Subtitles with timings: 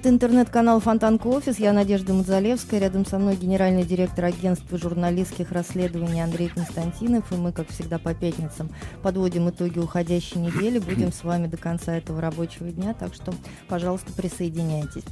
[0.00, 1.58] Это интернет-канал Фонтанка Офис.
[1.58, 2.80] Я Надежда Мазалевская.
[2.80, 7.30] Рядом со мной генеральный директор агентства журналистских расследований Андрей Константинов.
[7.30, 8.70] И мы, как всегда, по пятницам
[9.02, 10.78] подводим итоги уходящей недели.
[10.78, 12.94] Будем с вами до конца этого рабочего дня.
[12.94, 13.34] Так что,
[13.68, 15.04] пожалуйста, присоединяйтесь.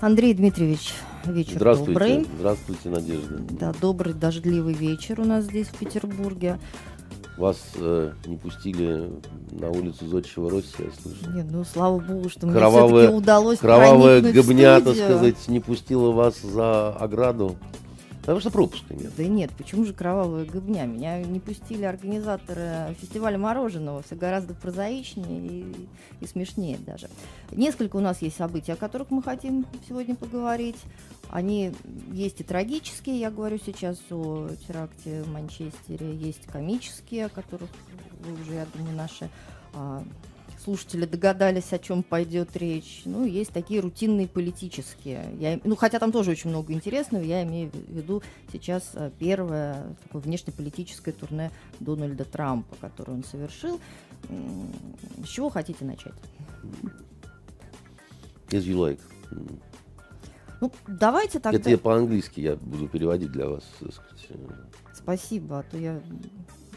[0.00, 0.92] Андрей Дмитриевич,
[1.24, 1.92] вечер Здравствуйте.
[1.92, 2.26] добрый.
[2.36, 3.38] Здравствуйте, Надежда.
[3.50, 6.58] Да, добрый дождливый вечер у нас здесь в Петербурге.
[7.36, 9.10] Вас э, не пустили
[9.52, 11.30] на улицу Зодчего Росси, я слышу.
[11.34, 16.10] Нет, ну слава богу, что мне Кровавая- все-таки удалось Кровавая гобня, так сказать, не пустила
[16.12, 17.56] вас за ограду.
[18.22, 19.10] Потому что пропуска нет.
[19.16, 20.84] Да нет, почему же кровавая гыбня?
[20.84, 24.02] Меня не пустили организаторы фестиваля мороженого.
[24.02, 25.88] Все гораздо прозаичнее и,
[26.20, 27.08] и смешнее даже.
[27.50, 30.76] Несколько у нас есть событий, о которых мы хотим сегодня поговорить.
[31.32, 31.72] Они
[32.12, 37.70] есть и трагические, я говорю сейчас о теракте в Манчестере, есть комические, о которых
[38.20, 39.30] вы уже, я думаю, наши
[39.72, 40.04] а,
[40.62, 43.02] слушатели догадались, о чем пойдет речь.
[43.06, 45.34] Ну, есть такие рутинные политические.
[45.38, 49.96] Я, ну, хотя там тоже очень много интересного, я имею в виду сейчас э, первое
[50.02, 53.80] такое внешнеполитическое турне Дональда Трампа, которое он совершил.
[55.24, 56.12] С чего хотите начать?
[58.50, 59.00] As you like.
[60.62, 61.58] Ну, давайте тогда...
[61.58, 63.64] Это я по-английски я буду переводить для вас.
[63.80, 64.30] так сказать.
[64.94, 66.00] Спасибо, а то я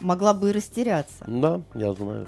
[0.02, 1.24] могла бы и растеряться.
[1.28, 2.26] Да, я знаю.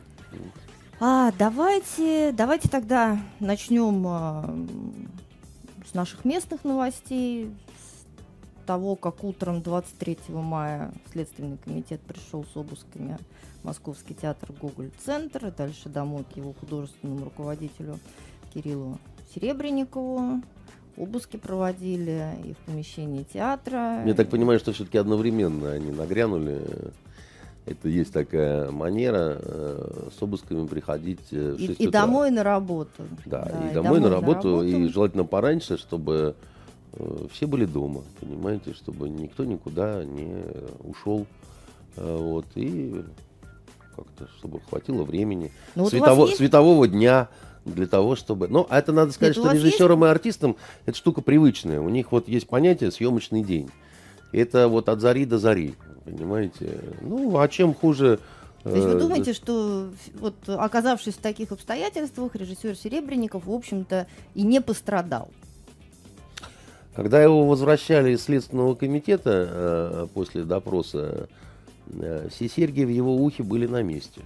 [1.00, 4.56] А, давайте, давайте тогда начнем а,
[5.90, 13.18] с наших местных новостей, с того, как утром 23 мая Следственный комитет пришел с обысками
[13.64, 17.98] Московский театр Гоголь-центр, и дальше домой к его художественному руководителю
[18.54, 19.00] Кириллу
[19.34, 20.44] Серебренникову.
[20.98, 24.04] Обыски проводили и в помещении театра.
[24.06, 26.60] Я так понимаю, что все-таки одновременно они нагрянули.
[27.68, 32.02] Это есть такая манера э, с обысками приходить э, в и, 6 и утра.
[32.02, 33.04] домой на работу.
[33.26, 36.36] Да, и, домой, на работу, и желательно пораньше, чтобы
[36.94, 40.32] э, все были дома, понимаете, чтобы никто никуда не
[40.80, 41.28] ушел.
[41.98, 43.04] Э, вот, и
[43.96, 47.28] как-то, чтобы хватило времени, Ну, вот светово- вас есть светового дня
[47.74, 48.48] для того, чтобы...
[48.48, 50.56] Ну, а это надо сказать, Нет, что режиссерам и артистам
[50.86, 51.80] это штука привычная.
[51.80, 53.70] У них вот есть понятие съемочный день.
[54.32, 55.76] Это вот от зари до зари,
[56.06, 56.80] понимаете.
[57.02, 58.20] Ну, а чем хуже...
[58.64, 59.90] То есть вы э, думаете, что
[60.20, 65.30] вот оказавшись в таких обстоятельствах, режиссер Серебренников, в общем-то, и не пострадал?
[66.96, 71.30] Когда его возвращали из Следственного комитета э, после допроса,
[71.94, 74.22] э, все серьги в его ухе были на месте.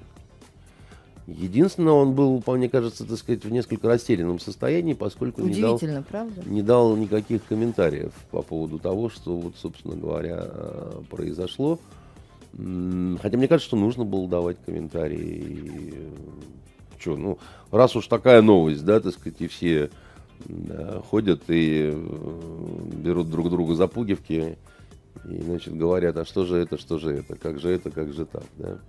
[1.28, 5.80] Единственное, он был, по мне кажется, так сказать, в несколько растерянном состоянии, поскольку не дал,
[6.10, 6.42] правда?
[6.46, 11.80] не дал никаких комментариев по поводу того, что, вот, собственно говоря, э, произошло.
[12.54, 15.94] Хотя мне кажется, что нужно было давать комментарии.
[17.00, 17.38] Что, ну,
[17.72, 19.90] раз уж такая новость, да, так сказать, и все
[20.46, 24.58] да, ходят и э, берут друг друга за пуговки
[25.30, 28.26] и, значит, говорят, а что же это, что же это, как же это, как же
[28.26, 28.80] так, да.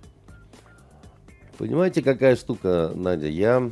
[1.63, 3.71] Понимаете, какая штука, Надя, я...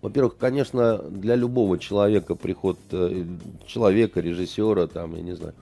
[0.00, 3.24] Во-первых, конечно, для любого человека приход э,
[3.66, 5.54] человека, режиссера, там, я не знаю,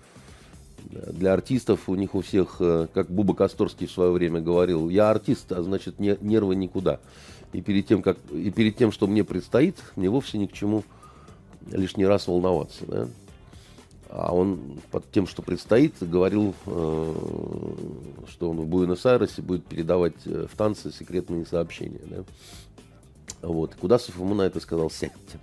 [0.90, 5.08] для артистов у них у всех, э, как Буба Косторский в свое время говорил, я
[5.08, 7.00] артист, а значит не- нервы никуда.
[7.54, 10.84] И перед тем, как, и перед тем, что мне предстоит, мне вовсе ни к чему
[11.72, 12.84] лишний раз волноваться.
[12.86, 13.08] Да?
[14.10, 17.14] А он под тем, что предстоит, говорил, э,
[18.28, 22.00] что он в Буэнос-Айресе будет передавать э, в танцы секретные сообщения.
[22.06, 22.24] Да?
[23.42, 23.74] Вот.
[23.74, 25.38] Кудасов ему на это сказал, сядьте.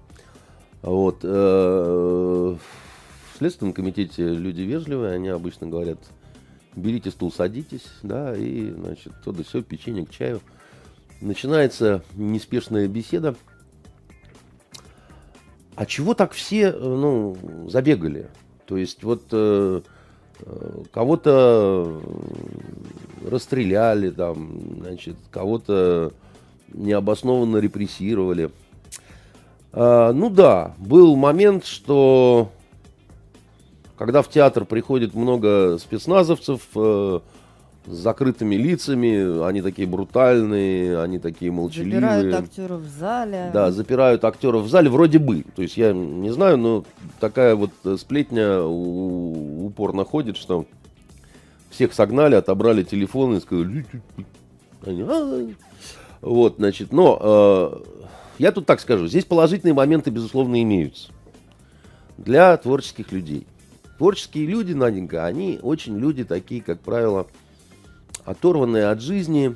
[0.82, 1.20] Вот.
[1.22, 6.00] э, В Следственном комитете люди вежливые, они обычно говорят,
[6.76, 10.42] берите стул, садитесь, да, и, значит, то да все, печенье к чаю.
[11.22, 13.36] Начинается неспешная беседа.
[15.76, 17.38] А чего так все, ну,
[17.70, 18.30] забегали?
[18.66, 19.82] То есть вот э,
[20.40, 26.12] э, кого-то э, расстреляли там, значит, кого-то
[26.70, 28.52] необоснованно репрессировали.
[29.72, 32.52] А, ну да, был момент, что
[33.98, 37.20] когда в театр приходит много спецназовцев э,
[37.88, 42.00] с закрытыми лицами, они такие брутальные, они такие молчаливые.
[42.00, 43.52] Забирают актеров в зале.
[43.54, 45.44] Да, запирают актеров в зале вроде бы.
[45.56, 46.86] То есть я не знаю, но
[47.20, 50.66] такая вот э, сплетня упорно ходит, что
[51.70, 53.86] всех согнали, отобрали телефоны и сказали,
[54.86, 55.48] «А,
[56.22, 58.06] вот, значит, но э,
[58.40, 61.10] я тут так скажу, здесь положительные моменты, безусловно, имеются
[62.18, 63.46] для творческих людей.
[63.98, 67.28] Творческие люди, Наденька, они очень люди такие, как правило,
[68.26, 69.56] оторванные от жизни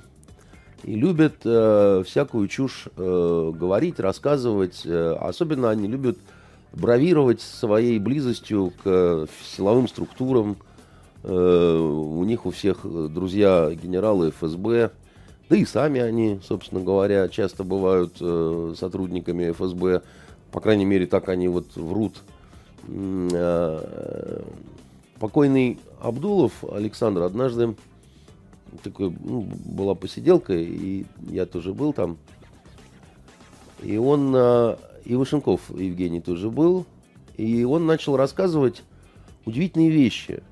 [0.83, 4.83] и любят э, всякую чушь э, говорить, рассказывать.
[4.85, 6.17] Э, особенно они любят
[6.71, 10.57] бравировать своей близостью к силовым структурам.
[11.23, 14.91] Э, у них у всех друзья генералы ФСБ,
[15.49, 20.03] да и сами они, собственно говоря, часто бывают э, сотрудниками ФСБ.
[20.51, 22.21] По крайней мере, так они вот врут.
[22.87, 24.41] Э,
[25.19, 27.75] покойный Абдулов Александр однажды
[28.83, 32.17] такой, ну, была посиделка, и я тоже был там.
[33.81, 36.85] И он, э, и Вышенков Евгений тоже был,
[37.37, 38.83] и он начал рассказывать
[39.45, 40.43] удивительные вещи.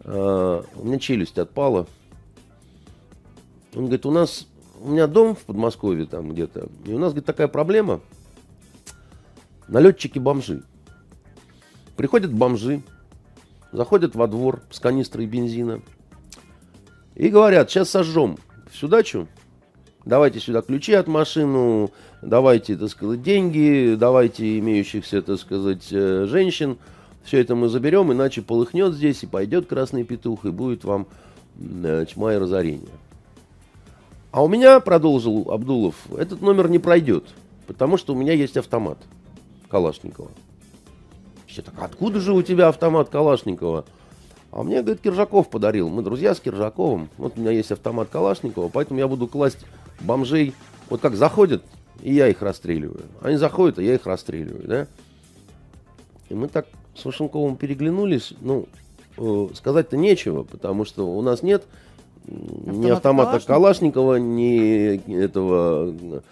[0.00, 1.86] Э, у меня челюсть отпала.
[3.74, 4.46] Он говорит, у нас,
[4.80, 8.00] у меня дом в Подмосковье там где-то, и у нас, говорит, такая проблема.
[9.66, 10.62] Налетчики-бомжи.
[11.96, 12.82] Приходят бомжи,
[13.72, 15.82] заходят во двор с канистрой бензина
[17.18, 18.38] и говорят, сейчас сожжем
[18.70, 19.26] всю дачу,
[20.04, 21.90] давайте сюда ключи от машины,
[22.22, 26.78] давайте, так сказать, деньги, давайте имеющихся, так сказать, э, женщин,
[27.24, 31.08] все это мы заберем, иначе полыхнет здесь и пойдет красный петух, и будет вам
[31.58, 32.88] э, тьма и разорение.
[34.30, 37.24] А у меня, продолжил Абдулов, этот номер не пройдет,
[37.66, 38.98] потому что у меня есть автомат
[39.68, 40.30] Калашникова.
[41.48, 43.86] Все так, откуда же у тебя автомат Калашникова?
[44.50, 45.88] А мне, говорит, Киржаков подарил.
[45.88, 47.10] Мы друзья с Киржаковым.
[47.18, 49.64] Вот у меня есть автомат Калашникова, поэтому я буду класть
[50.00, 50.54] бомжей.
[50.88, 51.62] Вот как заходят,
[52.00, 53.02] и я их расстреливаю.
[53.20, 54.86] Они заходят, и я их расстреливаю, да?
[56.30, 58.32] И мы так с Вашенковым переглянулись.
[58.40, 58.66] Ну,
[59.18, 61.64] э, сказать-то нечего, потому что у нас нет
[62.28, 66.22] Автомат ни автомата Калашникова, Калашникова ни этого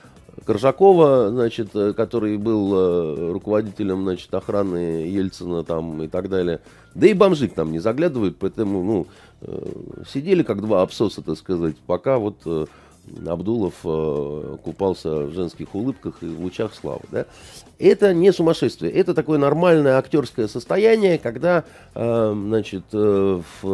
[0.45, 6.61] Коржакова, значит, э, который был э, руководителем, значит, охраны Ельцина там и так далее.
[6.95, 9.07] Да и бомжи к нам не заглядывают, поэтому, ну,
[9.41, 9.73] э,
[10.09, 12.37] сидели как два абсоса, так сказать, пока вот
[13.27, 17.03] Абдулов э, купался в женских улыбках и в лучах славы.
[17.11, 17.27] Да?
[17.79, 21.65] Это не сумасшествие, это такое нормальное актерское состояние, когда,
[21.95, 23.67] э, значит, э, в,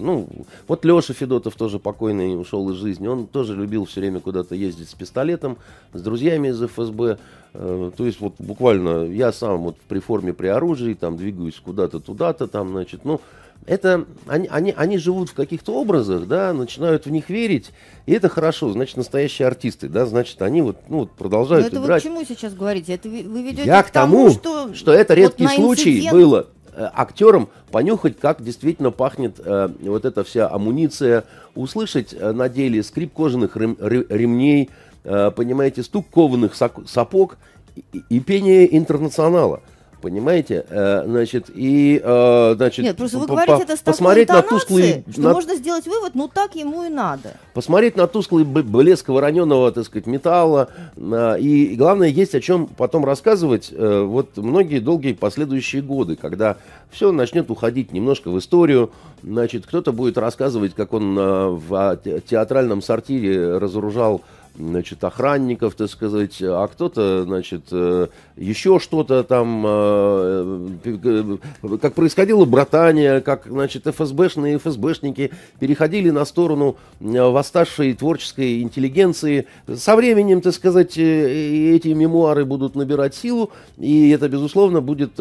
[0.00, 0.28] ну,
[0.66, 4.88] вот Леша Федотов тоже покойный ушел из жизни, он тоже любил все время куда-то ездить
[4.88, 5.58] с пистолетом,
[5.92, 7.18] с друзьями из ФСБ,
[7.52, 12.46] то есть вот буквально я сам вот при форме, при оружии, там двигаюсь куда-то туда-то,
[12.46, 13.20] там, значит, ну,
[13.66, 17.70] это они, они, они живут в каких-то образах, да, начинают в них верить,
[18.06, 21.86] и это хорошо, значит, настоящие артисты, да, значит, они вот, ну, вот продолжают Но это
[21.86, 22.04] играть.
[22.04, 22.94] вы к чему сейчас говорите?
[22.94, 26.12] Это вы, вы ведете Я к тому, что, что это редкий вот случай инцидент...
[26.14, 31.24] было э, актерам понюхать, как действительно пахнет э, вот эта вся амуниция,
[31.54, 34.70] услышать э, на деле скрип кожаных рем, ремней,
[35.04, 36.54] э, понимаете, стук кованых
[36.86, 37.36] сапог
[37.76, 39.60] и, и пение интернационала.
[40.00, 40.64] Понимаете?
[40.68, 42.84] Э, значит, и, э, значит...
[42.84, 45.04] Нет, просто вы говорите это с посмотреть на тусклый...
[45.10, 45.32] что на...
[45.32, 47.36] можно сделать вывод, ну так ему и надо.
[47.52, 50.68] Посмотреть на тусклый блеск вороненого, так сказать, металла.
[50.96, 56.58] Э, и, главное, есть о чем потом рассказывать вот многие долгие последующие годы, когда
[56.90, 58.92] все начнет уходить немножко в историю.
[59.24, 64.22] Значит, кто-то будет рассказывать, как он в театральном сортире разоружал
[64.58, 71.36] значит, охранников, так сказать, а кто-то, значит, э, еще что-то там, э, э,
[71.80, 79.46] как происходило братание, как, значит, ФСБшные ФСБшники переходили на сторону восставшей творческой интеллигенции.
[79.72, 85.14] Со временем, так сказать, эти мемуары будут набирать силу, и это, безусловно, будет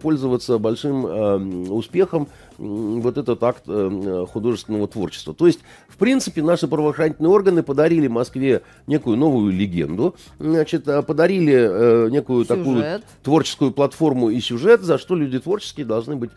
[0.00, 2.28] пользоваться большим успехом
[2.62, 5.34] вот этот акт э, художественного творчества.
[5.34, 11.54] То есть, в принципе, наши правоохранительные органы подарили Москве некую новую легенду, значит, э, подарили
[11.54, 12.58] э, некую сюжет.
[12.58, 12.84] такую
[13.22, 16.30] творческую платформу и сюжет, за что люди творческие должны быть,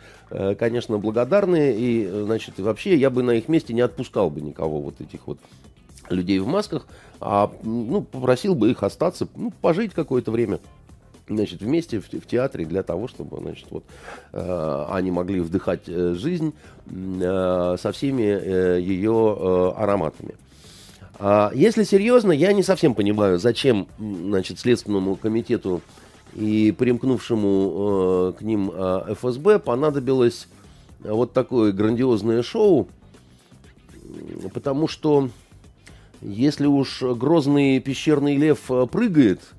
[0.58, 1.76] конечно, благодарны.
[1.78, 5.38] И, значит, вообще я бы на их месте не отпускал бы никого вот этих вот
[6.10, 6.88] людей в масках,
[7.20, 10.60] а ну, попросил бы их остаться, ну, пожить какое-то время
[11.28, 13.84] значит, вместе в, в театре для того, чтобы значит, вот,
[14.34, 16.54] э, они могли вдыхать э, жизнь
[16.88, 20.36] э, со всеми э, ее э, ароматами.
[21.18, 25.82] А если серьезно, я не совсем понимаю, зачем значит, Следственному комитету
[26.36, 30.48] и примкнувшему э, к ним э, ФСБ понадобилось
[31.00, 32.88] вот такое грандиозное шоу,
[34.54, 35.30] потому что
[36.22, 39.42] если уж грозный пещерный лев э, прыгает–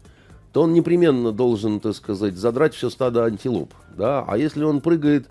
[0.56, 3.74] то он непременно должен, так сказать, задрать все стадо антилоп.
[3.94, 4.24] Да?
[4.26, 5.28] А если он прыгает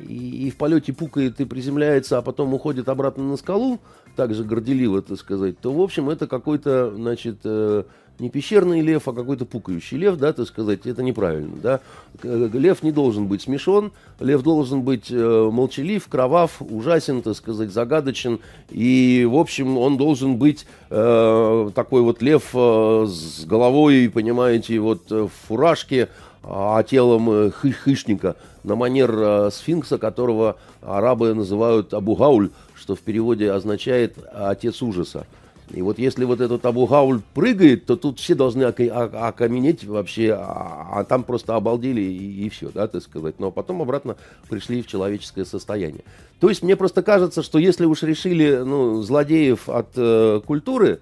[0.00, 3.80] и, и в полете пукает и приземляется, а потом уходит обратно на скалу,
[4.14, 7.82] также горделиво, так сказать, то, в общем, это какой-то, значит, э,
[8.20, 11.80] не пещерный лев, а какой-то пукающий лев, да, так сказать, это неправильно, да.
[12.22, 18.40] Лев не должен быть смешон, лев должен быть э, молчалив, кровав, ужасен, так сказать, загадочен,
[18.70, 25.10] и, в общем, он должен быть э, такой вот лев э, с головой, понимаете, вот
[25.10, 26.08] э, в фуражке,
[26.42, 33.00] а телом э, хы хищника, на манер э, сфинкса, которого арабы называют Абу-Гауль, что в
[33.00, 35.26] переводе означает «отец ужаса».
[35.72, 40.88] И вот если вот этот Абу Гауль прыгает, то тут все должны окаменеть вообще, а,
[40.92, 43.38] а там просто обалдели и, и все, да, так сказать.
[43.38, 44.16] Но потом обратно
[44.48, 46.02] пришли в человеческое состояние.
[46.40, 51.00] То есть мне просто кажется, что если уж решили ну, злодеев от э, культуры,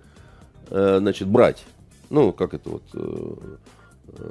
[0.70, 1.64] э, значит, брать,
[2.10, 2.82] ну, как это вот...
[2.94, 3.34] Э,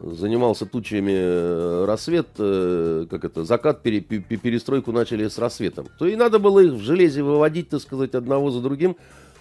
[0.03, 6.15] занимался тучами э, рассвет, э, как это, закат, пере, перестройку начали с рассветом, то и
[6.15, 8.97] надо было их в железе выводить, так сказать, одного за другим,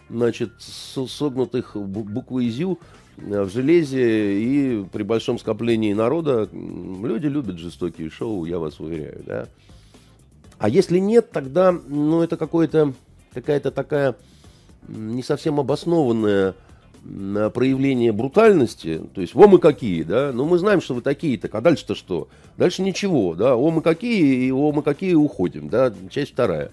[0.08, 2.78] значит, согнутых буквы ЗЮ
[3.16, 9.48] в железе и при большом скоплении народа люди любят жестокие шоу, я вас уверяю, да.
[10.58, 12.92] А если нет, тогда, ну, это какое-то,
[13.32, 14.16] какая-то такая
[14.88, 16.54] не совсем обоснованная
[17.54, 21.54] проявление брутальности, то есть, о, мы какие, да, ну, мы знаем, что вы такие, так,
[21.54, 22.28] а дальше-то что?
[22.56, 26.72] Дальше ничего, да, о, мы какие, и о, мы какие, уходим, да, часть вторая.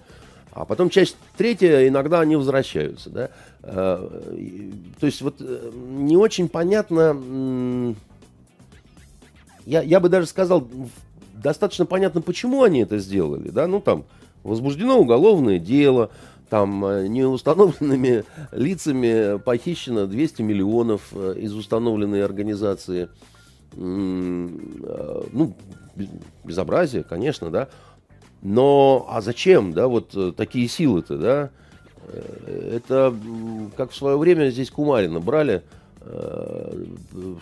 [0.54, 3.30] А потом часть третья, иногда они возвращаются, да.
[3.62, 4.08] А,
[5.00, 7.94] то есть, вот э, не очень понятно,
[9.66, 10.66] я, я бы даже сказал,
[11.34, 14.04] достаточно понятно, почему они это сделали, да, ну, там,
[14.44, 16.10] возбуждено уголовное дело,
[16.50, 23.08] там э, неустановленными лицами похищено 200 миллионов э, из установленной организации.
[23.72, 23.78] Э,
[25.32, 25.56] ну,
[26.44, 27.68] безобразие, конечно, да.
[28.44, 31.50] Но, а зачем, да, вот такие силы-то, да?
[32.46, 33.12] Это,
[33.76, 35.62] как в свое время здесь Кумарина брали,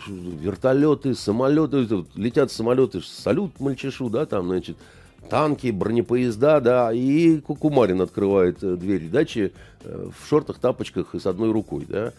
[0.07, 4.77] вертолеты, самолеты, летят самолеты, салют мальчишу, да, там, значит,
[5.29, 9.51] танки, бронепоезда, да, и Кукумарин открывает э, двери дачи
[9.83, 12.13] э, в шортах, тапочках и с одной рукой, да.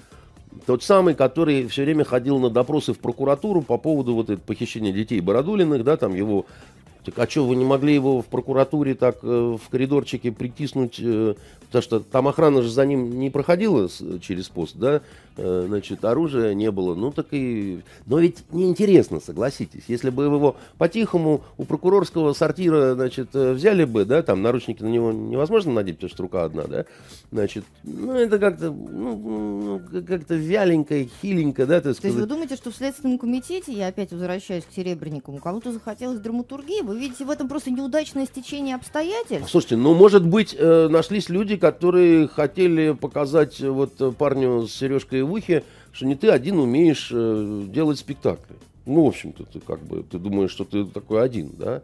[0.66, 4.92] Тот самый, который все время ходил на допросы в прокуратуру по поводу вот этого похищения
[4.92, 6.46] детей Бородулиных, да, там его
[7.04, 11.34] так, а что, вы не могли его в прокуратуре так э, в коридорчике притиснуть, э,
[11.66, 13.88] потому что там охрана же за ним не проходила
[14.20, 15.02] через пост, да,
[15.36, 17.82] значит, оружия не было, ну так и...
[18.06, 24.04] Но ведь неинтересно, согласитесь, если бы его по-тихому у прокурорского сортира, значит, э, взяли бы,
[24.04, 26.84] да, там наручники на него невозможно надеть, потому что рука одна, да,
[27.32, 32.02] значит, ну это как-то, ну, ну как-то вяленько, хиленько, да, так сказать.
[32.02, 36.20] То есть вы думаете, что в Следственном комитете, я опять возвращаюсь к Серебренникову, кому-то захотелось
[36.20, 39.50] драматургии, вы видите в этом просто неудачное стечение обстоятельств?
[39.50, 44.72] Слушайте, ну, может быть, э, нашлись люди, которые хотели показать э, вот э, парню с
[44.72, 48.56] сережкой в ухе, что не ты один умеешь э, делать спектакли.
[48.86, 51.82] Ну, в общем-то, ты как бы, ты думаешь, что ты такой один, да?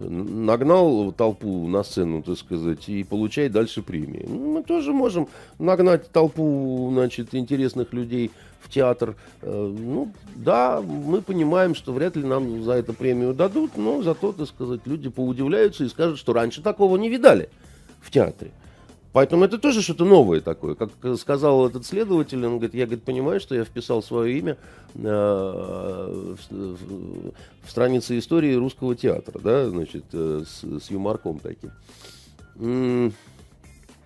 [0.00, 4.26] Нагнал толпу на сцену, так сказать, и получай дальше премии.
[4.26, 5.28] Мы тоже можем
[5.58, 8.30] нагнать толпу, значит, интересных людей
[8.60, 9.16] в театр.
[9.42, 14.32] Э, ну, да, мы понимаем, что вряд ли нам за это премию дадут, но зато,
[14.32, 17.50] так сказать, люди поудивляются и скажут, что раньше такого не видали
[18.00, 18.52] в театре.
[19.12, 20.76] Поэтому это тоже что-то новое такое.
[20.76, 24.56] Как сказал этот следователь, он говорит, я говорит, понимаю, что я вписал свое имя
[24.94, 27.32] э, в, в,
[27.64, 31.72] в странице истории русского театра, да, значит, э, с, с юморком таким.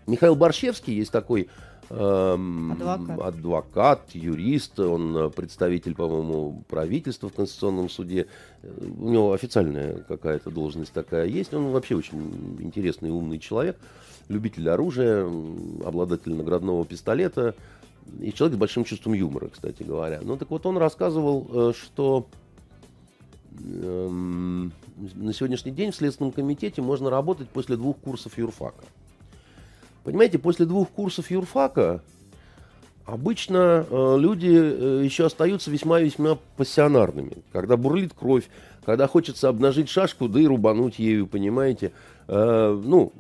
[0.06, 1.48] Михаил Борщевский есть такой
[1.90, 3.20] Эм, адвокат.
[3.20, 8.26] адвокат, юрист, он э, представитель, по-моему, правительства в Конституционном суде.
[8.62, 11.52] У него официальная какая-то должность такая есть.
[11.52, 13.76] Он вообще очень интересный, умный человек,
[14.28, 15.26] любитель оружия,
[15.84, 17.54] обладатель наградного пистолета
[18.20, 20.20] и человек с большим чувством юмора, кстати говоря.
[20.22, 22.26] Ну так вот он рассказывал, э, что
[23.60, 24.72] эм,
[25.14, 28.84] на сегодняшний день в Следственном комитете можно работать после двух курсов юрфака.
[30.04, 32.02] Понимаете, после двух курсов юрфака
[33.06, 37.38] обычно э, люди э, еще остаются весьма-весьма пассионарными.
[37.52, 38.48] Когда бурлит кровь,
[38.84, 41.92] когда хочется обнажить шашку, да и рубануть ею, понимаете.
[42.28, 43.12] Э, ну,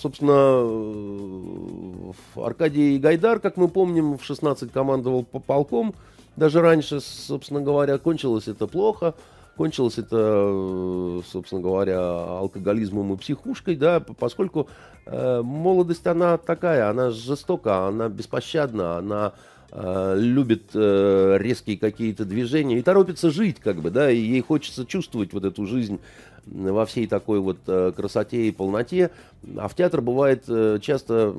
[0.00, 5.94] собственно, э, Аркадий Гайдар, как мы помним, в 16 командовал по полком.
[6.36, 9.14] Даже раньше, собственно говоря, кончилось это плохо.
[9.60, 14.70] Кончилось это, э, собственно говоря, алкоголизмом и психушкой, да, поскольку
[15.04, 19.34] э, молодость, она такая, она жестока, она беспощадна, она
[19.70, 24.86] э, любит э, резкие какие-то движения и торопится жить, как бы, да, и ей хочется
[24.86, 26.00] чувствовать вот эту жизнь
[26.46, 29.10] во всей такой вот э, красоте и полноте.
[29.56, 31.34] А в театр бывает э, часто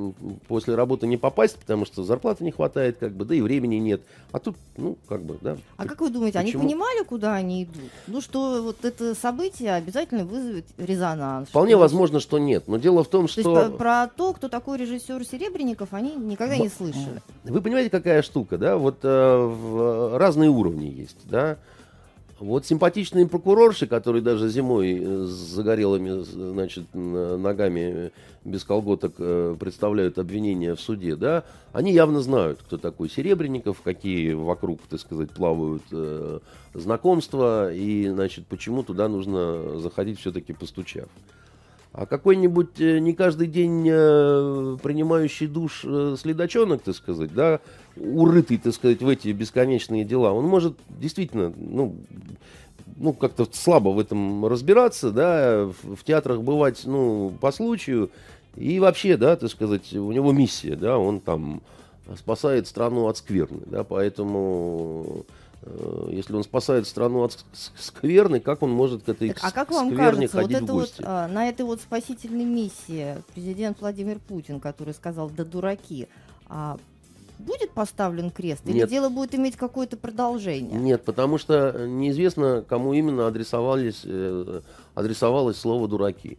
[0.48, 4.02] после работы не попасть, потому что зарплаты не хватает, как бы, да и времени нет.
[4.32, 5.58] А тут, ну, как бы, да.
[5.78, 6.62] А как вы думаете, Почему?
[6.62, 7.92] они понимали, куда они идут?
[8.08, 11.50] Ну, что вот это событие обязательно вызовет резонанс?
[11.50, 11.80] Вполне что...
[11.80, 12.68] возможно, что нет.
[12.68, 13.44] Но дело в том, что...
[13.44, 17.22] То есть про, то, кто такой режиссер Серебренников, они никогда не слышали.
[17.44, 18.78] Вы понимаете, какая штука, да?
[18.78, 21.58] Вот э, разные уровни есть, да?
[22.42, 28.12] Вот симпатичные прокурорши, которые даже зимой с загорелыми значит, ногами
[28.44, 34.34] без колготок э, представляют обвинения в суде, да, они явно знают, кто такой Серебренников, какие
[34.34, 36.40] вокруг, так сказать, плавают э,
[36.74, 41.10] знакомства, и, значит, почему туда нужно заходить все-таки постучав.
[41.94, 47.60] А какой-нибудь э, не каждый день э, принимающий душ э, следачонок, так сказать, да,
[47.96, 51.96] урытый, так сказать, в эти бесконечные дела, он может действительно, ну,
[52.98, 58.12] ну, как-то слабо в этом разбираться, да, в, в театрах бывать, ну, по случаю,
[58.56, 61.62] и вообще, да, так сказать, у него миссия, да, он там
[62.18, 65.26] спасает страну от скверны, да, поэтому
[65.64, 67.38] Э, если он спасает страну от
[67.76, 71.28] скверны, как он может к этой так, а как вам кажется, вот это вот, а,
[71.28, 76.08] на этой вот спасительной миссии президент Владимир Путин, который сказал «да дураки»,
[76.48, 76.78] а
[77.42, 78.62] будет поставлен крест?
[78.66, 78.90] Или Нет.
[78.90, 80.80] дело будет иметь какое-то продолжение?
[80.80, 84.62] Нет, потому что неизвестно, кому именно адресовались, э,
[84.96, 86.38] адресовалось слово «дураки».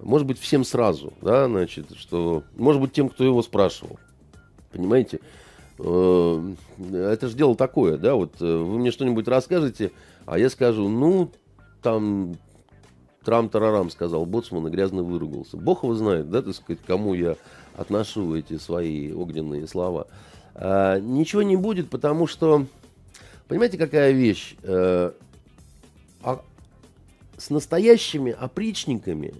[0.00, 2.42] Может быть, всем сразу, да, значит, что...
[2.56, 3.98] Может быть, тем, кто его спрашивал.
[4.70, 5.20] Понимаете?
[5.78, 6.54] Э,
[6.92, 9.92] это же дело такое, да, вот э, вы мне что-нибудь расскажете,
[10.26, 11.30] а я скажу, ну,
[11.82, 12.36] там
[13.24, 15.56] трам-тарарам сказал Боцман и грязно выругался.
[15.56, 17.36] Бог его знает, да, так сказать, кому я
[17.76, 20.06] отношу эти свои огненные слова.
[20.58, 22.66] А, ничего не будет, потому что,
[23.46, 24.56] понимаете, какая вещь?
[24.62, 25.14] А,
[26.22, 26.42] а,
[27.36, 29.34] с настоящими опричниками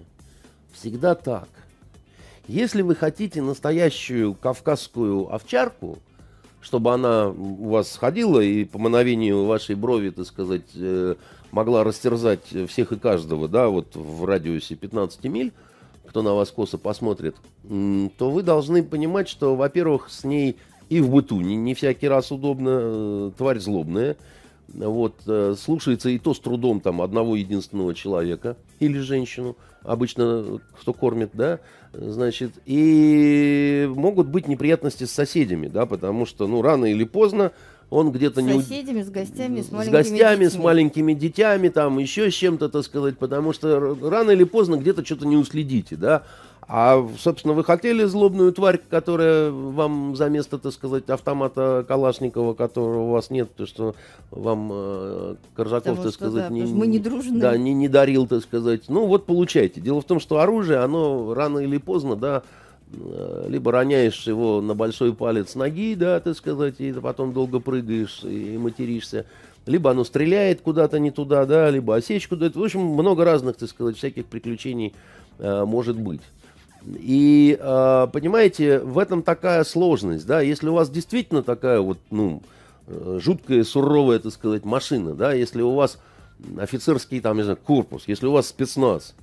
[0.71, 1.49] всегда так.
[2.47, 5.97] Если вы хотите настоящую кавказскую овчарку,
[6.61, 11.15] чтобы она у вас сходила и по мановению вашей брови, так сказать, э,
[11.51, 15.51] могла растерзать всех и каждого, да, вот в радиусе 15 миль,
[16.07, 20.57] кто на вас косо посмотрит, то вы должны понимать, что, во-первых, с ней
[20.89, 24.17] и в быту не, не всякий раз удобно, э, тварь злобная,
[24.73, 30.93] вот, э, слушается и то с трудом там одного единственного человека или женщину, обычно кто
[30.93, 31.59] кормит, да,
[31.93, 37.51] значит, и могут быть неприятности с соседями, да, потому что, ну, рано или поздно
[37.89, 38.59] он где-то не...
[38.59, 40.49] С соседями, с гостями, с маленькими С гостями, детьми.
[40.49, 45.05] с маленькими детьми, там, еще с чем-то, так сказать, потому что рано или поздно где-то
[45.05, 46.23] что-то не уследите, да,
[46.69, 53.03] а, собственно, вы хотели злобную тварь, которая вам за место, так сказать, автомата Калашникова, которого
[53.03, 53.95] у вас нет, то что
[54.31, 57.39] вам э, Коржаков, Потому так сказать, да, не, мы не дружны.
[57.39, 58.89] Да, не, не дарил, так сказать.
[58.89, 59.79] Ну, вот получайте.
[59.79, 62.43] Дело в том, что оружие, оно рано или поздно, да,
[62.91, 68.23] э, либо роняешь его на большой палец ноги, да, так сказать, и потом долго прыгаешь
[68.25, 69.25] и материшься,
[69.65, 72.57] либо оно стреляет куда-то не туда, да, либо осечку дает.
[72.57, 74.93] В общем, много разных, так сказать, всяких приключений
[75.39, 76.21] э, может быть.
[76.95, 82.41] И, э, понимаете, в этом такая сложность, да, если у вас действительно такая вот, ну,
[82.87, 85.99] э, жуткая, суровая, так сказать, машина, да, если у вас
[86.57, 89.15] офицерский, там, не знаю, корпус, если у вас спецназ,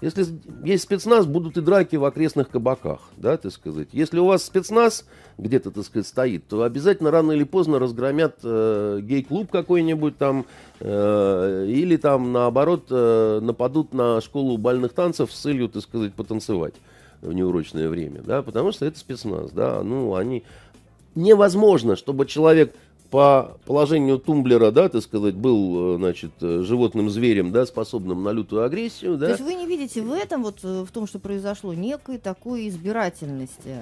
[0.00, 0.26] если
[0.64, 3.88] есть спецназ, будут и драки в окрестных кабаках, да, так сказать.
[3.90, 5.04] Если у вас спецназ
[5.38, 10.46] где-то, так сказать, стоит, то обязательно рано или поздно разгромят э, гей-клуб какой-нибудь там,
[10.78, 16.74] э, или там, наоборот, э, нападут на школу бальных танцев с целью, так сказать, потанцевать
[17.20, 20.44] в неурочное время, да, потому что это спецназ, да, ну, они...
[21.14, 22.74] Невозможно, чтобы человек
[23.10, 28.30] по положению тумблера, да, так сказать, был, э, значит, э, животным зверем, да, способным на
[28.30, 29.26] лютую агрессию, да.
[29.26, 32.68] То есть вы не видите в этом, вот э, в том, что произошло, некой такой
[32.68, 33.76] избирательности?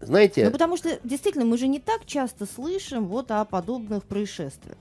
[0.00, 0.44] Знаете...
[0.44, 4.78] Ну, потому что, действительно, мы же не так часто слышим вот о подобных происшествиях.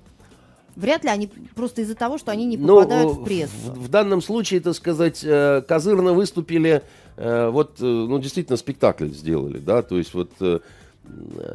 [0.75, 3.53] Вряд ли они просто из-за того, что они не ну, попадают ну, в прессу.
[3.65, 6.81] В, в данном случае, так сказать, э, козырно выступили,
[7.15, 10.31] э, вот, э, ну, действительно, спектакль сделали, да, то есть вот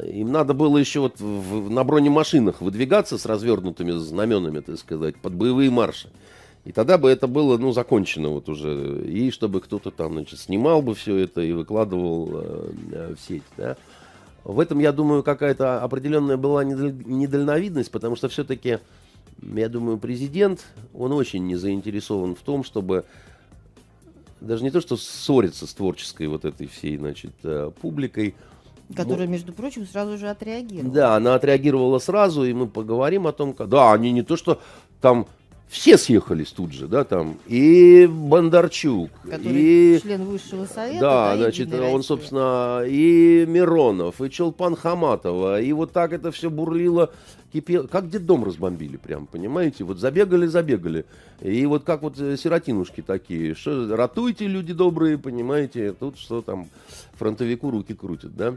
[0.05, 5.33] им надо было еще вот в, на бронемашинах выдвигаться с развернутыми знаменами, так сказать, под
[5.33, 6.09] боевые марши.
[6.63, 9.03] И тогда бы это было, ну, закончено вот уже.
[9.05, 13.77] И чтобы кто-то там, значит, снимал бы все это и выкладывал э, в сеть, да.
[14.43, 18.79] В этом, я думаю, какая-то определенная была недальновидность, потому что все-таки
[19.41, 23.05] я думаю, президент, он очень не заинтересован в том, чтобы
[24.39, 28.35] даже не то, что ссориться с творческой вот этой всей, значит, э, публикой,
[28.95, 30.93] Которая, ну, между прочим, сразу же отреагировала.
[30.93, 33.69] Да, она отреагировала сразу, и мы поговорим о том, как...
[33.69, 34.59] Да, они не то, что
[34.99, 35.27] там
[35.71, 39.99] все съехались тут же, да, там, и Бондарчук, Который и...
[40.01, 45.93] член высшего совета, да, да значит, он, собственно, и Миронов, и Челпан Хаматова, и вот
[45.93, 47.11] так это все бурлило,
[47.53, 51.05] кипело, как детдом разбомбили прям, понимаете, вот забегали, забегали,
[51.39, 56.67] и вот как вот сиротинушки такие, что ратуйте, люди добрые, понимаете, тут что там
[57.13, 58.55] фронтовику руки крутят, да,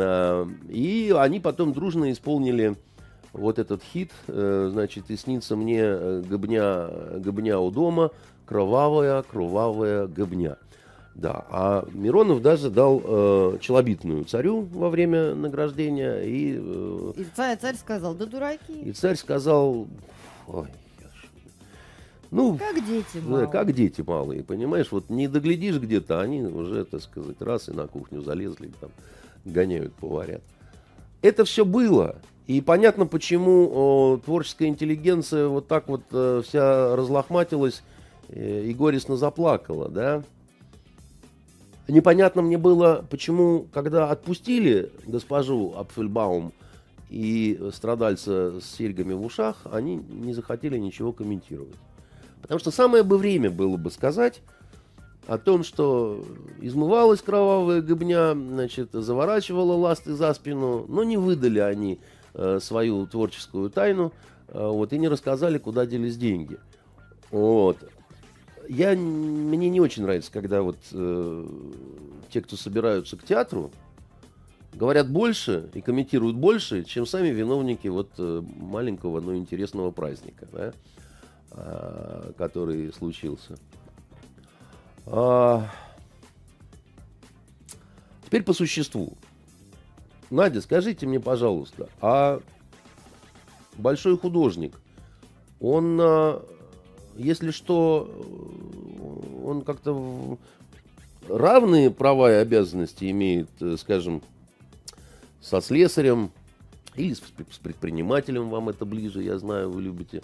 [0.00, 2.76] а, и они потом дружно исполнили
[3.36, 8.10] вот этот хит, э, значит, и снится мне э, гобня, гобня у дома,
[8.44, 10.56] кровавая, кровавая гобня.
[11.14, 16.20] Да, а Миронов даже дал э, челобитную царю во время награждения.
[16.20, 18.82] И, э, и царь, царь сказал, да дураки.
[18.82, 19.86] И царь сказал,
[20.46, 20.66] ой,
[22.30, 23.46] ну, как дети малые.
[23.48, 27.86] как дети малые, понимаешь, вот не доглядишь где-то, они уже, так сказать, раз и на
[27.86, 28.90] кухню залезли, там,
[29.44, 30.42] гоняют, поварят.
[31.22, 32.16] Это все было.
[32.46, 37.82] И понятно, почему о, творческая интеллигенция вот так вот э, вся разлохматилась
[38.28, 40.22] э, и горестно заплакала, да.
[41.88, 46.52] Непонятно мне было, почему, когда отпустили госпожу Апфельбаум
[47.10, 51.76] и страдальца с серьгами в ушах, они не захотели ничего комментировать.
[52.42, 54.40] Потому что самое бы время было бы сказать
[55.26, 56.24] о том, что
[56.60, 61.98] измывалась кровавая гыбня, значит, заворачивала ласты за спину, но не выдали они
[62.38, 64.12] Э, свою творческую тайну,
[64.48, 66.58] э, вот, и не рассказали, куда делись деньги.
[67.30, 67.78] Вот.
[68.68, 71.46] Я, мне не очень нравится, когда вот э,
[72.30, 73.70] те, кто собираются к театру,
[74.74, 80.72] говорят больше и комментируют больше, чем сами виновники вот э, маленького, но интересного праздника, да,
[81.52, 83.56] э, который случился.
[85.06, 85.70] А...
[88.26, 89.16] Теперь по существу.
[90.30, 92.40] Надя, скажите мне, пожалуйста, а
[93.76, 94.74] большой художник,
[95.60, 96.44] он, а,
[97.16, 98.10] если что,
[99.44, 100.38] он как-то
[101.28, 104.22] равные права и обязанности имеет, э, скажем,
[105.40, 106.30] со слесарем
[106.94, 110.22] или с предпринимателем, вам это ближе, я знаю, вы любите,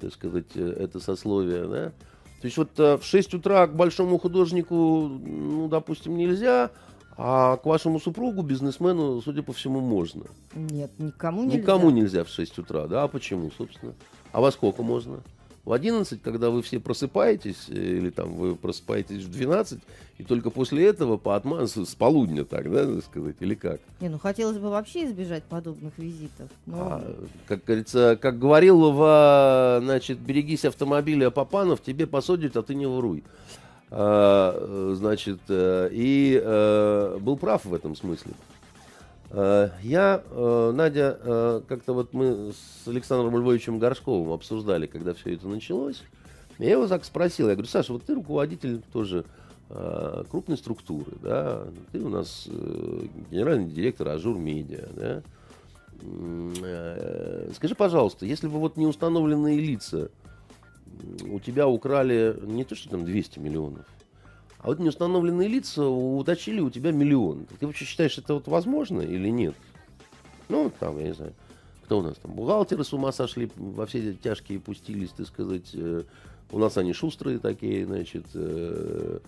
[0.00, 1.92] так сказать, э, это сословие, да?
[2.40, 6.70] То есть вот э, в 6 утра к большому художнику, ну, допустим, нельзя,
[7.16, 10.24] а к вашему супругу, бизнесмену, судя по всему, можно.
[10.54, 11.58] Нет, никому нельзя.
[11.58, 13.04] Никому нельзя в 6 утра, да?
[13.04, 13.94] А почему, собственно?
[14.32, 15.22] А во сколько можно?
[15.64, 19.80] В 11, когда вы все просыпаетесь, э, или там вы просыпаетесь в 12,
[20.18, 23.80] и только после этого по отмазу с полудня так, да, так сказать, или как?
[24.00, 26.50] Не, ну хотелось бы вообще избежать подобных визитов.
[26.66, 26.76] Но...
[26.78, 32.86] А, как говорится, как говорил в, значит, берегись автомобиля Папанов, тебе посадят, а ты не
[32.86, 33.24] воруй.
[33.90, 38.32] А, значит, э, и э, был прав в этом смысле.
[39.30, 46.02] Э, я, Надя, как-то вот мы с Александром Львовичем Горшковым обсуждали, когда все это началось.
[46.58, 49.24] Я его так спросил, я говорю, Саша, вот ты руководитель тоже
[50.30, 52.46] крупной структуры, да, ты у нас
[53.30, 55.22] генеральный директор Ажур Медиа, да,
[57.54, 60.10] скажи, пожалуйста, если бы вот неустановленные лица
[61.30, 63.86] у тебя украли не то, что там 200 миллионов,
[64.58, 67.46] а вот неустановленные лица уточили у тебя миллион.
[67.60, 69.54] Ты вообще считаешь, это вот возможно или нет?
[70.48, 71.34] Ну, там, я не знаю,
[71.84, 75.70] кто у нас там, бухгалтеры с ума сошли, во все эти тяжкие пустились, так сказать.
[75.74, 76.04] Э,
[76.50, 78.24] у нас они шустрые такие, значит.
[78.32, 79.18] Э.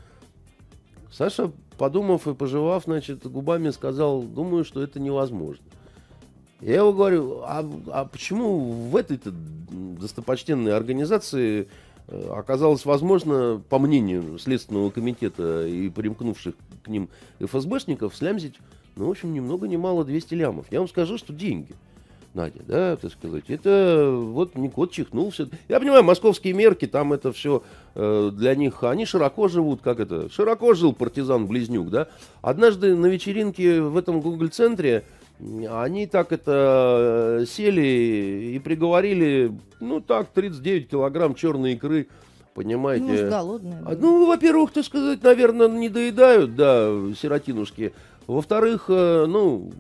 [1.13, 5.66] Саша, подумав и пожевав, значит, губами сказал, думаю, что это невозможно.
[6.61, 11.69] Я его говорю, а, а почему в этой-то достопочтенной организации
[12.09, 18.55] э, оказалось возможно, по мнению Следственного комитета и примкнувших к ним ФСБшников, слямзить,
[18.97, 20.67] ну, в общем, ни много ни мало 200 лямов.
[20.71, 21.75] Я вам скажу, что деньги.
[22.33, 25.49] Надя, да, так сказать, это вот не кот чихнулся.
[25.69, 27.63] Я понимаю, московские мерки, там это все
[27.95, 32.09] э, для них, они широко живут, как это, широко жил партизан-близнюк, да.
[32.43, 35.05] Однажды на вечеринке в этом Google-центре
[35.39, 42.09] они так это э, сели и приговорили, ну так, 39 килограмм черной икры,
[42.55, 43.25] понимаете.
[43.25, 43.83] Ну, голодные.
[43.85, 47.93] А, ну, во-первых, так сказать, наверное, не доедают, да, сиротинушки.
[48.27, 49.71] Во-вторых, э, ну,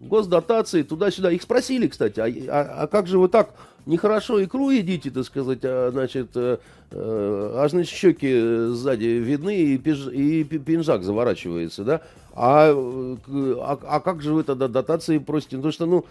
[0.00, 1.30] госдотации туда-сюда.
[1.30, 3.54] Их спросили, кстати, а, а, а как же вы так
[3.86, 6.58] нехорошо икру едите, так сказать, а, значит, э,
[6.90, 12.02] э, аж на щеки сзади видны и, пиж, и пинжак заворачивается, да?
[12.34, 15.56] А, а, а как же вы тогда дотации просите?
[15.56, 16.04] Потому что, ну,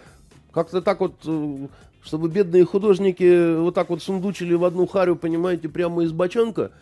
[0.52, 1.68] как-то так вот, э,
[2.02, 6.72] чтобы бедные художники вот так вот сундучили в одну харю, понимаете, прямо из бочонка,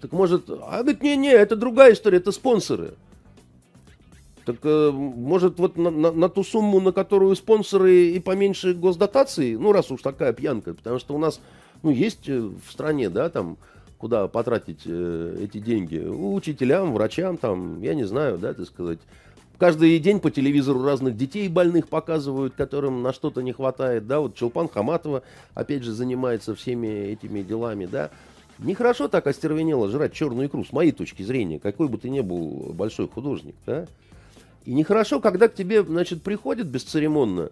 [0.00, 0.48] так может...
[0.48, 2.94] А говорит, не-не, это другая история, это спонсоры.
[4.44, 9.54] Так э, может вот на, на, на ту сумму, на которую спонсоры и поменьше госдотации,
[9.54, 11.40] ну раз уж такая пьянка, потому что у нас,
[11.82, 13.56] ну есть э, в стране, да, там,
[13.98, 18.98] куда потратить э, эти деньги, учителям, врачам, там, я не знаю, да, так сказать,
[19.62, 24.34] Каждый день по телевизору разных детей больных показывают, которым на что-то не хватает, да, вот
[24.34, 25.22] Челпан Хаматова,
[25.54, 28.10] опять же, занимается всеми этими делами, да.
[28.58, 32.72] Нехорошо так остервенело жрать черную икру, с моей точки зрения, какой бы ты ни был
[32.74, 33.86] большой художник, да.
[34.64, 37.50] И нехорошо, когда к тебе, значит, приходят бесцеремонно,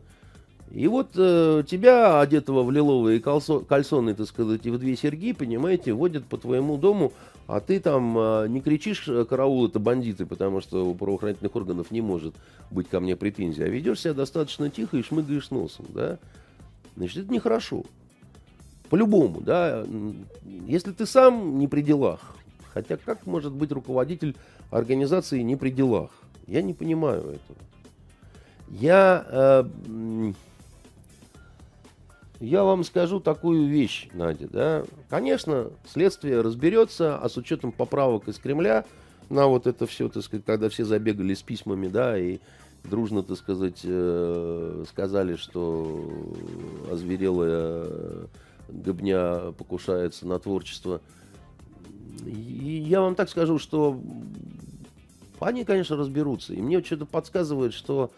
[0.71, 5.33] и вот э, тебя, одетого в лиловые кальсо, кальсоны, так сказать, и в две серьги,
[5.33, 7.13] понимаете, водят по твоему дому,
[7.49, 11.91] а ты там э, не кричишь, э, караул, это бандиты, потому что у правоохранительных органов
[11.91, 12.37] не может
[12.71, 16.19] быть ко мне претензий, а ведешь себя достаточно тихо и шмыгаешь носом, да,
[16.97, 17.83] значит, это нехорошо.
[18.91, 19.85] По-любому, да,
[20.69, 22.37] если ты сам не при делах,
[22.73, 24.37] хотя как может быть руководитель
[24.71, 26.11] организации не при делах?
[26.51, 27.59] Я не понимаю этого.
[28.71, 29.25] Я...
[29.31, 30.33] Э,
[32.41, 34.85] я вам скажу такую вещь, Надя, да.
[35.09, 38.85] Конечно, следствие разберется, а с учетом поправок из Кремля
[39.29, 42.41] на вот это все, так сказать, когда все забегали с письмами, да, и
[42.83, 46.11] дружно, так сказать, э, сказали, что
[46.91, 48.27] озверелая
[48.69, 51.01] гобня покушается на творчество.
[52.27, 54.01] И я вам так скажу, что
[55.41, 56.55] они, конечно, разберутся.
[56.55, 58.11] И мне что-то подсказывает, что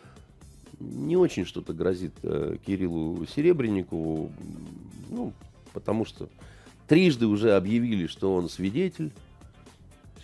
[0.81, 4.33] не очень что-то грозит э, Кириллу Серебренникову,
[5.11, 5.33] ну,
[5.73, 6.29] потому что
[6.89, 9.13] трижды уже объявили, что он свидетель.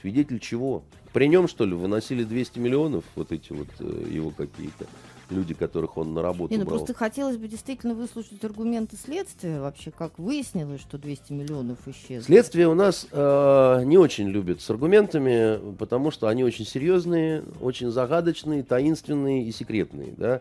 [0.01, 0.83] Свидетель чего?
[1.13, 4.87] При нем, что ли, выносили 200 миллионов вот эти вот э, его какие-то
[5.31, 6.79] люди, которых он на работу Не, ну брал.
[6.79, 12.25] просто хотелось бы действительно выслушать аргументы следствия вообще, как выяснилось, что 200 миллионов исчезло.
[12.25, 17.91] Следствие у нас э, не очень любит с аргументами, потому что они очень серьезные, очень
[17.91, 20.41] загадочные, таинственные и секретные, да.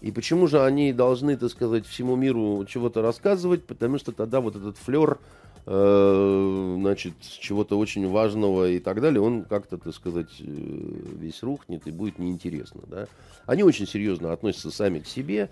[0.00, 3.64] И почему же они должны, так сказать, всему миру чего-то рассказывать?
[3.64, 5.18] Потому что тогда вот этот флер
[5.66, 11.90] значит, чего-то очень важного и так далее, он как-то, так сказать, э, весь рухнет и
[11.90, 12.82] будет неинтересно.
[12.86, 13.06] Да?
[13.46, 15.50] Они очень серьезно относятся сами к себе,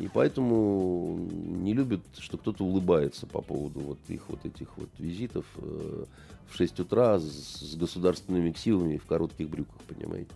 [0.00, 5.44] и поэтому не любят, что кто-то улыбается по поводу вот их вот этих вот визитов
[5.56, 6.04] э,
[6.48, 10.30] в 6 утра с, государственными ксивами в коротких брюках, понимаете.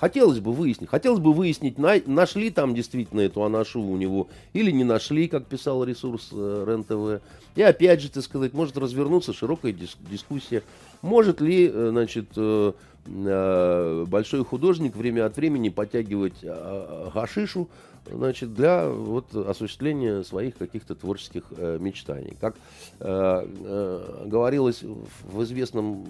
[0.00, 4.28] А, Хотелось бы выяснить, хотелось бы выяснить, на, нашли там действительно эту анашу у него
[4.52, 7.22] или не нашли, как писал ресурс э, РЕН-ТВ.
[7.54, 10.62] И опять же, так сказать, может развернуться широкая дис- дискуссия.
[11.02, 12.72] Может ли, э, значит, э,
[13.06, 17.68] э, большой художник время от времени подтягивать э, гашишу,
[18.10, 22.36] значит, для вот, осуществления своих каких-то творческих э, мечтаний.
[22.40, 22.56] Как
[23.00, 26.06] э, э, говорилось в известном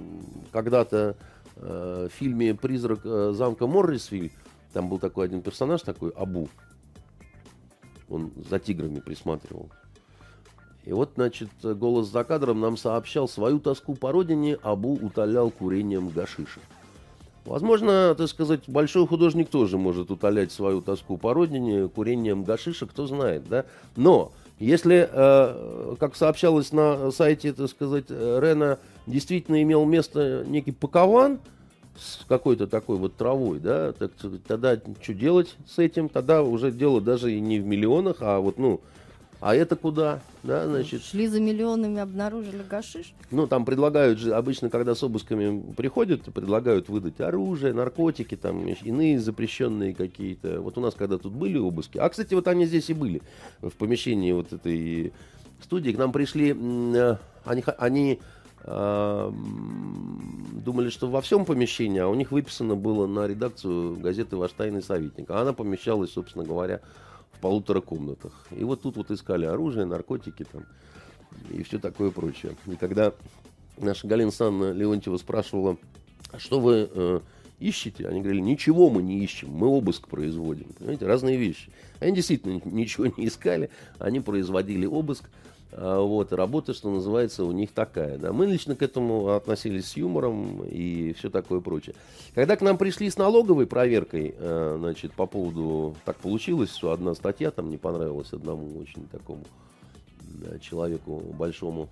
[0.52, 1.16] когда-то
[1.60, 4.32] э, фильме «Призрак э, замка Моррисвиль»,
[4.72, 6.48] там был такой один персонаж, такой Абу.
[8.08, 9.68] Он за тиграми присматривал.
[10.84, 16.08] И вот, значит, голос за кадром нам сообщал, свою тоску по родине Абу утолял курением
[16.08, 16.60] гашиша.
[17.44, 23.06] Возможно, так сказать, большой художник тоже может утолять свою тоску по родине курением гашиша, кто
[23.06, 23.66] знает, да.
[23.96, 28.78] Но если, э, как сообщалось на сайте, так сказать, Рена,
[29.10, 31.40] действительно имел место некий пакован
[31.98, 34.12] с какой-то такой вот травой, да, так,
[34.46, 36.08] тогда что делать с этим?
[36.08, 38.80] Тогда уже дело даже и не в миллионах, а вот, ну,
[39.40, 40.20] а это куда?
[40.42, 41.02] Да, значит.
[41.02, 43.14] Шли за миллионами, обнаружили гашиш.
[43.30, 49.18] Ну, там предлагают же, обычно, когда с обысками приходят, предлагают выдать оружие, наркотики, там, иные
[49.18, 50.60] запрещенные какие-то.
[50.60, 51.96] Вот у нас, когда тут были обыски.
[51.96, 53.22] А, кстати, вот они здесь и были,
[53.62, 55.12] в помещении вот этой
[55.62, 55.92] студии.
[55.92, 58.20] К нам пришли, э, они, они
[60.64, 64.82] думали, что во всем помещении, а у них выписано было на редакцию газеты «Ваш тайный
[64.82, 65.30] советник».
[65.30, 66.80] А она помещалась, собственно говоря,
[67.40, 68.46] полутора комнатах.
[68.50, 70.64] И вот тут вот искали оружие, наркотики там
[71.50, 72.54] и все такое прочее.
[72.66, 73.12] И когда
[73.78, 75.76] наша Галина Санна Леонтьева спрашивала,
[76.30, 77.20] а что вы э,
[77.58, 78.06] ищете?
[78.06, 80.68] Они говорили, ничего мы не ищем, мы обыск производим.
[80.78, 81.70] Понимаете, разные вещи.
[81.98, 85.28] Они действительно ничего не искали, они производили обыск.
[85.72, 88.18] А, вот, работа, что называется, у них такая.
[88.18, 88.32] Да.
[88.32, 91.94] Мы лично к этому относились с юмором и все такое прочее.
[92.34, 97.14] Когда к нам пришли с налоговой проверкой, э, значит, по поводу, так получилось, что одна
[97.14, 99.42] статья там не понравилась одному очень такому
[100.60, 101.88] человеку большому.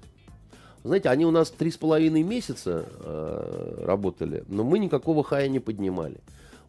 [0.84, 5.58] Знаете, они у нас три с половиной месяца э, работали, но мы никакого хая не
[5.58, 6.18] поднимали.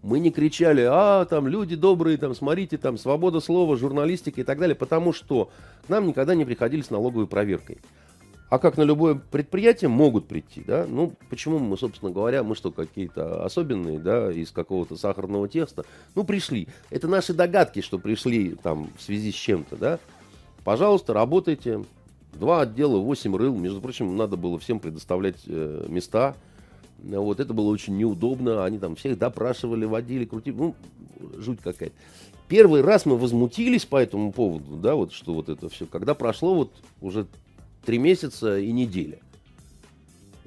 [0.01, 4.57] Мы не кричали, а, там, люди добрые, там, смотрите, там, свобода слова, журналистика и так
[4.57, 5.49] далее, потому что
[5.85, 7.79] к нам никогда не приходили с налоговой проверкой.
[8.49, 10.87] А как на любое предприятие могут прийти, да?
[10.87, 15.85] Ну, почему мы, собственно говоря, мы что, какие-то особенные, да, из какого-то сахарного теста?
[16.15, 16.67] Ну, пришли.
[16.89, 19.99] Это наши догадки, что пришли там в связи с чем-то, да?
[20.63, 21.83] Пожалуйста, работайте.
[22.33, 23.55] Два отдела, восемь рыл.
[23.55, 26.35] Между прочим, надо было всем предоставлять э, места.
[27.03, 28.65] Вот это было очень неудобно.
[28.65, 30.55] Они там всех допрашивали, водили, крутили.
[30.55, 30.75] Ну,
[31.37, 31.95] жуть какая-то.
[32.47, 35.85] Первый раз мы возмутились по этому поводу, да, вот что вот это все.
[35.85, 37.27] Когда прошло вот уже
[37.85, 39.19] три месяца и неделя.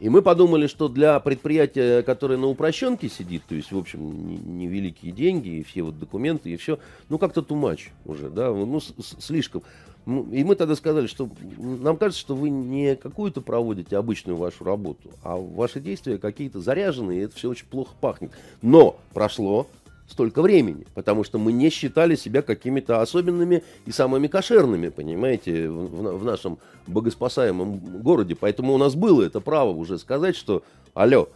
[0.03, 5.13] И мы подумали, что для предприятия, которое на упрощенке сидит, то есть, в общем, невеликие
[5.13, 8.91] не деньги, и все вот документы, и все, ну, как-то тумач уже, да, ну, с
[8.91, 9.63] -с слишком.
[10.05, 14.65] Ну, и мы тогда сказали, что нам кажется, что вы не какую-то проводите обычную вашу
[14.65, 18.33] работу, а ваши действия какие-то заряженные, и это все очень плохо пахнет.
[18.61, 19.69] Но прошло
[20.13, 26.19] столько времени, потому что мы не считали себя какими-то особенными и самыми кошерными, понимаете, в,
[26.19, 28.37] в нашем богоспасаемом городе.
[28.37, 30.63] Поэтому у нас было это право уже сказать, что,
[30.95, 31.29] алло,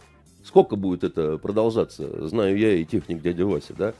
[0.43, 3.93] сколько будет это продолжаться, знаю я и техник дядя Вася, да?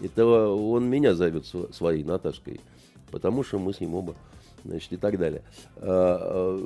[0.00, 2.60] Это он меня зовет своей Наташкой,
[3.10, 4.14] потому что мы с ним оба,
[4.64, 5.42] значит, и так далее.
[5.76, 6.58] А,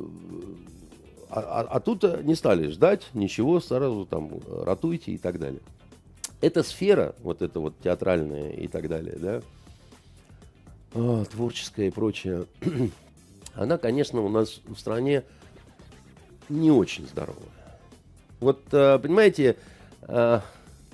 [1.31, 4.31] а, а, а тут не стали ждать ничего, сразу там
[4.65, 5.61] ратуйте и так далее
[6.41, 9.43] эта сфера, вот эта вот театральная и так далее, да,
[10.95, 12.47] о, творческая и прочее,
[13.55, 15.25] она, конечно, у нас в стране
[16.49, 17.43] не очень здоровая.
[18.41, 19.57] Вот, э, понимаете...
[20.03, 20.41] Э,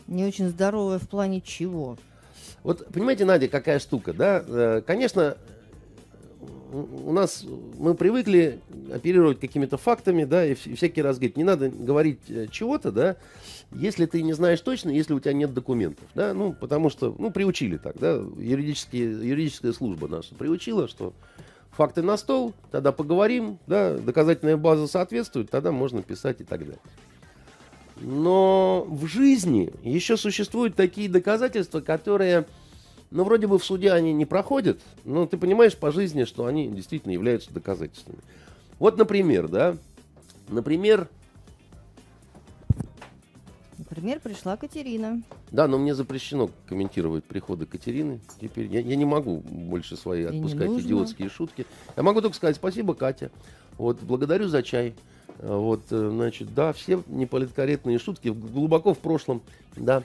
[0.07, 1.97] не очень здоровая в плане чего?
[2.63, 4.45] Вот, понимаете, Надя, какая штука, да?
[4.47, 5.37] Э, конечно,
[6.75, 7.45] у нас
[7.79, 8.59] мы привыкли
[8.93, 13.17] оперировать какими-то фактами, да, и всякий раз говорить, не надо говорить чего-то, да,
[13.73, 17.31] если ты не знаешь точно, если у тебя нет документов, да, ну, потому что, ну,
[17.31, 21.13] приучили так, да, юридические, юридическая служба наша приучила, что
[21.71, 26.81] факты на стол, тогда поговорим, да, доказательная база соответствует, тогда можно писать и так далее.
[28.01, 32.45] Но в жизни еще существуют такие доказательства, которые,
[33.15, 36.69] ну, вроде бы в суде они не проходят, но ты понимаешь по жизни, что они
[36.69, 38.19] действительно являются доказательствами.
[38.81, 39.77] Вот, например, да,
[40.49, 41.09] например,
[43.79, 45.23] Например, пришла Катерина.
[45.53, 48.19] Да, но мне запрещено комментировать приходы Катерины.
[48.41, 51.67] Теперь я, я не могу больше свои отпускать идиотские шутки.
[51.97, 53.31] Я могу только сказать спасибо, Катя.
[53.79, 54.95] Вот, благодарю за чай.
[55.39, 59.43] Вот, э, значит, да, все неполиткорректные шутки глубоко в прошлом,
[59.77, 60.03] да.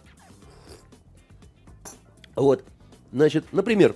[2.36, 2.64] Вот,
[3.12, 3.96] значит, например,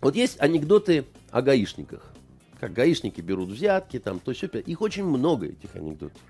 [0.00, 2.12] вот есть анекдоты о гаишниках.
[2.60, 4.46] Как гаишники берут взятки, там, то все.
[4.46, 6.20] Их очень много, этих анекдотов.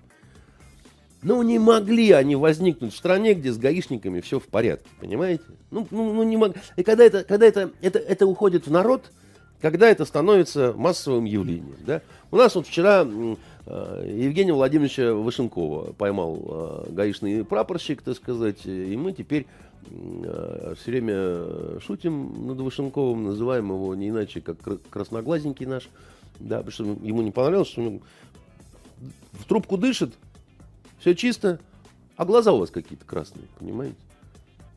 [1.22, 5.44] Ну, не могли они возникнуть в стране, где с гаишниками все в порядке, понимаете?
[5.70, 6.54] Ну, ну, ну не мог...
[6.76, 9.12] И когда, это, когда это, это, это уходит в народ,
[9.60, 12.02] когда это становится массовым явлением, да?
[12.32, 18.96] У нас вот вчера э, Евгения Владимировича Вышенкова поймал э, гаишный прапорщик, так сказать, и
[18.96, 19.46] мы теперь
[19.85, 24.59] все время шутим над Вышенковым, называем его не иначе, как
[24.90, 25.88] красноглазенький наш,
[26.38, 28.01] да, потому что ему не понравилось, что он
[29.33, 30.14] в трубку дышит,
[30.99, 31.59] все чисто,
[32.16, 33.97] а глаза у вас какие-то красные, понимаете?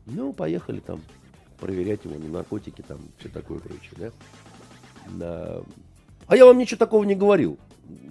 [0.06, 1.00] Ну, поехали там
[1.58, 4.10] проверять его на наркотики, там, все такое прочее, да?
[5.12, 5.62] да.
[6.26, 7.58] А я вам ничего такого не говорил,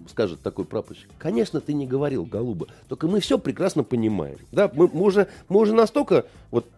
[0.09, 1.09] скажет такой прапорщик.
[1.17, 4.69] Конечно, ты не говорил, голуба, только мы все прекрасно понимаем, да?
[4.73, 6.69] Мы, мы, уже, мы уже настолько, вот,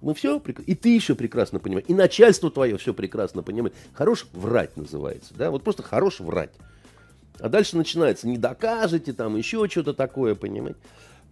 [0.00, 3.74] мы все, и ты еще прекрасно понимаешь, и начальство твое все прекрасно понимает.
[3.92, 5.50] Хорош врать называется, да?
[5.50, 6.50] Вот просто хорош врать.
[7.38, 10.78] А дальше начинается, не докажете, там еще что-то такое, понимаете.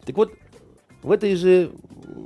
[0.04, 0.34] Так вот,
[1.02, 1.72] в этой же...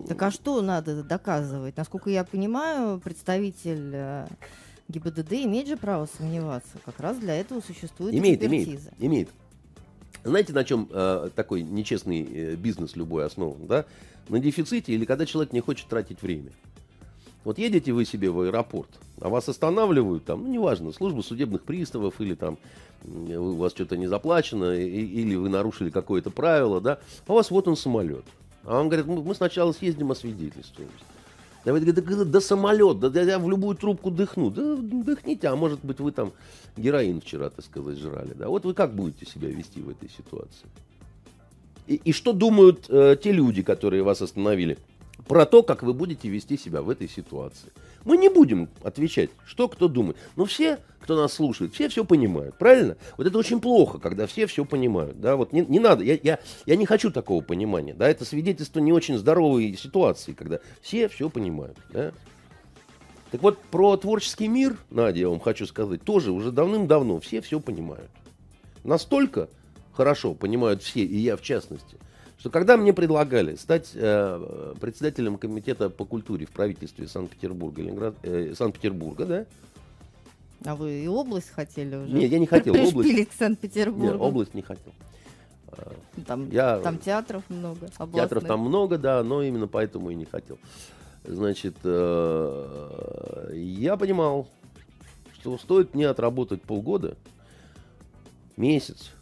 [0.08, 1.76] Так а что надо доказывать?
[1.76, 4.26] Насколько я понимаю, представитель э,
[4.88, 6.78] ГИБДД имеет же право сомневаться.
[6.84, 8.90] Как раз для этого существует имеет, экспертиза.
[8.98, 9.28] Имеет, имеет.
[10.24, 13.66] Знаете, на чем э, такой нечестный э, бизнес любой основан?
[13.66, 13.84] Да?
[14.28, 16.52] На дефиците или когда человек не хочет тратить время.
[17.44, 18.88] Вот едете вы себе в аэропорт,
[19.20, 22.56] а вас останавливают там, ну, неважно, служба судебных приставов или там
[23.04, 27.66] у вас что-то не заплачено, или вы нарушили какое-то правило, да, а у вас вот
[27.66, 28.24] он самолет.
[28.62, 31.04] А он говорит, мы сначала съездим освидетельствуемся.
[31.64, 34.50] Давид говорит, да, да самолет, да, да я в любую трубку дыхну.
[34.50, 36.32] Да дыхните, а может быть вы там
[36.76, 38.34] героин вчера, так сказать, жрали.
[38.34, 38.48] Да?
[38.48, 40.66] Вот вы как будете себя вести в этой ситуации?
[41.86, 44.78] И, и что думают э, те люди, которые вас остановили?
[45.26, 47.70] про то, как вы будете вести себя в этой ситуации.
[48.04, 50.16] Мы не будем отвечать, что кто думает.
[50.36, 52.96] Но все, кто нас слушает, все все понимают, правильно?
[53.16, 55.20] Вот это очень плохо, когда все все понимают.
[55.20, 55.36] Да?
[55.36, 57.94] Вот не, не надо, я, я, я не хочу такого понимания.
[57.94, 58.08] Да?
[58.08, 61.76] Это свидетельство не очень здоровой ситуации, когда все все понимают.
[61.90, 62.12] Да?
[63.30, 67.60] Так вот, про творческий мир, Надя, я вам хочу сказать, тоже уже давным-давно все все
[67.60, 68.10] понимают.
[68.84, 69.48] настолько
[69.92, 71.98] хорошо понимают все, и я в частности,
[72.42, 78.52] что когда мне предлагали стать э, председателем комитета по культуре в правительстве Санкт-Петербурга, Ленинград, э,
[78.56, 79.46] Санкт-Петербурга, да?
[80.64, 82.12] А вы и область хотели уже?
[82.12, 82.74] Нет, я не хотел.
[82.74, 83.28] Область...
[83.28, 84.06] к Санкт-Петербургу.
[84.06, 84.92] Нет, область не хотел.
[86.26, 86.80] Там, я...
[86.80, 87.86] там театров много.
[87.96, 88.14] Областных.
[88.14, 90.58] Театров там много, да, но именно поэтому и не хотел.
[91.22, 94.48] Значит, э, я понимал,
[95.34, 97.16] что стоит мне отработать полгода,
[98.56, 99.12] месяц,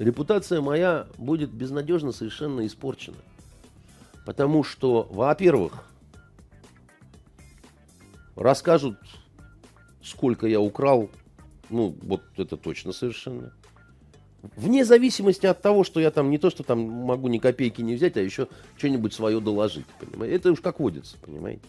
[0.00, 3.18] репутация моя будет безнадежно совершенно испорчена.
[4.24, 5.84] Потому что, во-первых,
[8.34, 8.96] расскажут,
[10.02, 11.10] сколько я украл,
[11.68, 13.52] ну, вот это точно совершенно.
[14.56, 17.94] Вне зависимости от того, что я там не то, что там могу ни копейки не
[17.94, 18.48] взять, а еще
[18.78, 20.36] что-нибудь свое доложить, понимаете?
[20.36, 21.62] Это уж как водится, понимаете?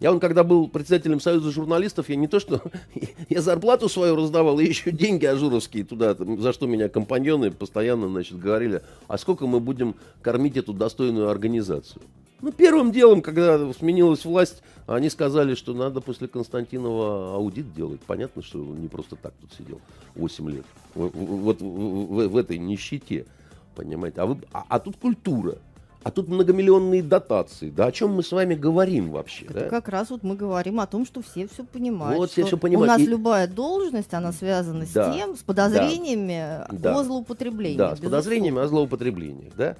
[0.00, 2.62] Я он когда был председателем Союза журналистов, я не то что...
[3.28, 8.38] я зарплату свою раздавал, и еще деньги ажуровские туда, за что меня компаньоны постоянно, значит,
[8.38, 12.02] говорили, а сколько мы будем кормить эту достойную организацию.
[12.40, 18.00] Ну, первым делом, когда сменилась власть, они сказали, что надо после Константинова аудит делать.
[18.06, 19.80] Понятно, что он не просто так тут сидел
[20.14, 20.64] 8 лет.
[20.94, 23.26] Вот в, в, в этой нищете,
[23.74, 24.20] понимаете.
[24.20, 25.56] А, вы, а, а тут культура.
[26.04, 27.70] А тут многомиллионные дотации.
[27.70, 29.46] Да о чем мы с вами говорим вообще?
[29.46, 29.68] Это да?
[29.68, 32.18] как раз вот мы говорим о том, что все все понимают.
[32.18, 32.88] Вот все все понимают.
[32.88, 33.06] У нас И...
[33.06, 37.76] любая должность, она связана да, с тем, с подозрениями да, о злоупотреблении.
[37.76, 39.54] Да, с подозрениями о злоупотреблениях.
[39.56, 39.76] Да?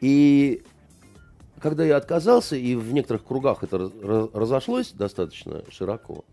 [0.00, 0.62] И
[1.60, 3.90] когда я отказался, и в некоторых кругах это
[4.34, 6.24] разошлось достаточно широко,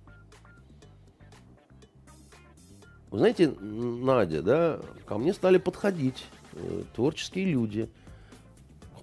[3.12, 7.90] вы знаете, Надя, да, ко мне стали подходить э, творческие люди,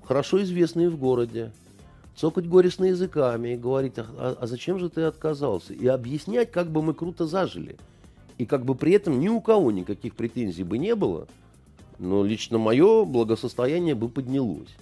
[0.06, 1.52] хорошо известные в городе,
[2.14, 5.74] цокать горестно языками и говорить, а, а, а зачем же ты отказался?
[5.74, 7.76] И объяснять, как бы мы круто зажили.
[8.38, 11.26] И как бы при этом ни у кого никаких претензий бы не было,
[11.98, 14.74] но лично мое благосостояние бы поднялось.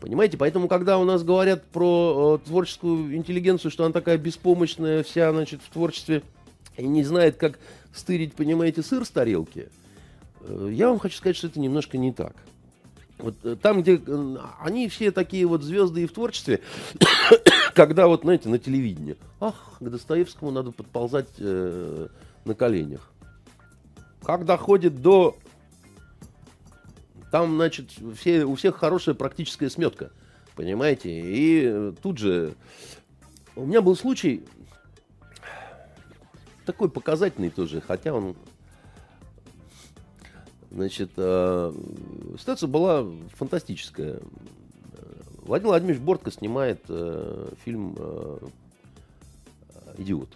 [0.00, 5.32] Понимаете, поэтому, когда у нас говорят про э, творческую интеллигенцию, что она такая беспомощная вся,
[5.32, 6.22] значит, в творчестве
[6.76, 7.58] и не знает, как
[7.92, 9.68] стырить, понимаете, сыр с тарелки,
[10.40, 12.36] э, я вам хочу сказать, что это немножко не так.
[13.18, 16.60] Вот э, там, где э, они все такие вот звезды и в творчестве,
[17.74, 22.08] когда вот, знаете, на телевидении, ах, к Достоевскому надо подползать э,
[22.44, 23.10] на коленях.
[24.22, 25.36] Как доходит до
[27.30, 30.12] там, значит, все, у всех хорошая практическая сметка.
[30.54, 31.10] Понимаете?
[31.10, 32.54] И тут же...
[33.56, 34.44] У меня был случай
[36.64, 38.36] такой показательный тоже, хотя он...
[40.74, 41.72] Значит, э,
[42.36, 44.20] ситуация была фантастическая.
[45.42, 48.38] Владимир Владимирович Бортко снимает э, фильм э,
[49.98, 50.30] «Идиот»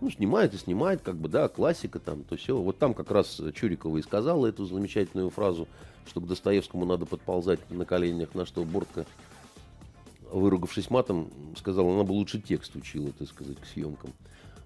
[0.00, 2.56] ну, снимает и снимает, как бы, да, классика там, то все.
[2.56, 5.66] Вот там как раз Чурикова и сказала эту замечательную фразу,
[6.06, 9.06] что к Достоевскому надо подползать на коленях, на что Бортко,
[10.30, 14.12] выругавшись матом, сказала, она бы лучше текст учила, так сказать, к съемкам.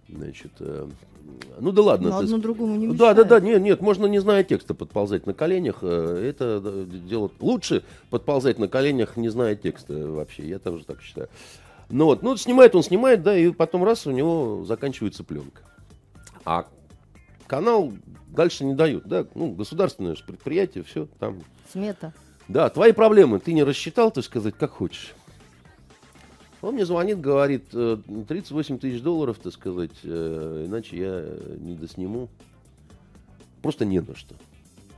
[0.08, 0.88] Значит, э,
[1.60, 2.10] ну да ладно.
[2.10, 2.98] Но одно другому не мешает.
[2.98, 5.78] Да, да, да, нет, нет, можно не зная текста подползать на коленях.
[5.82, 10.48] Э, это делать лучше подползать на коленях, не зная текста вообще.
[10.48, 11.28] Я тоже так считаю.
[11.90, 15.62] Ну вот, ну снимает он, снимает, да, и потом раз у него заканчивается пленка.
[16.44, 16.66] А
[17.46, 17.92] канал
[18.28, 21.40] дальше не дают, да, ну, государственное же предприятие, все там.
[21.72, 22.12] Смета.
[22.46, 25.14] Да, твои проблемы ты не рассчитал, так сказать, как хочешь.
[26.60, 31.24] Он мне звонит, говорит, 38 э, тысяч долларов, так сказать, э, иначе я
[31.58, 32.28] не досниму.
[33.62, 34.34] Просто не на что.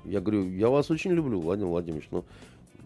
[0.05, 2.25] Я говорю, я вас очень люблю, Владимир Владимирович, но,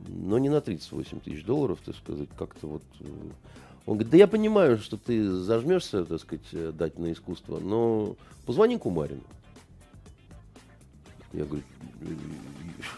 [0.09, 2.83] но не на 38 тысяч долларов, так сказать, как-то вот...
[3.01, 3.05] Э,
[3.87, 8.17] он говорит, да я понимаю, что ты зажмешься, так сказать, дать на искусство, но
[8.47, 9.21] позвони Кумарину.
[11.35, 11.65] Я говорю,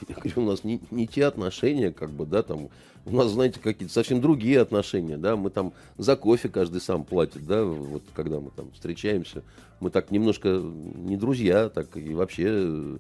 [0.08, 2.68] я говорю, у нас не, не те отношения, как бы, да, там,
[3.04, 7.46] у нас, знаете, какие-то совсем другие отношения, да, мы там за кофе каждый сам платит,
[7.46, 9.42] да, вот когда мы там встречаемся,
[9.80, 12.98] мы так немножко не друзья, так и вообще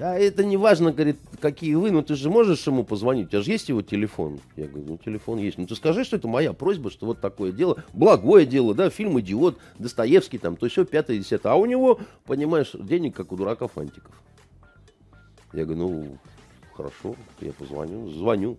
[0.00, 3.42] а это не важно, говорит, какие вы, ну ты же можешь ему позвонить, у тебя
[3.42, 4.40] же есть его телефон.
[4.56, 5.58] Я говорю, ну телефон есть.
[5.58, 9.18] Ну ты скажи, что это моя просьба, что вот такое дело, благое дело, да, фильм
[9.20, 11.52] «Идиот», Достоевский там, то все, пятое, десятое.
[11.52, 14.12] А у него, понимаешь, денег, как у дурака фантиков.
[15.56, 16.18] Я говорю, ну,
[16.74, 18.58] хорошо, я позвоню, звоню.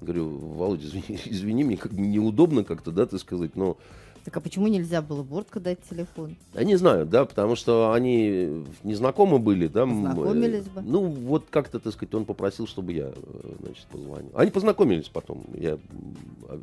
[0.00, 3.76] Говорю, Володя, извини, извини мне как неудобно как-то, да, ты сказать, но
[4.24, 6.36] так а почему нельзя было Бортко дать телефон?
[6.54, 9.84] Я не знаю, да, потому что они незнакомы были, да.
[9.84, 10.80] Познакомились бы.
[10.80, 14.30] Ну, вот как-то, так сказать, он попросил, чтобы я, э, значит, позвонил.
[14.34, 15.78] Они познакомились потом, я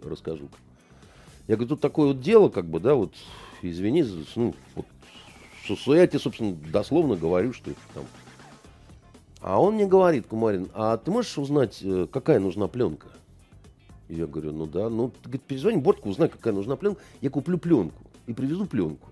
[0.03, 0.49] расскажу.
[1.47, 3.13] Я говорю, тут такое вот дело, как бы, да, вот,
[3.61, 4.05] извини,
[4.35, 4.87] ну, вот,
[5.85, 8.05] я тебе, собственно, дословно говорю, что там.
[9.41, 13.07] А он мне говорит, Кумарин, а ты можешь узнать, э, какая нужна пленка?
[14.07, 18.03] Я говорю, ну да, ну, говорит, перезвони Бортку, узнай, какая нужна пленка, я куплю пленку
[18.27, 19.07] и привезу пленку.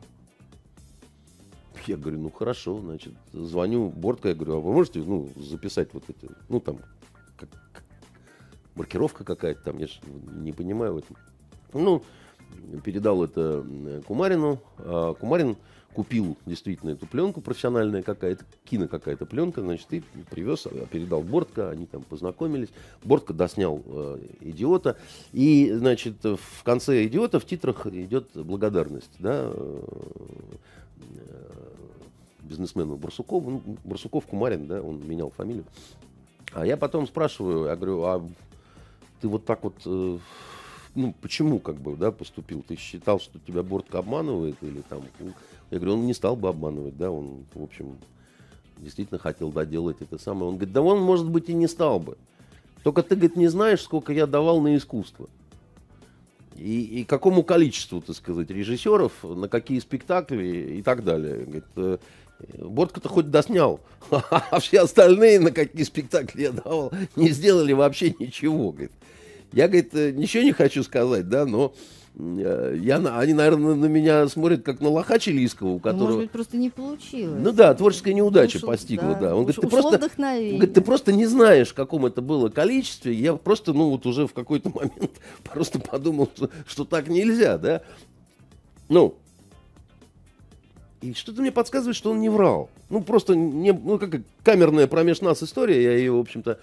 [1.88, 6.04] Я говорю, ну хорошо, значит, звоню Бортко, я говорю, а вы можете, ну, записать вот
[6.08, 6.78] эти, ну, там,
[7.36, 7.50] как,
[8.76, 9.96] маркировка какая-то там, я же
[10.34, 11.18] не понимаю в этом.
[11.74, 12.04] Ну,
[12.84, 13.66] передал это
[14.06, 15.58] Кумарину, а Кумарин
[15.94, 21.70] купил действительно эту пленку профессиональная какая-то, кино какая-то пленка, значит, и привез, а, передал Бортко,
[21.70, 22.70] они там познакомились.
[23.04, 24.98] Бортко доснял э, «Идиота».
[25.34, 29.82] И, значит, в конце «Идиота» в титрах идет благодарность, да, э,
[32.42, 33.52] бизнесмену Барсукову.
[33.52, 35.66] Ну, Барсуков Кумарин, да, он менял фамилию.
[36.54, 38.28] А я потом спрашиваю, я говорю, а
[39.22, 40.18] ты вот так вот э,
[40.96, 42.64] ну, почему как бы, да, поступил?
[42.68, 45.04] Ты считал, что тебя Бортко обманывает или там...
[45.72, 47.98] Я говорю, он не стал бы обманывать, да, он, в общем,
[48.78, 50.48] действительно хотел доделать это самое.
[50.48, 52.18] Он говорит, да он, может быть, и не стал бы.
[52.84, 55.28] Только ты, говорит, не знаешь, сколько я давал на искусство.
[56.56, 61.46] И, и какому количеству, так сказать, режиссеров, на какие спектакли и так далее.
[61.46, 61.98] Говорит, «Э,
[62.58, 68.72] Бортко-то хоть доснял, а все остальные, на какие спектакли я давал, не сделали вообще ничего.
[68.72, 68.92] Говорит.
[69.52, 71.74] Я, говорит, э, ничего не хочу сказать, да, но
[72.20, 76.06] я, они, наверное, на меня смотрят как на лоха чилийского, у которого...
[76.06, 77.40] Может быть, просто не получилось.
[77.42, 79.20] Ну да, творческая неудача Ушел, постигла, да.
[79.20, 79.36] да.
[79.36, 83.14] Он, Уш, говорит, ты просто, говорит, ты просто не знаешь, в каком это было количестве.
[83.14, 85.12] Я просто, ну вот уже в какой-то момент
[85.44, 87.84] просто подумал, что, что так нельзя, да.
[88.90, 89.16] Ну,
[91.02, 92.70] и что-то мне подсказывает, что он не врал.
[92.90, 96.60] Ну, просто не, ну, как камерная промеж нас история, я ее, в общем-то,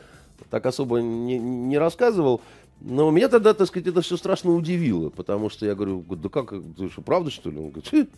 [0.50, 2.42] так особо не, не рассказывал.
[2.80, 6.52] Но меня тогда, так сказать, это все страшно удивило, потому что я говорю, да как,
[6.76, 7.58] ты что, правда, что ли?
[7.58, 8.10] Он говорит,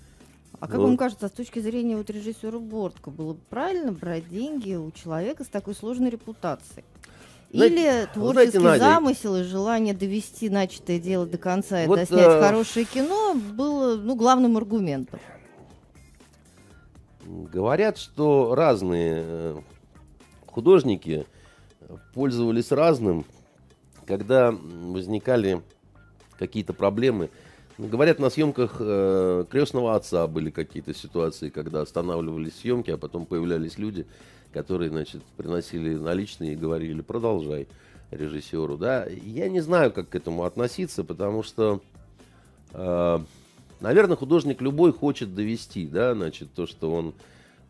[0.60, 4.74] а как вам кажется, с точки зрения вот режиссера Бортко, было бы правильно брать деньги
[4.74, 6.84] у человека с такой сложной репутацией?
[7.50, 12.28] Или знаете, творческий знаете, замысел и желание довести начатое дело до конца и вот, доснять
[12.28, 12.40] э...
[12.42, 15.18] хорошее кино было ну, главным аргументом?
[17.24, 19.56] Говорят, что разные э,
[20.46, 21.24] художники
[22.12, 23.24] пользовались разным
[24.08, 25.60] когда возникали
[26.38, 27.28] какие-то проблемы,
[27.76, 33.76] говорят, на съемках э, крестного отца были какие-то ситуации, когда останавливались съемки, а потом появлялись
[33.76, 34.06] люди,
[34.52, 37.68] которые, значит, приносили наличные и говорили, продолжай
[38.10, 39.06] режиссеру, да.
[39.06, 41.82] Я не знаю, как к этому относиться, потому что,
[42.72, 43.18] э,
[43.80, 47.12] наверное, художник любой хочет довести, да, значит, то, что он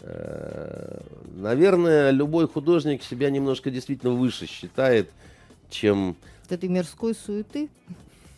[0.02, 1.00] э,
[1.38, 5.08] Наверное, любой художник себя немножко действительно выше считает,
[5.70, 6.16] чем...
[6.48, 7.68] Этой мирской суеты?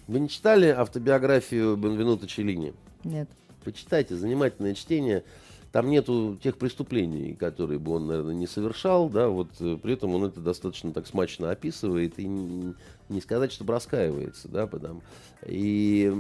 [0.09, 2.75] Вы не читали автобиографию Бенвенута Челлини?
[3.05, 3.29] Нет.
[3.65, 5.23] Почитайте, занимательное чтение.
[5.71, 10.13] Там нету тех преступлений, которые бы он, наверное, не совершал, да, вот э, при этом
[10.17, 12.75] он это достаточно так смачно описывает и не,
[13.09, 15.03] не сказать, что раскаивается, да, потому
[15.47, 16.13] и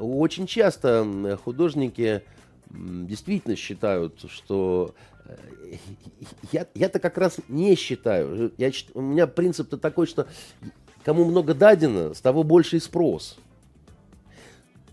[0.00, 2.22] очень часто художники
[2.70, 4.94] действительно считают, что
[6.52, 8.52] я, я-то как раз не считаю.
[8.56, 10.26] Я, у меня принцип-то такой, что
[11.04, 13.36] кому много дадено, с того больше и спрос.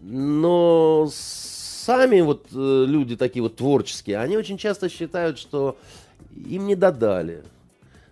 [0.02, 5.78] Но сами вот э, люди такие вот творческие, они очень часто считают, что
[6.36, 7.44] им не додали,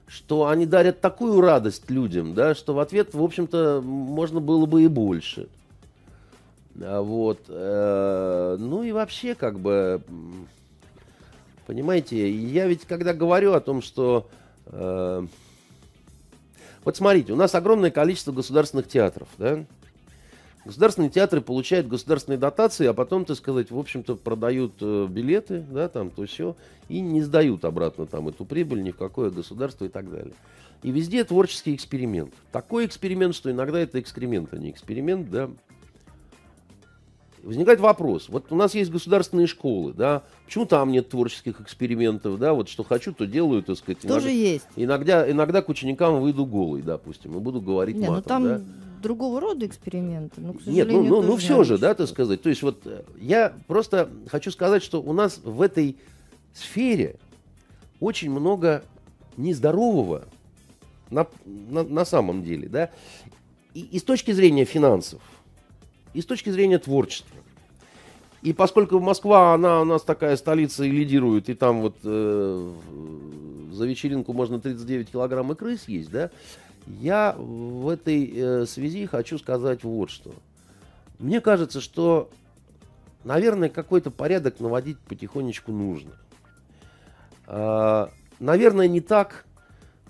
[0.07, 4.83] что они дарят такую радость людям, да, что в ответ, в общем-то, можно было бы
[4.83, 5.47] и больше.
[6.79, 7.39] А вот.
[7.49, 10.01] Э, ну и вообще, как бы,
[11.71, 14.29] Понимаете, я ведь когда говорю о том, что...
[14.65, 15.25] Э,
[16.83, 19.63] вот смотрите, у нас огромное количество государственных театров, да?
[20.65, 25.87] Государственные театры получают государственные дотации, а потом, так сказать, в общем-то, продают э, билеты, да,
[25.87, 26.57] там, то все,
[26.89, 30.33] и не сдают обратно там эту прибыль ни в какое государство и так далее.
[30.83, 32.33] И везде творческий эксперимент.
[32.51, 35.49] Такой эксперимент, что иногда это эксперимент, а не эксперимент, да,
[37.43, 38.29] возникает вопрос.
[38.29, 42.83] Вот у нас есть государственные школы, да, почему там нет творческих экспериментов, да, вот что
[42.83, 44.01] хочу, то делаю, так сказать.
[44.01, 44.67] Тоже иногда, есть.
[44.75, 48.57] Иногда, иногда к ученикам выйду голый, допустим, и буду говорить не, ну матом, ну там
[48.59, 48.71] да.
[49.01, 52.41] другого рода эксперименты, но, к Нет, ну, ну, ну все же, да, так сказать.
[52.41, 55.97] То есть вот э, я просто хочу сказать, что у нас в этой
[56.53, 57.15] сфере
[57.99, 58.83] очень много
[59.37, 60.25] нездорового
[61.09, 62.89] на, на, на самом деле, да,
[63.73, 65.21] и, и с точки зрения финансов,
[66.13, 67.37] и с точки зрения творчества.
[68.41, 72.73] И поскольку Москва, она у нас такая столица и лидирует, и там вот э,
[73.71, 76.31] за вечеринку можно 39 килограмм икры съесть, да,
[76.87, 80.33] я в этой э, связи хочу сказать вот что.
[81.19, 82.29] Мне кажется, что
[83.23, 86.11] наверное, какой-то порядок наводить потихонечку нужно.
[87.47, 89.45] А, наверное, не так,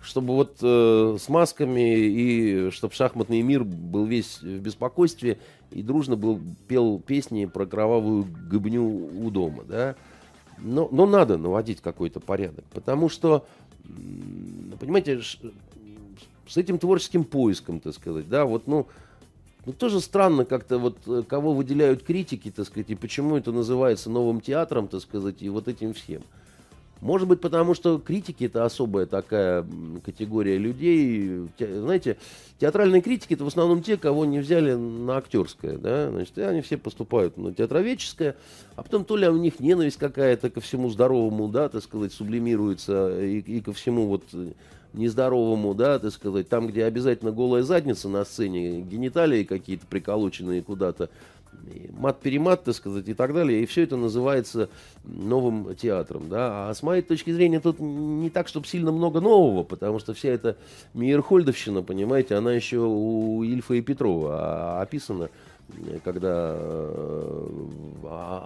[0.01, 5.39] чтобы вот э, с масками и чтобы шахматный мир был весь в беспокойстве
[5.71, 9.95] и дружно был пел песни про кровавую гыбню у дома, да.
[10.59, 13.45] Но, но надо наводить какой-то порядок, потому что,
[14.79, 15.21] понимаете,
[16.47, 18.87] с этим творческим поиском, так сказать, да, вот, ну,
[19.65, 24.09] ну, тоже странно как-то вот, э, кого выделяют критики, так сказать, и почему это называется
[24.09, 26.23] новым театром, так сказать, и вот этим всем.
[27.01, 29.65] Может быть, потому что критики это особая такая
[30.05, 31.47] категория людей.
[31.57, 32.17] Знаете,
[32.59, 36.61] театральные критики это в основном те, кого не взяли на актерское, да, значит, и они
[36.61, 38.35] все поступают на театроведческое,
[38.75, 43.19] а потом то ли у них ненависть какая-то ко всему здоровому, да, так сказать, сублимируется
[43.19, 44.23] и, и ко всему вот
[44.93, 51.09] нездоровому, да, так сказать, там, где обязательно голая задница на сцене, гениталии какие-то приколоченные куда-то,
[51.91, 53.61] мат-перемат, так сказать, и так далее.
[53.61, 54.69] И все это называется
[55.03, 56.29] новым театром.
[56.29, 56.69] Да?
[56.69, 60.29] А с моей точки зрения тут не так, чтобы сильно много нового, потому что вся
[60.29, 60.57] эта
[60.93, 65.29] Мейерхольдовщина, понимаете, она еще у Ильфа и Петрова описана
[66.03, 67.67] когда э,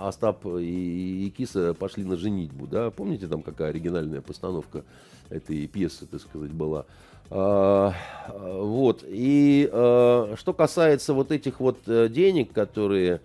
[0.02, 4.84] Остап и, и Киса пошли на женитьбу, да, помните там какая оригинальная постановка
[5.30, 6.86] этой пьесы, так сказать, была.
[7.30, 7.94] А,
[8.28, 9.04] вот.
[9.08, 13.22] И а, что касается вот этих вот э, денег, которые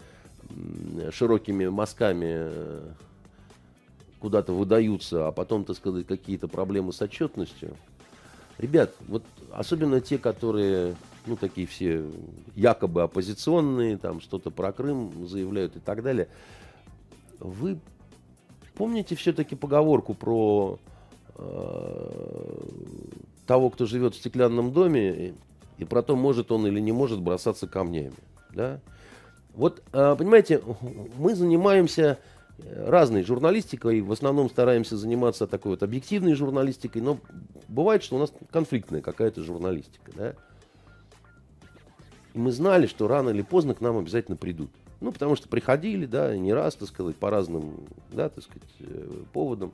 [1.12, 2.80] широкими мазками э,
[4.18, 7.76] куда-то выдаются, а потом, так сказать, какие-то проблемы с отчетностью.
[8.58, 10.94] Ребят, вот особенно те, которые,
[11.26, 12.04] ну, такие все
[12.54, 16.28] якобы оппозиционные, там что-то про Крым заявляют и так далее,
[17.38, 17.78] вы
[18.74, 20.78] помните все-таки поговорку про
[21.36, 22.60] э,
[23.50, 25.34] того, кто живет в стеклянном доме,
[25.76, 28.14] и про то, может он или не может бросаться камнями.
[28.54, 28.78] Да?
[29.54, 30.62] Вот, а, понимаете,
[31.18, 32.20] мы занимаемся
[32.76, 37.18] разной журналистикой, в основном стараемся заниматься такой вот объективной журналистикой, но
[37.66, 40.34] бывает, что у нас конфликтная какая-то журналистика, да.
[42.34, 44.70] И мы знали, что рано или поздно к нам обязательно придут.
[45.00, 47.80] Ну, потому что приходили, да, не раз, так сказать, по разным,
[48.12, 49.72] да, так сказать, э, поводам.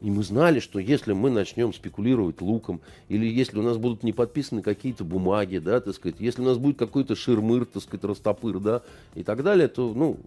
[0.00, 4.12] И мы знали, что если мы начнем спекулировать луком, или если у нас будут не
[4.12, 8.58] подписаны какие-то бумаги, да, так сказать, если у нас будет какой-то ширмыр, так сказать, растопыр,
[8.60, 8.82] да,
[9.14, 10.18] и так далее, то, ну,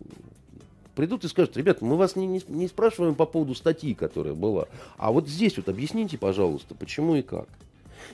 [0.96, 4.66] придут и скажут, ребята, мы вас не, не, не спрашиваем по поводу статьи, которая была,
[4.98, 7.48] а вот здесь вот объясните, пожалуйста, почему и как.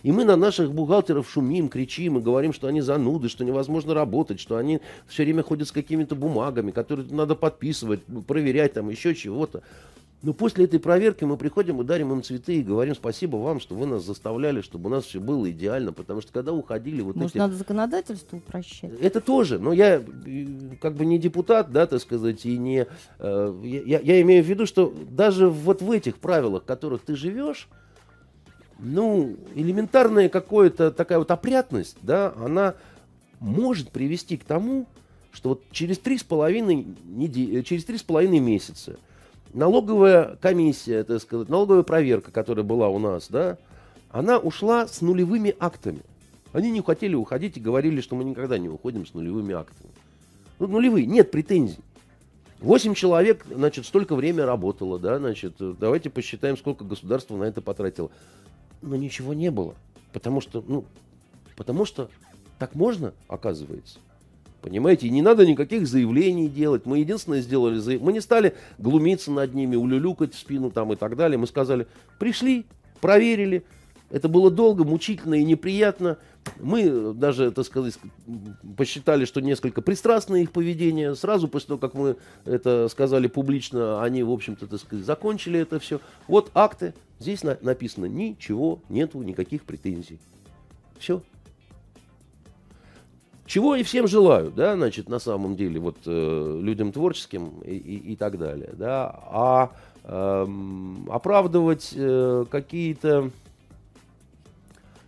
[0.04, 4.40] И мы на наших бухгалтеров шумим, кричим и говорим, что они зануды, что невозможно работать,
[4.40, 9.64] что они все время ходят с какими-то бумагами, которые надо подписывать, проверять, там еще чего-то.
[10.22, 13.76] Но после этой проверки мы приходим и дарим им цветы и говорим спасибо вам, что
[13.76, 17.32] вы нас заставляли, чтобы у нас все было идеально, потому что когда уходили вот Может,
[17.32, 17.38] эти...
[17.38, 18.92] надо законодательство упрощать?
[19.00, 20.46] Это тоже, но я э,
[20.82, 22.88] как бы не депутат, да, так сказать, и не...
[23.20, 27.16] Э, я, я имею в виду, что даже вот в этих правилах, в которых ты
[27.16, 27.70] живешь,
[28.80, 32.76] ну, элементарная какая-то такая вот опрятность, да, она
[33.40, 34.88] может привести к тому,
[35.32, 38.98] что вот через три с половиной, недели, через три с половиной месяца
[39.56, 43.58] налоговая комиссия, так сказать, налоговая проверка, которая была у нас, да,
[44.12, 46.02] она ушла с нулевыми актами.
[46.54, 49.90] Они не хотели уходить и говорили, что мы никогда не уходим с нулевыми актами.
[50.60, 51.80] Ну, нулевые, нет претензий.
[52.62, 58.10] Восемь человек, значит, столько время работало, да, значит, давайте посчитаем, сколько государство на это потратило.
[58.82, 59.76] Но ничего не было,
[60.14, 60.86] потому что, ну,
[61.58, 62.10] потому что
[62.58, 64.00] так можно, оказывается.
[64.66, 66.88] Понимаете, не надо никаких заявлений делать.
[66.88, 68.02] Мы единственное сделали, заяв...
[68.02, 71.38] мы не стали глумиться над ними, улюлюкать в спину там и так далее.
[71.38, 71.86] Мы сказали,
[72.18, 72.66] пришли,
[73.00, 73.64] проверили.
[74.10, 76.18] Это было долго, мучительно и неприятно.
[76.60, 78.00] Мы даже, так сказать,
[78.76, 81.14] посчитали, что несколько пристрастное их поведение.
[81.14, 85.78] Сразу после того, как мы это сказали публично, они, в общем-то, так сказать, закончили это
[85.78, 86.02] все.
[86.28, 86.96] Вот акты.
[87.20, 90.18] Здесь на написано ничего, нету никаких претензий.
[90.98, 91.22] Все.
[93.46, 98.14] Чего и всем желаю, да, значит, на самом деле, вот э, людям творческим и, и,
[98.14, 99.72] и так далее, да, а
[100.04, 100.48] э,
[101.10, 103.30] оправдывать э, какие-то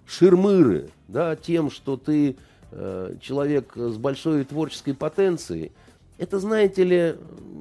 [0.05, 2.35] ширмыры, да, тем, что ты
[2.71, 5.71] э, человек с большой творческой потенцией,
[6.19, 7.15] это, знаете ли,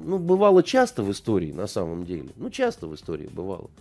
[0.05, 3.71] ну, бывало часто в истории, на самом деле, ну, часто в истории бывало,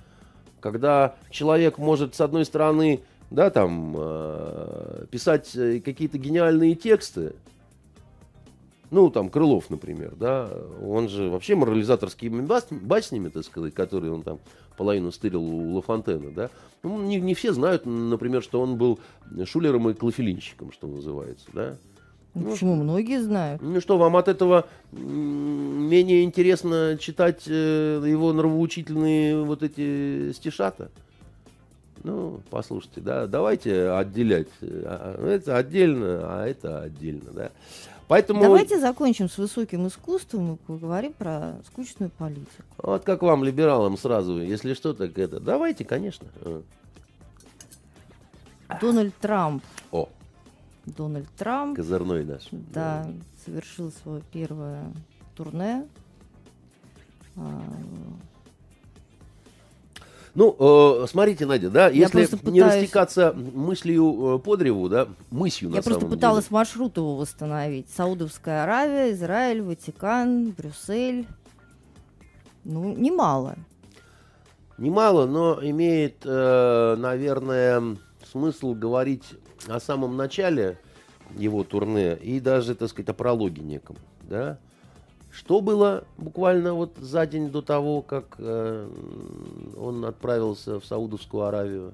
[0.60, 7.34] когда человек может, с одной стороны, да, там, э, писать э, какие-то гениальные тексты,
[8.90, 10.48] ну, там, Крылов, например, да,
[10.84, 14.38] он же вообще морализаторскими баснями, так сказать, которые он там
[14.76, 16.50] половину стырил у Лафонтена, да,
[16.82, 19.00] ну, не, не все знают, например, что он был
[19.44, 21.76] шулером и клофелинщиком, что называется, да,
[22.34, 22.74] Ну, Ну, почему?
[22.76, 23.60] Многие знают.
[23.60, 30.90] Ну что, вам от этого менее интересно читать э, его нравоучительные вот эти стишата?
[32.04, 34.48] Ну, послушайте, да, давайте отделять.
[34.62, 37.50] А, а, Это отдельно, а это отдельно, да.
[38.08, 42.62] Поэтому, Давайте закончим с высоким искусством и поговорим про скучную политику.
[42.78, 46.28] вот как вам, либералам, сразу, если что, так это, давайте, конечно.
[48.68, 48.78] А.
[48.80, 49.64] Дональд Трамп.
[49.90, 50.08] О,
[50.84, 52.46] Дональд Трамп, козырной наш.
[52.52, 53.08] да,
[53.44, 54.84] совершил свое первое
[55.34, 55.86] турне.
[60.36, 64.88] Ну, э, смотрите, Надя, да, Я если просто не пытаюсь- растекаться мыслью э, по древу,
[64.90, 66.54] да, мысью на Я просто самом пыталась деле.
[66.54, 67.88] маршрут его восстановить.
[67.88, 71.26] Саудовская Аравия, Израиль, Ватикан, Брюссель.
[72.64, 73.56] Ну, немало.
[74.76, 77.96] Немало, но имеет, э, наверное,
[78.30, 79.24] смысл говорить
[79.68, 80.78] о самом начале
[81.34, 84.58] его турне и даже, так сказать, о прологе неком, да.
[85.36, 88.88] Что было буквально вот за день до того, как э,
[89.78, 91.92] он отправился в Саудовскую Аравию?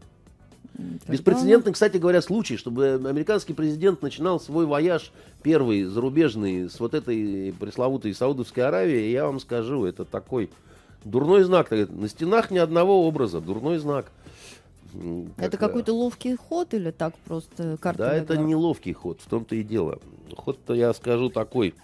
[0.77, 5.11] Когда Беспрецедентный, кстати говоря, случай, чтобы американский президент начинал свой вояж
[5.43, 10.49] первый зарубежный с вот этой пресловутой Саудовской Аравии, я вам скажу, это такой
[11.05, 11.73] дурной знак.
[11.73, 14.13] На стенах ни одного образа, дурной знак.
[15.37, 18.05] Это как, э, какой-то ловкий ход или так просто карта?
[18.05, 19.99] Да, это не ловкий ход, в том-то и дело.
[20.37, 21.75] Ход-то, я скажу, такой.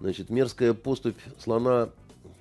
[0.00, 1.90] Значит, мерзкая поступь слона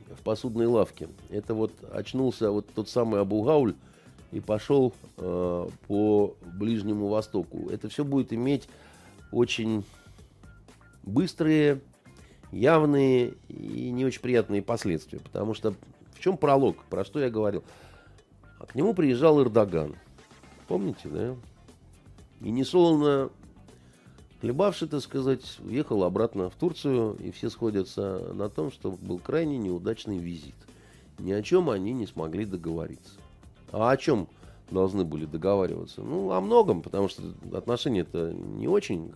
[0.10, 1.10] в посудной лавке.
[1.30, 3.76] Это вот очнулся вот тот самый Абу-Гауль
[4.32, 7.70] и пошел э, по Ближнему Востоку.
[7.70, 8.70] Это все будет иметь
[9.32, 9.84] очень
[11.04, 11.82] быстрые,
[12.52, 15.20] явные и не очень приятные последствия.
[15.20, 15.74] Потому что
[16.14, 17.64] в чем пролог, про что я говорил?
[18.58, 19.96] А к нему приезжал Эрдоган.
[20.68, 21.36] Помните, да?
[22.42, 23.32] И несолоно
[24.42, 29.58] хлебавший, так сказать, уехал обратно в Турцию, и все сходятся на том, что был крайне
[29.58, 30.56] неудачный визит.
[31.18, 33.14] Ни о чем они не смогли договориться.
[33.72, 34.28] А о чем
[34.72, 36.02] должны были договариваться?
[36.02, 37.24] Ну, о многом, потому что
[37.54, 39.12] отношения-то не очень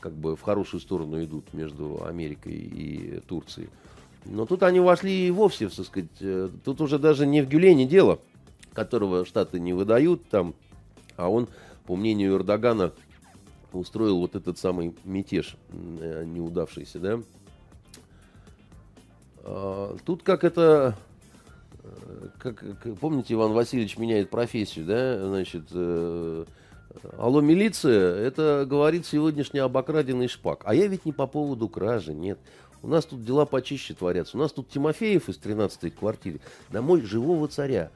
[0.00, 3.68] как бы в хорошую сторону идут между Америкой и Турцией.
[4.24, 7.86] Но тут они вошли и вовсе, так сказать, э, тут уже даже не в Гюлене
[7.86, 8.18] дело,
[8.74, 10.54] которого Штаты не выдают там,
[11.16, 11.48] а он,
[11.86, 12.92] по мнению Эрдогана,
[13.72, 17.20] устроил вот этот самый мятеж э, неудавшийся, да.
[19.44, 20.96] А, Тут как это,
[21.82, 22.64] э, как,
[23.00, 26.44] помните, Иван Васильевич меняет профессию, да, значит, э,
[27.18, 30.62] алло, милиция, это говорит сегодняшний обокраденный шпак.
[30.64, 32.38] А я ведь не по поводу кражи, нет.
[32.82, 34.36] У нас тут дела почище творятся.
[34.36, 36.40] У нас тут Тимофеев из 13-й квартиры
[36.70, 37.90] домой живого царя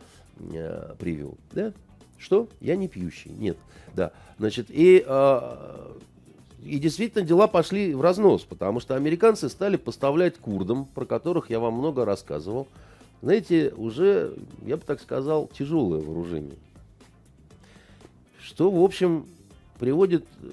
[0.98, 1.72] привел, да?
[2.22, 2.48] Что?
[2.60, 3.56] Я не пьющий, нет,
[3.94, 4.12] да.
[4.38, 5.92] Значит, и, а,
[6.62, 11.58] и действительно дела пошли в разнос, потому что американцы стали поставлять курдам, про которых я
[11.58, 12.68] вам много рассказывал,
[13.22, 16.56] знаете, уже, я бы так сказал, тяжелое вооружение.
[18.40, 19.26] Что, в общем,
[19.80, 20.48] приводит, э,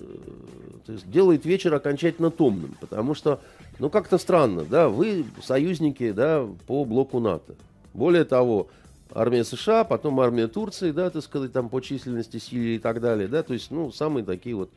[0.88, 3.41] то есть делает вечер окончательно томным, потому что,
[3.78, 7.53] ну, как-то странно, да, вы союзники, да, по блоку НАТО.
[7.93, 8.70] Более того,
[9.14, 13.28] армия США, потом армия Турции, да, так сказать, там по численности, силе и так далее,
[13.28, 14.70] да, то есть, ну, самые такие вот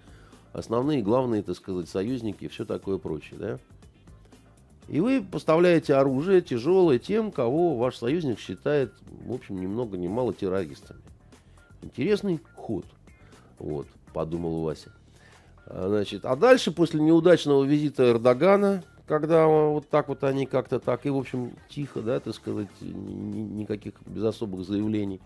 [0.53, 3.59] основные, главные, так сказать, союзники и все такое прочее, да.
[4.89, 8.93] И вы поставляете оружие тяжелое тем, кого ваш союзник считает,
[9.25, 11.01] в общем, ни много ни мало террористами.
[11.83, 12.85] Интересный ход,
[13.59, 14.93] вот, подумал Вася.
[15.67, 21.11] Значит, а дальше, после неудачного визита Эрдогана, когда вот так вот они как-то так, и,
[21.11, 25.21] в общем, тихо, да, так сказать, ни- ни- никаких без особых заявлений.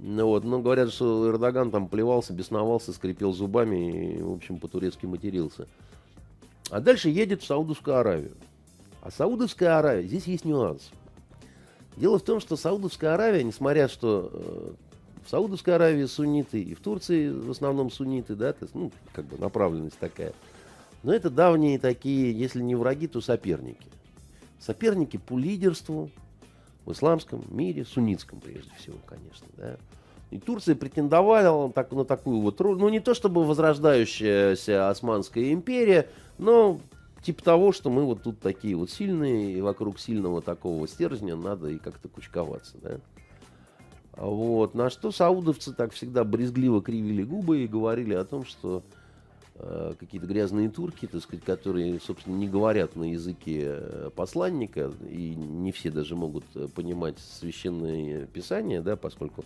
[0.00, 5.06] Ну, вот, но говорят, что Эрдоган там плевался, бесновался, скрипел зубами и, в общем, по-турецки
[5.06, 5.68] матерился.
[6.68, 8.32] А дальше едет в Саудовскую Аравию.
[9.02, 10.90] А Саудовская Аравия, здесь есть нюанс.
[11.96, 14.72] Дело в том, что Саудовская Аравия, несмотря что э,
[15.24, 19.26] в Саудовской Аравии сунниты и в Турции в основном сунниты, да, то есть, ну, как
[19.26, 20.32] бы направленность такая.
[21.02, 23.86] Но это давние такие, если не враги, то соперники.
[24.58, 26.10] Соперники по лидерству
[26.84, 29.76] в исламском мире, суннитском прежде всего, конечно, да.
[30.30, 36.08] И Турция претендовала так, на такую вот роль, ну не то чтобы возрождающаяся Османская империя,
[36.38, 36.80] но
[37.22, 41.68] типа того, что мы вот тут такие вот сильные, и вокруг сильного такого стержня надо
[41.68, 42.98] и как-то кучковаться, да.
[44.16, 44.74] Вот.
[44.74, 48.82] На что саудовцы так всегда брезгливо кривили губы и говорили о том, что
[49.98, 55.72] какие-то грязные турки, так сказать, которые, собственно, не говорят на языке э, посланника, и не
[55.72, 59.44] все даже могут э, понимать священное писание, да, поскольку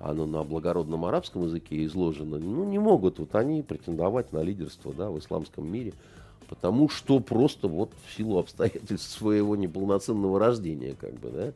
[0.00, 5.10] оно на благородном арабском языке изложено, ну, не могут вот они претендовать на лидерство, да,
[5.10, 5.92] в исламском мире,
[6.48, 11.52] потому что просто вот в силу обстоятельств своего неполноценного рождения, как бы, да.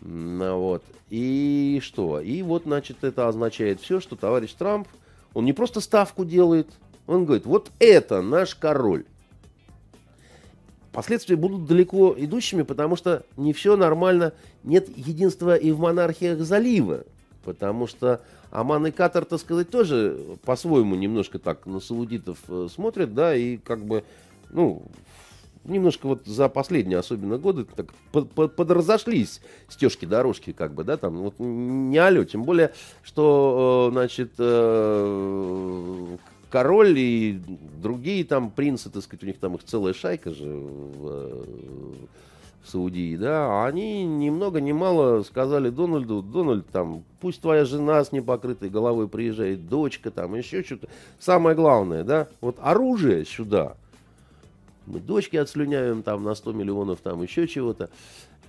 [0.00, 0.82] Ну, вот.
[1.10, 2.18] И что?
[2.20, 4.88] И вот, значит, это означает все, что товарищ Трамп,
[5.32, 6.68] он не просто ставку делает,
[7.06, 9.04] он говорит, вот это наш король.
[10.92, 14.32] Последствия будут далеко идущими, потому что не все нормально,
[14.62, 17.04] нет единства и в монархиях залива.
[17.44, 23.12] Потому что Аман и Катар, так сказать, тоже по-своему немножко так на саудитов э, смотрят,
[23.12, 24.04] да, и как бы,
[24.50, 24.82] ну,
[25.64, 31.98] немножко вот за последние особенно годы так подразошлись стежки-дорожки, как бы, да, там, вот не
[31.98, 36.16] алё, тем более, что, э, значит, э,
[36.54, 37.42] король и
[37.82, 41.44] другие там принцы, так сказать, у них там их целая шайка же в,
[42.62, 47.64] в Саудии, да, а они ни много ни мало сказали Дональду, Дональд, там, пусть твоя
[47.64, 50.86] жена с непокрытой головой приезжает, дочка, там, еще что-то.
[51.18, 53.74] Самое главное, да, вот оружие сюда,
[54.86, 57.90] мы дочки отслюняем там на 100 миллионов, там еще чего-то.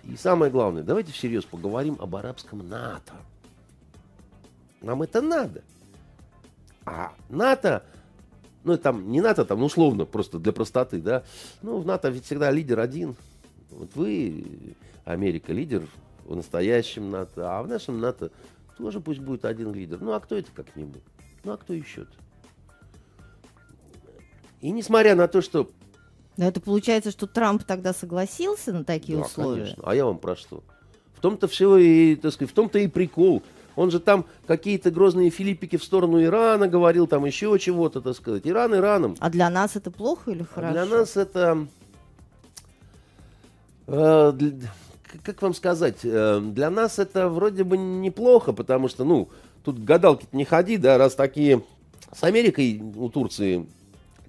[0.03, 3.13] И самое главное, давайте всерьез поговорим об арабском НАТО.
[4.83, 5.63] Нам это надо.
[6.85, 7.83] А НАТО,
[8.65, 11.23] ну там не НАТО, там ну, условно, просто для простоты, да.
[11.61, 13.15] Ну в НАТО ведь всегда лидер один.
[13.69, 15.87] Вот вы, Америка, лидер
[16.25, 18.31] в настоящем НАТО, а в нашем НАТО
[18.77, 19.99] тоже пусть будет один лидер.
[20.01, 21.03] Ну а кто это как-нибудь?
[21.43, 22.11] Ну а кто еще-то?
[24.61, 25.71] И несмотря на то, что
[26.37, 29.61] но это получается, что Трамп тогда согласился на такие да, условия?
[29.63, 29.83] конечно.
[29.85, 30.63] А я вам про что?
[31.13, 33.41] В том-то все и, так сказать, в том-то и прикол.
[33.75, 38.45] Он же там какие-то грозные филиппики в сторону Ирана говорил, там еще чего-то, так сказать.
[38.45, 39.15] Иран Ираном.
[39.19, 40.69] А для нас это плохо или хорошо?
[40.69, 41.67] А для нас это...
[43.87, 44.69] Э, для,
[45.23, 45.97] как вам сказать?
[46.03, 49.29] Э, для нас это вроде бы неплохо, потому что, ну,
[49.63, 51.63] тут гадалки не ходи, да, раз такие...
[52.13, 53.67] С Америкой у Турции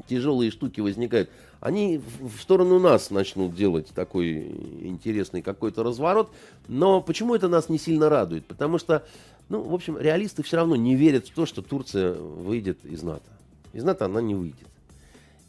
[0.09, 1.30] тяжелые штуки возникают
[1.61, 4.42] они в сторону нас начнут делать такой
[4.82, 6.30] интересный какой-то разворот.
[6.68, 8.47] Но почему это нас не сильно радует?
[8.47, 9.05] Потому что,
[9.49, 13.30] ну, в общем, реалисты все равно не верят в то, что Турция выйдет из НАТО.
[13.72, 14.66] Из НАТО она не выйдет.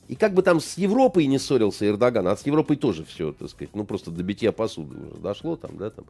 [0.07, 3.49] И как бы там с Европой не ссорился Эрдоган, а с Европой тоже все, так
[3.49, 6.05] сказать, ну просто до битья посуды уже дошло, там, да, там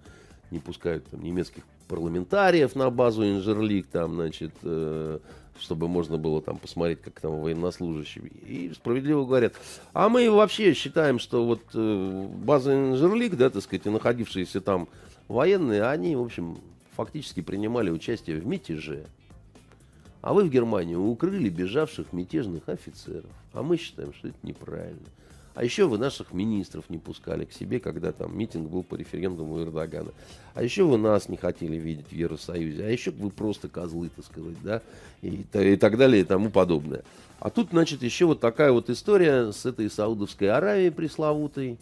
[0.52, 5.20] не пускают там, немецких парламентариев на базу Инжерлик, там, значит, э,
[5.60, 8.28] чтобы можно было там посмотреть, как там военнослужащие.
[8.28, 9.54] И справедливо говорят.
[9.94, 14.88] А мы вообще считаем, что вот э, база Инжерлик, да, так сказать, и находившиеся там
[15.28, 16.60] военные, они, в общем,
[16.98, 19.06] фактически принимали участие в мятеже.
[20.22, 23.30] А вы в Германию укрыли бежавших мятежных офицеров.
[23.54, 25.06] А мы считаем, что это неправильно.
[25.54, 29.62] А еще вы наших министров не пускали к себе, когда там митинг был по референдуму
[29.62, 30.12] Эрдогана.
[30.54, 32.86] А еще вы нас не хотели видеть в Евросоюзе.
[32.86, 34.82] А еще вы просто козлы, так сказать, да,
[35.22, 37.04] и, и так далее и тому подобное.
[37.40, 41.78] А тут, значит, еще вот такая вот история с этой Саудовской Аравией пресловутой.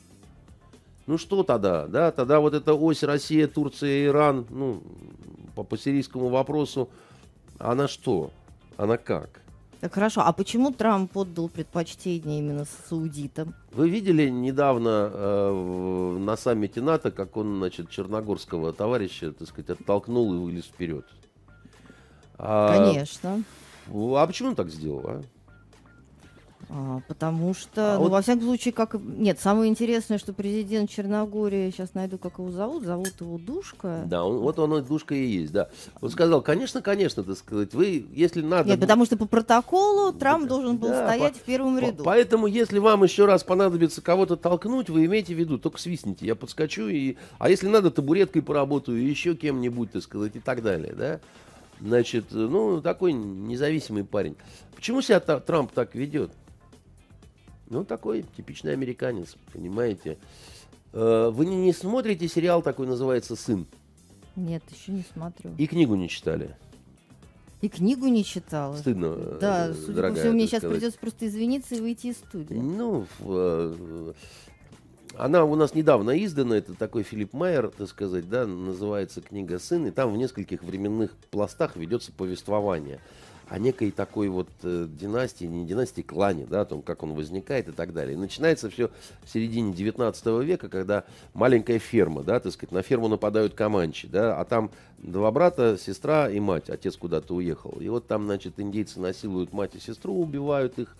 [1.07, 4.81] Ну что тогда, да, тогда вот эта ось Россия, Турция, Иран, ну,
[5.53, 6.89] по, по сирийскому вопросу,
[7.59, 8.31] она что?
[8.77, 9.41] Она как?
[9.81, 13.53] Так хорошо, а почему Трамп отдал предпочтение именно саудитам?
[13.71, 20.33] Вы видели недавно э, на саммите НАТО, как он, значит, черногорского товарища, так сказать, оттолкнул
[20.33, 21.05] и вылез вперед?
[22.37, 23.43] А, Конечно.
[23.87, 25.21] А почему он так сделал, а?
[26.67, 28.11] А, потому что, а ну, вот...
[28.11, 28.95] во всяком случае, как...
[28.95, 34.03] Нет, самое интересное, что президент Черногории, сейчас найду, как его зовут, зовут его Душка.
[34.07, 35.69] Да, он, вот он, Душка и есть, да.
[36.01, 38.69] Он сказал, конечно, конечно, так сказать, вы, если надо...
[38.69, 41.39] Нет, потому что по протоколу Трамп должен был да, стоять по...
[41.39, 42.03] в первом ряду.
[42.03, 46.35] Поэтому, если вам еще раз понадобится кого-то толкнуть, вы имейте в виду, только свистните, я
[46.35, 47.17] подскочу, и...
[47.37, 51.19] а если надо, табуреткой поработаю, еще кем-нибудь, так сказать, и так далее, да.
[51.79, 54.35] Значит, ну, такой независимый парень.
[54.75, 56.31] Почему себя Трамп так ведет?
[57.69, 60.17] Ну, такой типичный американец, понимаете.
[60.93, 63.65] Э, вы не, не смотрите сериал такой, называется «Сын»?
[64.35, 65.51] Нет, еще не смотрю.
[65.57, 66.55] И книгу не читали?
[67.61, 68.75] И книгу не читала.
[68.75, 70.77] Стыдно, Да, э, судя дорогая, по всему, мне сейчас сказать.
[70.77, 72.53] придется просто извиниться и выйти из студии.
[72.53, 74.13] Ну, э,
[75.17, 79.87] она у нас недавно издана, это такой Филипп Майер, так сказать, да, называется книга «Сын»,
[79.87, 82.99] и там в нескольких временных пластах ведется повествование.
[83.49, 87.67] О некой такой вот э, династии, не династии, клане, да, о том, как он возникает
[87.67, 88.13] и так далее.
[88.13, 88.89] И начинается все
[89.23, 94.39] в середине 19 века, когда маленькая ферма, да, так сказать, на ферму нападают команчи, да,
[94.39, 97.77] а там два брата, сестра и мать, отец куда-то уехал.
[97.79, 100.95] И вот там, значит, индейцы насилуют мать и сестру, убивают их,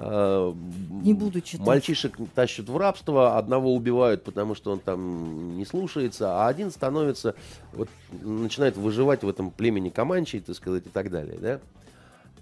[0.00, 0.54] а,
[1.02, 1.66] не буду читать.
[1.66, 7.34] Мальчишек тащат в рабство, одного убивают, потому что он там не слушается, а один становится,
[7.72, 7.88] вот,
[8.22, 11.60] начинает выживать в этом племени Каманчи, так сказать, и так далее, да.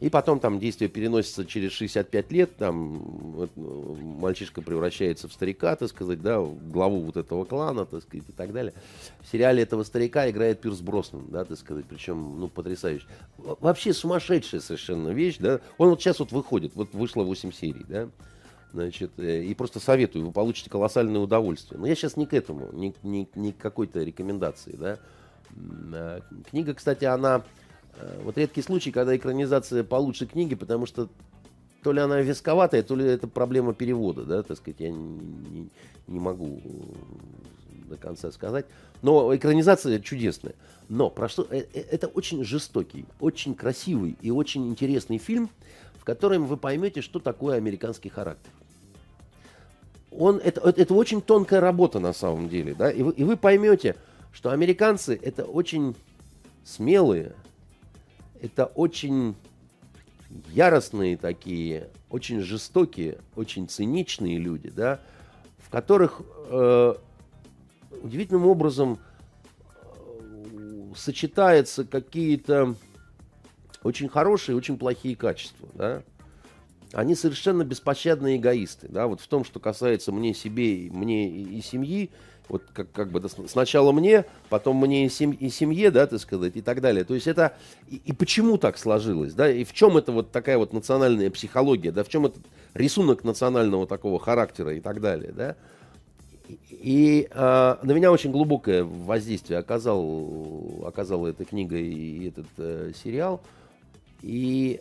[0.00, 5.88] И потом там действие переносится через 65 лет, там вот, мальчишка превращается в старика, так
[5.88, 8.74] сказать, да, в главу вот этого клана, так сказать, и так далее.
[9.20, 13.06] В сериале этого старика играет Пирс Броснан, да, так сказать, причем, ну, потрясающий.
[13.38, 15.60] Вообще сумасшедшая совершенно вещь, да.
[15.78, 18.08] Он вот сейчас вот выходит, вот вышло 8 серий, да.
[18.72, 21.80] Значит, э, и просто советую, вы получите колоссальное удовольствие.
[21.80, 24.98] Но я сейчас не к этому, не, не, не к какой-то рекомендации, да.
[25.94, 26.20] А,
[26.50, 27.65] книга, кстати, она Э,
[28.22, 31.08] вот редкий случай, когда экранизация получше книги, потому что
[31.86, 35.68] то ли она висковатая, то ли это проблема перевода, да, так сказать, я не,
[36.08, 36.60] не, могу
[37.88, 38.66] до конца сказать.
[39.02, 40.54] Но экранизация чудесная.
[40.88, 41.46] Но про что?
[41.48, 45.48] Э, э, это очень жестокий, очень красивый и очень интересный фильм,
[45.94, 48.50] в котором вы поймете, что такое американский характер.
[50.10, 53.94] Он, это, это очень тонкая работа на самом деле, да, и вы, и вы поймете,
[54.32, 55.94] что американцы это очень
[56.64, 57.34] смелые,
[58.40, 59.34] это очень
[60.52, 65.00] яростные такие, очень жестокие, очень циничные люди, да,
[65.58, 66.94] в которых э,
[68.02, 68.98] удивительным образом
[69.58, 72.74] э, сочетаются какие-то
[73.82, 76.02] очень хорошие, очень плохие качества, да.
[76.92, 82.10] Они совершенно беспощадные эгоисты, да, вот в том, что касается мне, себе, мне и семьи,
[82.48, 86.56] вот как, как бы сначала мне, потом мне и, сем, и семье, да, так сказать,
[86.56, 87.04] и так далее.
[87.04, 87.56] То есть это
[87.88, 91.92] и, и почему так сложилось, да, и в чем это вот такая вот национальная психология,
[91.92, 92.42] да, в чем этот
[92.74, 95.56] рисунок национального такого характера и так далее, да.
[96.70, 103.40] И, а, на меня очень глубокое воздействие оказал, оказала эта книга и, этот э, сериал.
[104.22, 104.80] И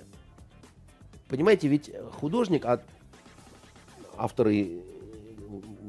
[1.27, 2.81] понимаете, ведь художник, а
[4.15, 4.81] авторы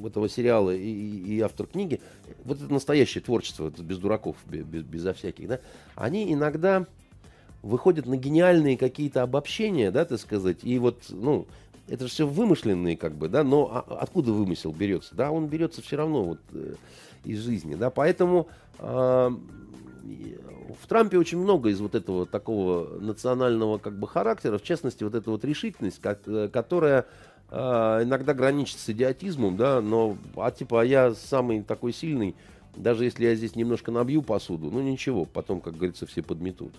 [0.05, 2.01] этого сериала и, и автор книги,
[2.45, 5.61] вот это настоящее творчество, это без дураков, без, без, безо всяких, да,
[5.95, 6.87] они иногда
[7.63, 11.47] выходят на гениальные какие-то обобщения, да, так сказать, и вот, ну,
[11.89, 15.15] это же все вымышленные, как бы, да, но а, откуда вымысел берется?
[15.15, 16.75] Да, он берется все равно вот э,
[17.25, 19.31] из жизни, да, поэтому э,
[20.81, 25.15] в Трампе очень много из вот этого такого национального как бы характера, в частности, вот
[25.15, 26.23] эта вот решительность, как,
[26.53, 27.07] которая
[27.49, 32.35] а, иногда граничит с идиотизмом, да, но, а типа, а я самый такой сильный,
[32.75, 36.75] даже если я здесь немножко набью посуду, ну ничего, потом, как говорится, все подметут.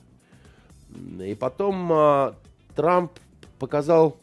[1.22, 2.36] И потом а,
[2.76, 3.12] Трамп
[3.60, 4.18] показал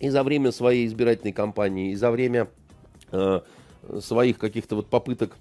[0.00, 2.48] и за время своей избирательной кампании, и за время
[3.10, 3.44] а,
[4.00, 5.36] своих каких-то вот попыток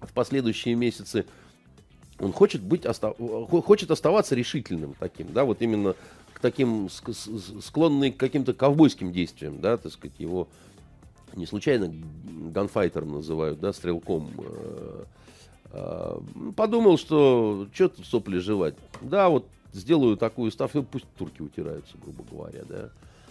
[0.00, 1.26] в последующие месяцы
[2.18, 3.16] он хочет быть, остав...
[3.64, 5.94] хочет оставаться решительным таким, да, вот именно
[6.40, 10.48] таким склонный к каким-то ковбойским действиям, да, так сказать, его
[11.34, 11.92] не случайно
[12.52, 14.30] ганфайтером называют, да, стрелком.
[14.38, 15.04] Э,
[15.72, 16.20] э,
[16.56, 18.74] подумал, что что тут сопли жевать.
[19.00, 22.90] Да, вот сделаю такую ставку, пусть турки утираются, грубо говоря, да.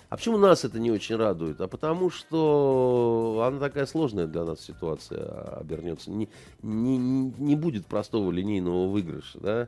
[0.09, 1.61] А почему нас это не очень радует?
[1.61, 6.09] А потому что она такая сложная для нас ситуация обернется.
[6.09, 6.27] Не,
[6.63, 9.67] не, не будет простого линейного выигрыша, да.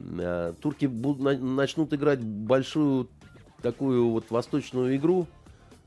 [0.00, 3.08] Э, турки будут, начнут играть большую
[3.62, 5.26] такую вот восточную игру.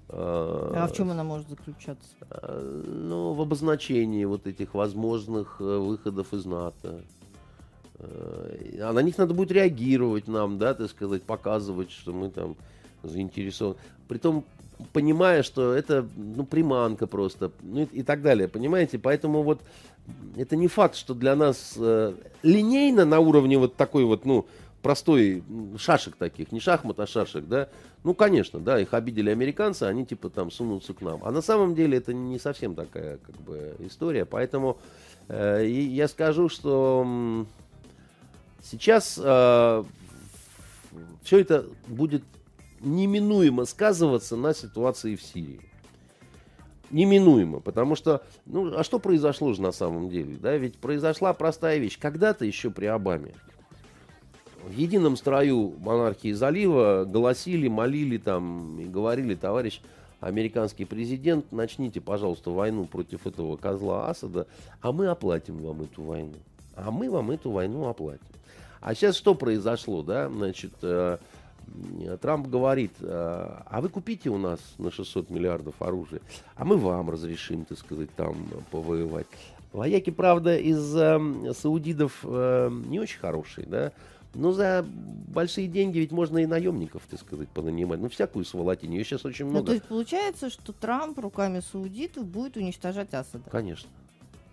[0.10, 2.10] Э, а в чем она может заключаться?
[2.30, 7.02] Э, ну, в обозначении вот этих возможных выходов из НАТО.
[8.00, 12.56] А на них надо будет реагировать нам, да, так сказать, показывать, что мы там
[13.02, 13.80] заинтересованы.
[14.08, 14.46] Притом,
[14.94, 19.00] понимая, что это, ну, приманка просто, ну, и, и так далее, понимаете?
[19.00, 19.62] Поэтому вот
[20.36, 22.14] это не факт, что для нас э,
[22.44, 24.46] линейно на уровне вот такой вот, ну,
[24.82, 25.44] простой
[25.78, 27.70] шашек таких, не шахмат, а шашек, да,
[28.04, 31.20] ну, конечно, да, их обидели американцы, они типа там сунутся к нам.
[31.24, 34.78] А на самом деле это не совсем такая, как бы, история, поэтому
[35.28, 37.46] э, я скажу, что
[38.64, 39.84] сейчас э,
[41.24, 42.24] все это будет
[42.82, 45.62] неминуемо сказываться на ситуации в Сирии
[46.90, 51.80] неминуемо, потому что, ну, а что произошло же на самом деле, да, ведь произошла простая
[51.80, 53.34] вещь, когда-то еще при Обаме
[54.68, 59.82] в едином строю монархии залива голосили, молили там и говорили, товарищ
[60.20, 64.48] американский президент, начните, пожалуйста, войну против этого козла Асада,
[64.82, 66.34] а мы оплатим вам эту войну.
[66.76, 68.26] А мы вам эту войну оплатим.
[68.82, 71.18] А сейчас что произошло, да, значит, э,
[72.22, 76.22] Трамп говорит, а, а вы купите у нас на 600 миллиардов оружия,
[76.56, 78.36] а мы вам разрешим, так сказать, там
[78.72, 79.28] повоевать.
[79.74, 83.92] Вояки, правда, из э, саудидов э, не очень хорошие, да,
[84.34, 88.00] но за большие деньги ведь можно и наемников, так сказать, понанимать.
[88.00, 88.94] Ну, всякую сволотень.
[88.94, 89.60] Ее сейчас очень много.
[89.60, 93.50] Ну, то есть получается, что Трамп руками саудитов будет уничтожать Асада?
[93.50, 93.90] Конечно,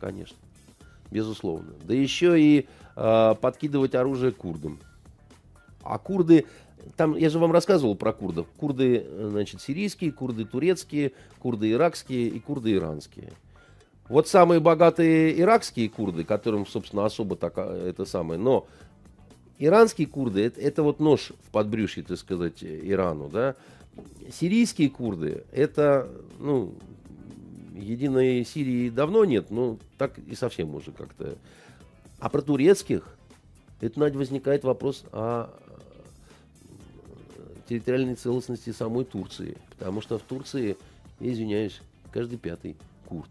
[0.00, 0.36] конечно.
[1.10, 1.74] Безусловно.
[1.84, 4.78] Да еще и э, подкидывать оружие курдам.
[5.82, 6.46] А курды,
[6.96, 8.46] там, я же вам рассказывал про курдов.
[8.56, 13.32] Курды, значит, сирийские, курды турецкие, курды иракские и курды иранские.
[14.08, 18.66] Вот самые богатые иракские курды, которым, собственно, особо так а, это самое, но
[19.58, 23.54] иранские курды это, это вот нож в подбрюшье, так сказать, Ирану, да.
[24.30, 26.08] Сирийские курды это,
[26.38, 26.74] ну,
[27.74, 31.36] единой Сирии давно нет, но так и совсем уже как-то.
[32.18, 33.16] А про турецких,
[33.80, 35.50] это, Надя, возникает вопрос о
[37.68, 39.56] территориальной целостности самой Турции.
[39.70, 40.76] Потому что в Турции,
[41.20, 41.80] я извиняюсь,
[42.12, 43.30] каждый пятый курд.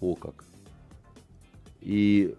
[0.00, 0.44] О как.
[1.80, 2.34] И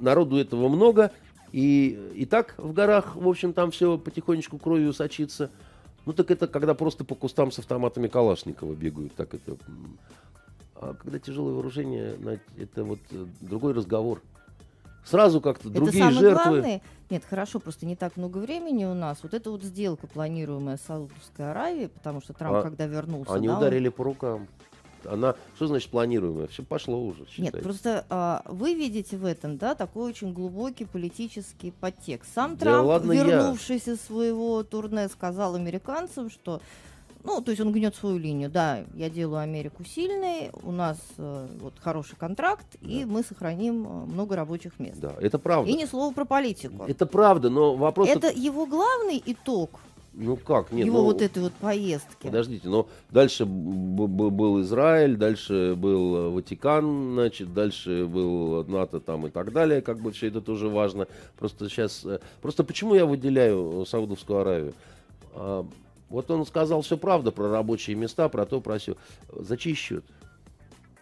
[0.00, 1.12] народу этого много,
[1.52, 5.50] и, и так в горах, в общем, там все потихонечку кровью сочится.
[6.06, 9.56] Ну так это когда просто по кустам с автоматами Калашникова бегают, так это.
[10.74, 12.18] А когда тяжелое вооружение,
[12.58, 14.20] это вот э, другой разговор.
[15.04, 16.50] Сразу как-то другие это жертвы.
[16.50, 19.18] Главное, нет, хорошо, просто не так много времени у нас.
[19.22, 23.34] Вот эта вот сделка, планируемая Саудовской Аравией, потому что Трамп, а, когда вернулся...
[23.34, 23.92] Они да, ударили он...
[23.92, 24.48] по рукам
[25.06, 26.46] она, что значит планируемая?
[26.46, 27.26] Все пошло уже.
[27.26, 27.56] Считайте.
[27.56, 32.32] Нет, просто а, вы видите в этом, да, такой очень глубокий политический подтекст.
[32.34, 36.60] Сам Трамп, да, ладно вернувшись из своего турне, сказал американцам, что
[37.24, 38.50] ну, то есть он гнет свою линию.
[38.50, 42.88] Да, я делаю Америку сильной, у нас э, вот хороший контракт, да.
[42.88, 45.00] и мы сохраним э, много рабочих мест.
[45.00, 45.70] Да, это правда.
[45.70, 46.84] И ни слова про политику.
[46.86, 48.08] Это правда, но вопрос...
[48.08, 49.80] Это его главный итог
[50.16, 50.70] ну как?
[50.70, 52.26] Нет, Его ну, вот этой вот поездки.
[52.26, 59.52] Подождите, но дальше был Израиль, дальше был Ватикан, значит, дальше был НАТО там и так
[59.52, 61.08] далее, как бы все это тоже важно.
[61.36, 64.74] Просто сейчас, э, просто почему я выделяю Саудовскую Аравию?
[66.14, 68.96] Вот он сказал все правда про рабочие места, про то, про все.
[69.32, 70.04] За чей счет?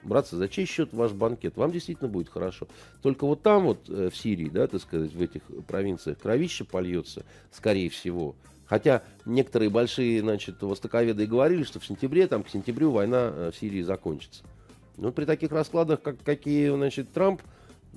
[0.02, 1.54] Братцы, за чей счет ваш банкет?
[1.58, 2.66] Вам действительно будет хорошо.
[3.02, 7.26] Только вот там вот, э, в Сирии, да, так сказать, в этих провинциях, кровище польется,
[7.50, 8.34] скорее всего.
[8.64, 13.58] Хотя некоторые большие, значит, востоковеды говорили, что в сентябре, там, к сентябрю война э, в
[13.58, 14.42] Сирии закончится.
[14.96, 17.42] Ну, при таких раскладах, как, какие, значит, Трамп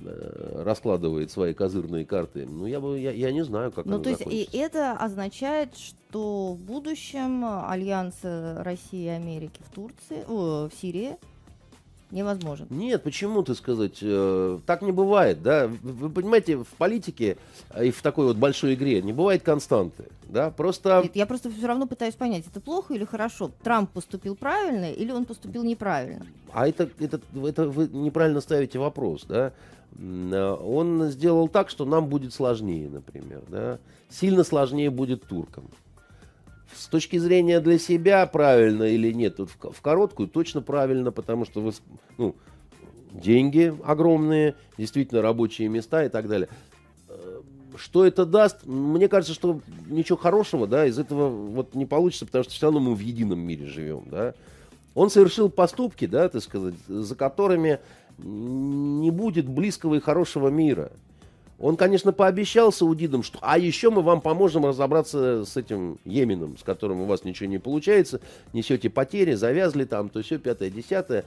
[0.03, 4.23] раскладывает свои козырные карты, ну, я, бы, я, я не знаю, как Ну, то есть,
[4.27, 11.17] и это означает, что в будущем альянс России и Америки в Турции, о, в Сирии
[12.11, 12.67] невозможен.
[12.69, 13.97] Нет, почему ты сказать?
[14.01, 15.67] Э, так не бывает, да?
[15.67, 17.37] Вы понимаете, в политике
[17.79, 20.51] и в такой вот большой игре не бывает константы, да?
[20.51, 21.01] Просто...
[21.03, 23.51] Нет, я просто все равно пытаюсь понять, это плохо или хорошо?
[23.63, 26.25] Трамп поступил правильно или он поступил неправильно?
[26.53, 29.51] А это, это, это вы неправильно ставите вопрос, да?
[29.97, 33.79] Э, он сделал так, что нам будет сложнее, например, да?
[34.09, 35.65] Сильно сложнее будет туркам
[36.75, 41.61] с точки зрения для себя правильно или нет, тут в, короткую точно правильно, потому что
[41.61, 41.73] вы,
[42.17, 42.35] ну,
[43.11, 46.49] деньги огромные, действительно рабочие места и так далее.
[47.07, 47.41] Э,
[47.77, 48.65] что это даст?
[48.65, 52.79] Мне кажется, что ничего хорошего, да, из этого вот не получится, потому что все равно
[52.79, 54.33] мы в едином мире живем, да.
[54.93, 57.79] Он совершил поступки, да, так сказать, за которыми
[58.18, 60.91] не будет близкого и хорошего мира.
[61.57, 66.63] Он, конечно, пообещал саудидам, что а еще мы вам поможем разобраться с этим Йеменом, с
[66.63, 68.20] которым у вас ничего не получается,
[68.51, 71.24] несете потери, завязли там, то все, пятое, десятое.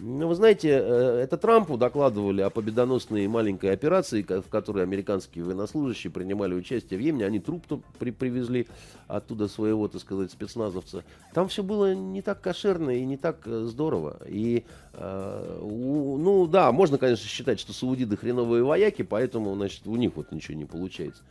[0.00, 6.12] Ну, вы знаете, э, это Трампу докладывали о победоносной маленькой операции, в которой американские военнослужащие
[6.12, 7.26] принимали участие в Йемене.
[7.26, 7.64] Они труп
[7.98, 8.68] при привезли
[9.08, 11.04] оттуда своего, так сказать, спецназовца.
[11.34, 14.18] Там все было не так кошерно и не так э, здорово.
[14.28, 20.12] И, э, ну да, можно, конечно, считать, что саудиды хреновые вояки, поэтому, значит, у них
[20.14, 21.22] вот ничего не получается.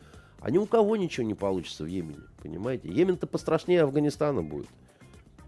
[0.41, 2.89] А ни у кого ничего не получится в Йемене, понимаете?
[2.89, 4.67] Йемен-то пострашнее Афганистана будет.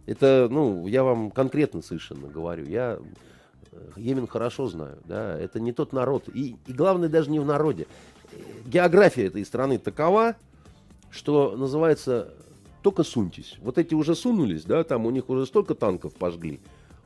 [0.10, 2.66] Это, ну, я вам конкретно совершенно говорю.
[2.66, 2.98] Я
[3.72, 6.28] э, Йемен хорошо знаю, да, это не тот народ.
[6.34, 7.86] И, и главное даже не в народе.
[8.66, 10.36] География этой страны такова,
[11.12, 12.34] что называется
[12.82, 13.58] только суньтесь.
[13.62, 16.60] Вот эти уже сунулись, да, там у них уже столько танков пожгли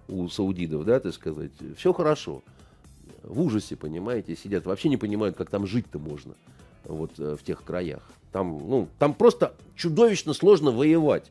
[0.07, 1.51] у саудидов, да, так сказать.
[1.75, 2.41] Все хорошо.
[3.21, 4.65] В ужасе, понимаете, сидят.
[4.65, 6.35] Вообще не понимают, как там жить-то можно
[6.85, 8.03] вот э, в тех краях.
[8.31, 11.29] Там, ну, там просто чудовищно сложно воевать.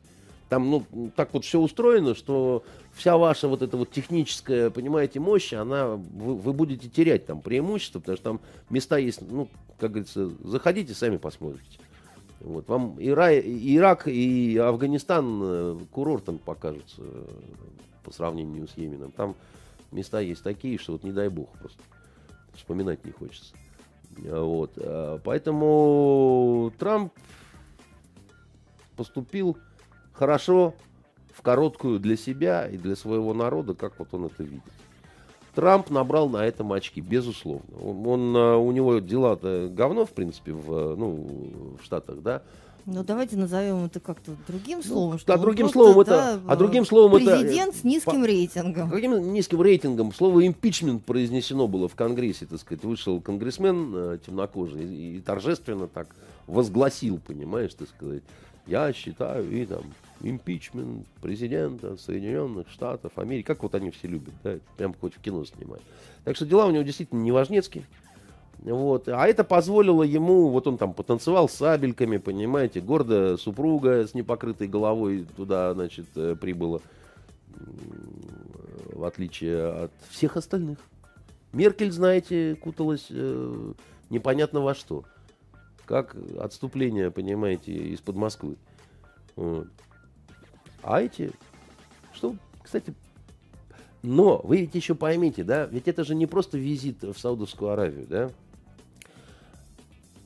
[0.53, 0.85] Там, ну,
[1.15, 2.63] так вот все устроено, что
[2.93, 7.99] вся ваша вот эта вот техническая, понимаете, мощь, она, вы, вы будете терять там преимущество,
[7.99, 8.39] потому что там
[8.69, 9.49] места есть, ну,
[9.79, 11.79] как говорится, заходите, сами посмотрите.
[12.39, 17.25] Вот, вам Ира, Ирак и Афганистан э, курортом покажутся э,
[18.03, 19.11] по сравнению с Йеменом.
[19.11, 19.33] Там
[19.91, 21.81] места есть такие, что вот не дай бог просто
[22.53, 23.55] вспоминать не хочется.
[24.19, 24.73] Вот.
[24.75, 27.11] Э, поэтому Трамп
[28.95, 29.57] поступил
[30.13, 30.73] хорошо,
[31.33, 34.63] в короткую для себя и для своего народа, как вот он это видит.
[35.55, 37.77] Трамп набрал на этом очки, безусловно.
[37.79, 42.41] Он, он, у него дела-то говно, в принципе, в, ну, в Штатах, да.
[42.85, 45.19] Ну, давайте назовем это как-то другим ну, словом.
[45.19, 47.45] Что а другим словом это, да, а другим словом президент это...
[47.45, 48.89] Президент с низким по, рейтингом.
[48.89, 50.13] Каким низким рейтингом?
[50.13, 52.83] Слово импичмент произнесено было в Конгрессе, так сказать.
[52.83, 56.07] Вышел конгрессмен э, темнокожий и, и торжественно так
[56.47, 58.23] возгласил, понимаешь, так сказать.
[58.65, 59.83] Я считаю, и там
[60.21, 63.45] импичмент президента Соединенных Штатов Америки.
[63.45, 64.57] Как вот они все любят, да?
[64.77, 65.81] Прям хоть в кино снимать.
[66.23, 67.83] Так что дела у него действительно неважнецкие.
[68.59, 69.09] Вот.
[69.09, 75.27] А это позволило ему, вот он там потанцевал сабельками, понимаете, гордая супруга с непокрытой головой
[75.35, 76.79] туда, значит, э, прибыла,
[78.93, 80.77] в отличие от всех остальных.
[81.51, 83.73] Меркель, знаете, куталась э,
[84.09, 85.03] непонятно во что.
[85.85, 88.55] Как отступление, понимаете, из-под Москвы.
[90.81, 91.31] А эти,
[92.13, 92.93] что, кстати,
[94.01, 98.05] но вы ведь еще поймите, да, ведь это же не просто визит в Саудовскую Аравию,
[98.07, 98.31] да.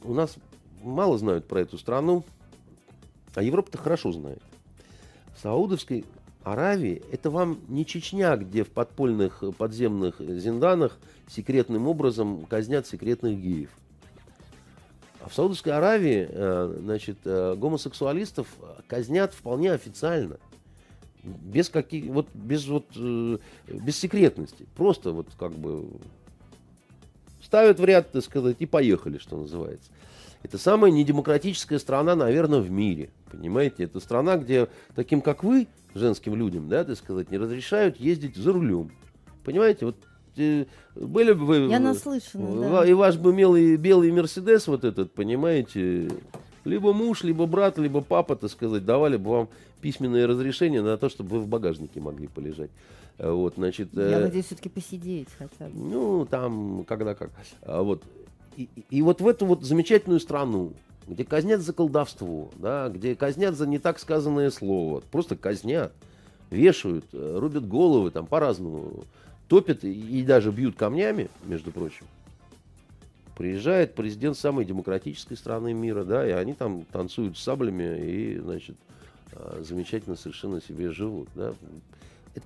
[0.03, 0.35] У нас
[0.81, 2.23] мало знают про эту страну,
[3.35, 4.41] а Европа-то хорошо знает.
[5.35, 6.05] В Саудовской
[6.43, 10.97] Аравии это вам не Чечня, где в подпольных подземных зинданах
[11.27, 13.69] секретным образом казнят секретных геев.
[15.27, 18.47] А в Саудовской Аравии, э, значит, э, гомосексуалистов
[18.87, 20.37] казнят вполне официально.
[21.21, 23.37] Без каких вот без вот э,
[23.67, 24.65] без секретности.
[24.77, 25.85] Просто вот как бы
[27.43, 29.91] ставят в ряд так сказать и поехали что называется.
[30.43, 33.09] Это самая недемократическая страна наверное в мире.
[33.29, 33.83] Понимаете?
[33.83, 38.53] Это страна где таким как вы женским людям да так сказать не разрешают ездить за
[38.53, 38.91] рулем.
[39.43, 39.87] Понимаете?
[39.87, 39.97] Вот
[40.95, 42.85] были бы вы я наслышана да.
[42.85, 46.09] и ваш бы белый белый мерседес вот этот понимаете
[46.67, 49.49] либо муж, либо брат, либо папа, так сказать, давали бы вам
[49.81, 52.69] письменное разрешение на то, чтобы вы в багажнике могли полежать.
[53.17, 55.71] Э, вот, значит, Я э, надеюсь, все-таки посидеть хотя бы.
[55.73, 57.31] Ну, там, когда как.
[57.61, 58.03] А вот.
[58.55, 60.73] И, и вот в эту вот замечательную страну,
[61.07, 65.93] где казнят за колдовство, да, где казнят за не так сказанное слово, просто казнят,
[66.49, 69.05] вешают, э, рубят головы, там по-разному,
[69.47, 72.05] топят и, даже бьют камнями, между прочим.
[73.35, 78.75] Приезжает президент самой демократической страны мира, да, и они там танцуют с саблями и, значит,
[79.33, 81.53] а, замечательно совершенно себе живут, да.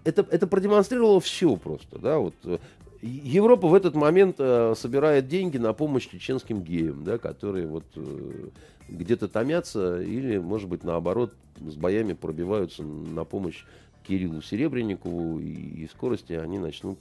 [0.04, 2.60] Это, это продемонстрировало все просто, да, вот э,
[3.02, 8.50] Европа в этот момент э, собирает деньги на помощь чеченским геям, да, которые вот э,
[8.90, 13.66] где-то томятся или, может быть, наоборот, с боями пробиваются на помощь
[14.12, 17.00] Кириллу Серебренникову, и, скорости они начнут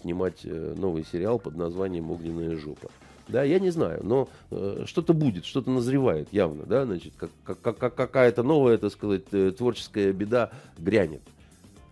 [0.00, 2.88] снимать э, новый сериал под названием «Огненная жопа».
[3.28, 7.76] Да, я не знаю, но э, что-то будет, что-то назревает явно, да, значит, как, как,
[7.76, 11.20] как, какая-то новая, так сказать, э, творческая беда грянет.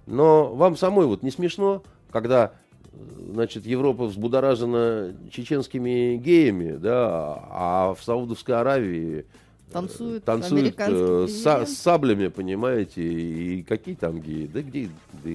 [0.06, 2.52] Но вам самой вот не смешно, когда,
[2.92, 2.96] э,
[3.32, 9.26] значит, Европа взбудоражена чеченскими геями, да, а в Саудовской Аравии
[9.70, 14.88] танцуют, танцуют э, с, с саблями, понимаете, и какие там геи, да где,
[15.24, 15.30] да,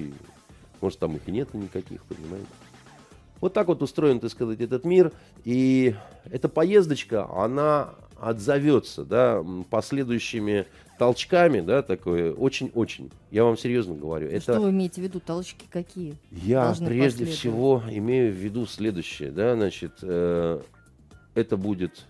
[0.82, 2.48] может, там их и нет никаких, понимаете.
[3.42, 5.12] Вот так вот устроен, так сказать, этот мир.
[5.44, 5.96] И
[6.32, 10.66] эта поездочка, она отзовется, да, последующими
[10.98, 13.12] толчками, да, такое, очень-очень.
[13.32, 14.30] Я вам серьезно говорю.
[14.30, 14.54] Это...
[14.54, 15.20] Что вы имеете в виду?
[15.20, 16.16] Толчки какие?
[16.32, 20.62] Я прежде всего имею в виду следующее, да, значит, э,
[21.34, 22.06] это будет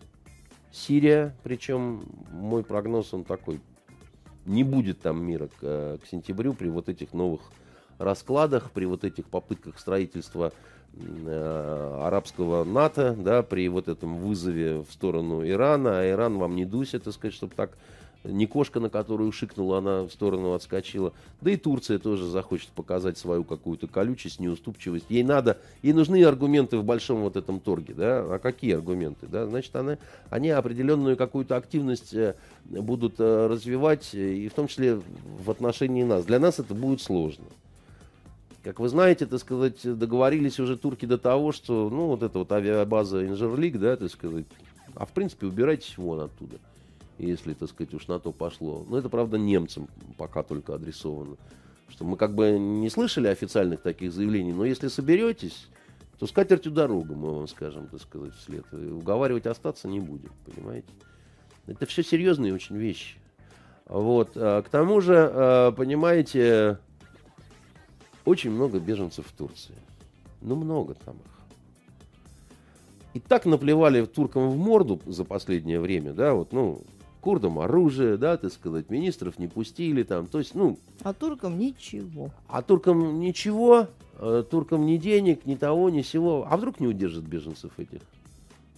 [0.75, 3.61] Сирия, причем мой прогноз, он такой,
[4.45, 7.41] не будет там мира к, к сентябрю при вот этих новых
[7.97, 10.51] раскладах, при вот этих попытках строительства
[10.93, 16.65] э, арабского НАТО, да, при вот этом вызове в сторону Ирана, а Иран вам не
[16.65, 17.77] дуся, так сказать, чтобы так
[18.27, 21.13] не кошка, на которую шикнула, она в сторону отскочила.
[21.41, 25.05] Да и Турция тоже захочет показать свою какую-то колючесть, неуступчивость.
[25.09, 28.35] Ей надо, ей нужны аргументы в большом вот этом торге, да.
[28.35, 29.45] А какие аргументы, да?
[29.45, 29.97] Значит, она,
[30.29, 32.35] они определенную какую-то активность э,
[32.65, 34.99] будут э, развивать, и в том числе
[35.43, 36.25] в отношении нас.
[36.25, 37.45] Для нас это будет сложно.
[38.63, 42.51] Как вы знаете, так сказать, договорились уже турки до того, что, ну, вот эта вот
[42.51, 44.45] авиабаза Инжерлик, да, так сказать,
[44.95, 46.57] а в принципе убирайтесь вон оттуда,
[47.17, 48.85] если, так сказать, уж на то пошло.
[48.89, 49.87] Но это, правда, немцам
[50.17, 51.37] пока только адресовано.
[51.87, 55.67] Что мы как бы не слышали официальных таких заявлений, но если соберетесь,
[56.17, 58.65] то с катертью дорогу, мы вам скажем, так сказать, вслед.
[58.73, 60.87] Уговаривать остаться не будем, понимаете?
[61.67, 63.17] Это все серьезные очень вещи.
[63.85, 64.31] Вот.
[64.35, 66.79] А, к тому же, а, понимаете,
[68.23, 69.75] очень много беженцев в Турции.
[70.41, 71.35] Ну, много там их.
[73.13, 76.81] И так наплевали туркам в морду за последнее время, да, вот, ну,
[77.25, 80.77] курдам оружие, да, так сказать, министров не пустили там, то есть, ну...
[81.01, 82.29] А туркам ничего.
[82.47, 83.87] А туркам ничего,
[84.19, 86.45] э, туркам ни денег, ни того, ни сего.
[86.47, 88.01] А вдруг не удержат беженцев этих?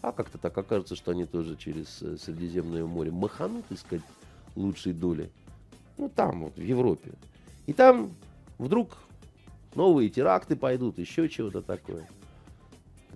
[0.02, 4.02] А как-то так окажется, что они тоже через э, Средиземное море маханут искать
[4.56, 5.30] лучшей доли.
[5.98, 7.12] Ну, там вот, в Европе.
[7.66, 8.12] И там
[8.60, 8.98] вдруг
[9.76, 12.08] новые теракты пойдут, еще чего-то такое.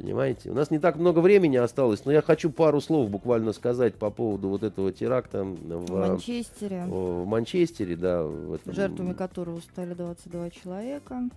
[0.02, 0.50] Понимаете?
[0.50, 4.10] У нас не так много времени осталось, но я хочу пару слов буквально сказать по
[4.10, 6.86] поводу вот этого теракта в, в Манчестере.
[6.86, 8.24] В Манчестере, да.
[8.24, 8.74] В этом...
[8.74, 11.30] Жертвами которого стали 22 человека.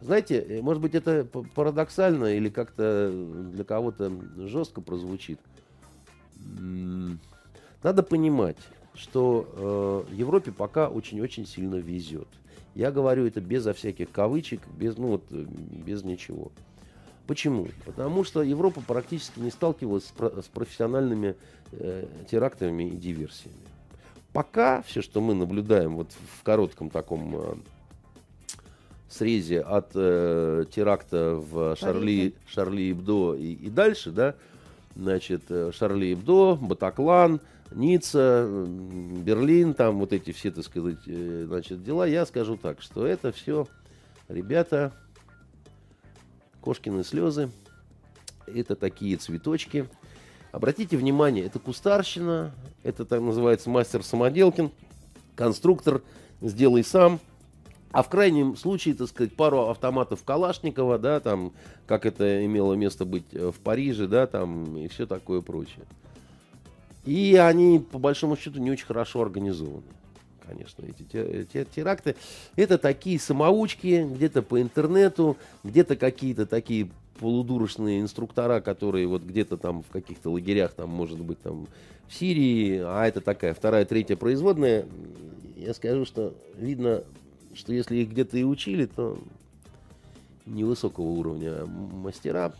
[0.00, 3.12] Знаете, э, может быть, это парадоксально или как-то
[3.52, 5.38] для кого-то жестко прозвучит.
[7.82, 8.56] Надо понимать,
[8.94, 12.28] что э, Европе пока очень-очень сильно везет.
[12.74, 15.44] Я говорю это безо всяких кавычек, без, ну вот, э,
[15.84, 16.50] без ничего.
[17.32, 17.66] Почему?
[17.86, 21.34] Потому что Европа практически не сталкивалась с, про- с профессиональными
[21.72, 23.56] э, терактами и диверсиями.
[24.34, 27.54] Пока все, что мы наблюдаем вот в коротком таком э,
[29.08, 34.34] срезе от э, теракта в Шарли, Шарли Ибдо и, и дальше, да,
[34.94, 37.40] значит, э, Шарли Ибдо, Батаклан,
[37.70, 43.06] Ницца, Берлин, там вот эти все, так сказать, э, значит, дела, я скажу так, что
[43.06, 43.66] это все,
[44.28, 44.92] ребята,
[46.62, 47.50] кошкины слезы,
[48.46, 49.88] это такие цветочки.
[50.52, 52.52] Обратите внимание, это кустарщина,
[52.82, 54.70] это так называется мастер самоделкин,
[55.34, 56.02] конструктор,
[56.40, 57.20] сделай сам–
[57.92, 61.52] а в крайнем случае, так сказать, пару автоматов Калашникова, да, там,
[61.86, 65.84] как это имело место быть э, в Париже, да, там, и все такое прочее.
[67.04, 69.82] И они, по большому счету, не очень хорошо организованы.
[70.46, 72.16] Конечно, эти, эти теракты.
[72.56, 76.88] Это такие самоучки, где-то по интернету, где-то какие-то такие
[77.20, 81.66] полудурочные инструктора, которые вот где-то там в каких-то лагерях, там, может быть, там,
[82.08, 84.86] в Сирии, а это такая вторая, третья производная,
[85.56, 87.04] я скажу, что видно
[87.54, 89.18] что если их где-то и учили, то
[90.46, 92.52] невысокого уровня мастера.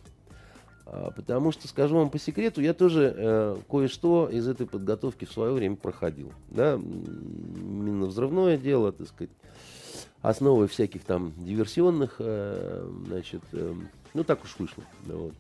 [0.87, 5.33] А, потому что, скажу вам по секрету, я тоже э, кое-что из этой подготовки в
[5.33, 6.33] свое время проходил.
[6.49, 6.77] Да?
[6.77, 9.31] Минно-взрывное дело, так сказать,
[10.23, 13.75] основы всяких там диверсионных, э, значит, э,
[14.15, 14.85] ну так уж вышло.
[15.07, 15.35] Вот.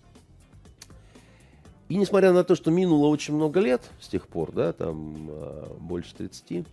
[1.88, 5.66] И несмотря на то, что минуло очень много лет с тех пор, да, там э,
[5.78, 6.66] больше 30,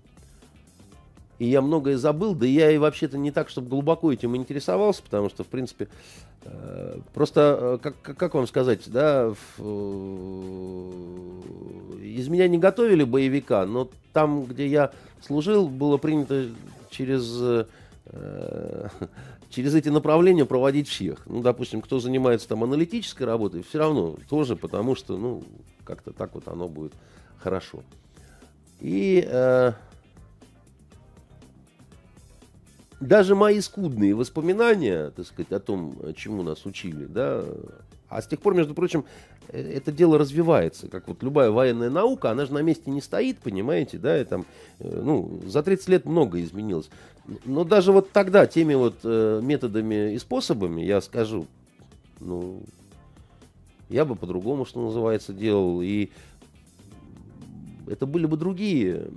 [1.39, 5.29] и я многое забыл, да я и вообще-то не так, чтобы глубоко этим интересовался, потому
[5.29, 5.87] что, в принципе,
[6.43, 9.61] э, просто, э, как, как вам сказать, да, э,
[12.03, 14.91] из меня не готовили боевика, но там, где я
[15.25, 16.47] служил, было принято
[16.89, 17.67] через,
[19.49, 21.25] через эти направления проводить всех.
[21.25, 25.43] Ну, допустим, кто занимается там аналитической работой, все равно тоже, потому что, ну,
[25.85, 26.91] как-то так вот оно будет
[27.37, 27.83] хорошо.
[28.81, 29.25] И...
[29.25, 29.73] Э,
[32.99, 37.45] даже мои скудные воспоминания, так сказать, о том, чему нас учили, да,
[38.09, 39.05] а с тех пор, между прочим,
[39.49, 43.39] э, это дело развивается, как вот любая военная наука, она же на месте не стоит,
[43.39, 44.45] понимаете, да, и там,
[44.79, 46.89] э, ну, за 30 лет много изменилось.
[47.45, 51.45] Но даже вот тогда теми вот э, методами и способами, я скажу,
[52.19, 52.63] ну,
[53.89, 56.09] я бы по-другому, что называется, делал, и
[57.87, 59.07] это были бы другие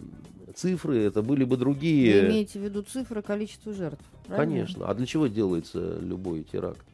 [0.52, 2.22] цифры, это были бы другие...
[2.22, 4.54] Вы имеете в виду цифры, количество жертв, правильно?
[4.54, 4.88] Конечно.
[4.88, 6.84] А для чего делается любой теракт?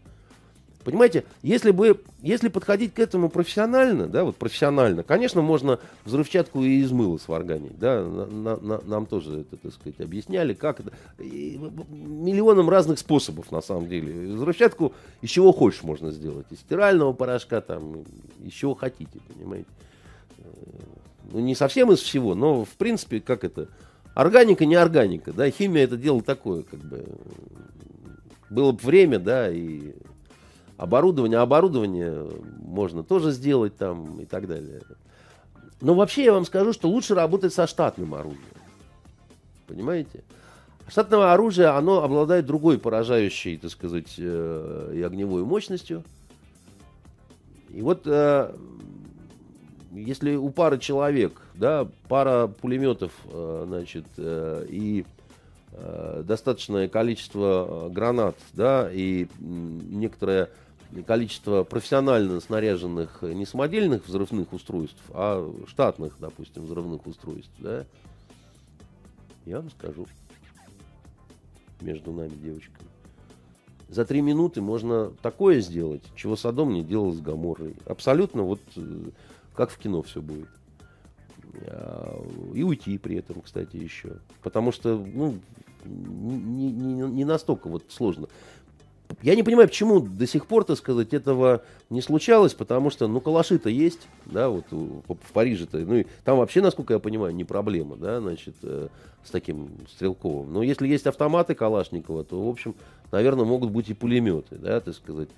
[0.84, 6.80] Понимаете, если бы, если подходить к этому профессионально, да, вот профессионально, конечно, можно взрывчатку и
[6.80, 11.60] из мыла сварганить, да, на, на, нам тоже это, так сказать, объясняли, как это, и
[11.90, 14.34] миллионом разных способов, на самом деле.
[14.34, 18.04] Взрывчатку из чего хочешь можно сделать, из стирального порошка, там,
[18.42, 19.68] из чего хотите, понимаете
[21.28, 23.68] ну, не совсем из всего, но, в принципе, как это,
[24.14, 27.04] органика, не органика, да, химия это дело такое, как бы,
[28.50, 29.94] было бы время, да, и
[30.76, 32.26] оборудование, оборудование
[32.58, 34.80] можно тоже сделать там и так далее.
[35.80, 38.42] Но вообще я вам скажу, что лучше работать со штатным оружием.
[39.66, 40.24] Понимаете?
[40.88, 46.02] Штатное оружие, оно обладает другой поражающей, так сказать, э, и огневой мощностью.
[47.68, 48.54] И вот э,
[49.92, 55.04] если у пары человек, да, пара пулеметов, э, значит, э, и
[55.72, 60.50] э, достаточное количество гранат, да, и некоторое
[61.06, 67.84] количество профессионально снаряженных не самодельных взрывных устройств, а штатных, допустим, взрывных устройств, да,
[69.44, 70.06] я вам скажу,
[71.80, 72.88] между нами девочками.
[73.88, 77.74] За три минуты можно такое сделать, чего Садом не делал с Гаморой.
[77.86, 78.60] Абсолютно вот
[79.58, 80.48] как в кино все будет.
[81.66, 82.24] А,
[82.54, 84.18] и уйти при этом, кстати, еще.
[84.40, 85.40] Потому что, ну,
[85.84, 88.28] не, не, не настолько вот сложно.
[89.20, 93.20] Я не понимаю, почему до сих пор, так сказать, этого не случалось, потому что, ну,
[93.20, 97.96] калаши-то есть, да, вот в Париже-то, ну, и там вообще, насколько я понимаю, не проблема,
[97.96, 98.86] да, значит, э,
[99.24, 100.52] с таким стрелковым.
[100.52, 102.76] Но если есть автоматы Калашникова, то, в общем,
[103.10, 105.30] наверное, могут быть и пулеметы, да, так сказать.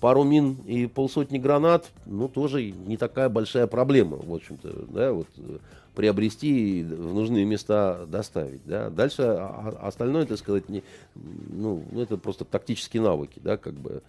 [0.00, 5.26] Пару мин и полсотни гранат, ну, тоже не такая большая проблема, в общем-то, да, вот
[5.38, 5.58] э,
[5.94, 8.90] приобрести и в нужные места доставить, да.
[8.90, 10.82] Дальше а, а остальное, так сказать, не,
[11.14, 14.02] ну, это просто тактические навыки, да, как бы,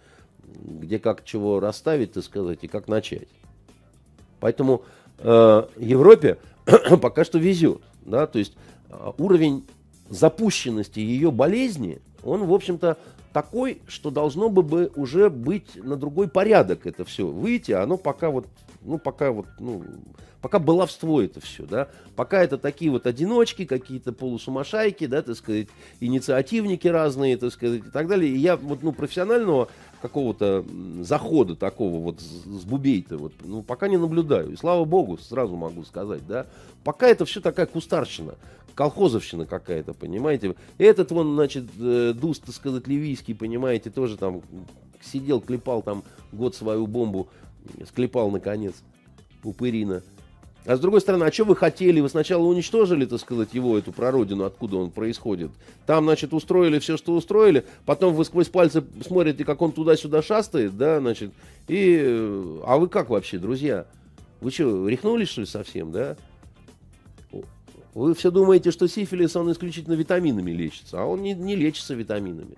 [0.64, 3.28] где как чего расставить, так сказать, и как начать.
[4.40, 4.82] Поэтому
[5.18, 6.38] э, Европе
[7.00, 8.54] пока что везет, да, то есть
[8.90, 9.64] э, уровень
[10.08, 12.98] запущенности ее болезни, он, в общем-то,
[13.32, 17.96] такой, что должно бы, бы уже быть на другой порядок это все выйти, а оно
[17.96, 18.46] пока вот,
[18.82, 19.84] ну, пока вот, ну,
[20.40, 25.68] пока баловство это все, да, пока это такие вот одиночки, какие-то полусумасшайки, да, так сказать,
[26.00, 28.30] инициативники разные, так сказать, и так далее.
[28.30, 29.68] И я вот, ну, профессионального
[30.02, 30.64] какого-то
[31.00, 34.52] захода такого вот с бубей-то вот, ну, пока не наблюдаю.
[34.52, 36.46] И слава богу, сразу могу сказать, да,
[36.82, 38.34] пока это все такая кустарщина,
[38.74, 40.56] колхозовщина какая-то, понимаете.
[40.76, 44.42] Этот вон, значит, э, Дус, так сказать, ливийский, понимаете, тоже там
[45.00, 46.02] сидел, клепал там
[46.32, 47.28] год свою бомбу,
[47.86, 48.74] склепал наконец,
[49.44, 50.02] упырина.
[50.64, 52.00] А с другой стороны, а что вы хотели?
[52.00, 55.50] Вы сначала уничтожили, так сказать, его, эту прародину, откуда он происходит.
[55.86, 57.64] Там, значит, устроили все, что устроили.
[57.84, 61.32] Потом вы сквозь пальцы смотрите, как он туда-сюда шастает, да, значит.
[61.66, 61.98] И...
[62.64, 63.86] А вы как вообще, друзья?
[64.40, 66.16] Вы что, рехнулись, что ли, совсем, да?
[67.94, 72.56] Вы все думаете, что сифилис, он исключительно витаминами лечится, а он не, не лечится витаминами.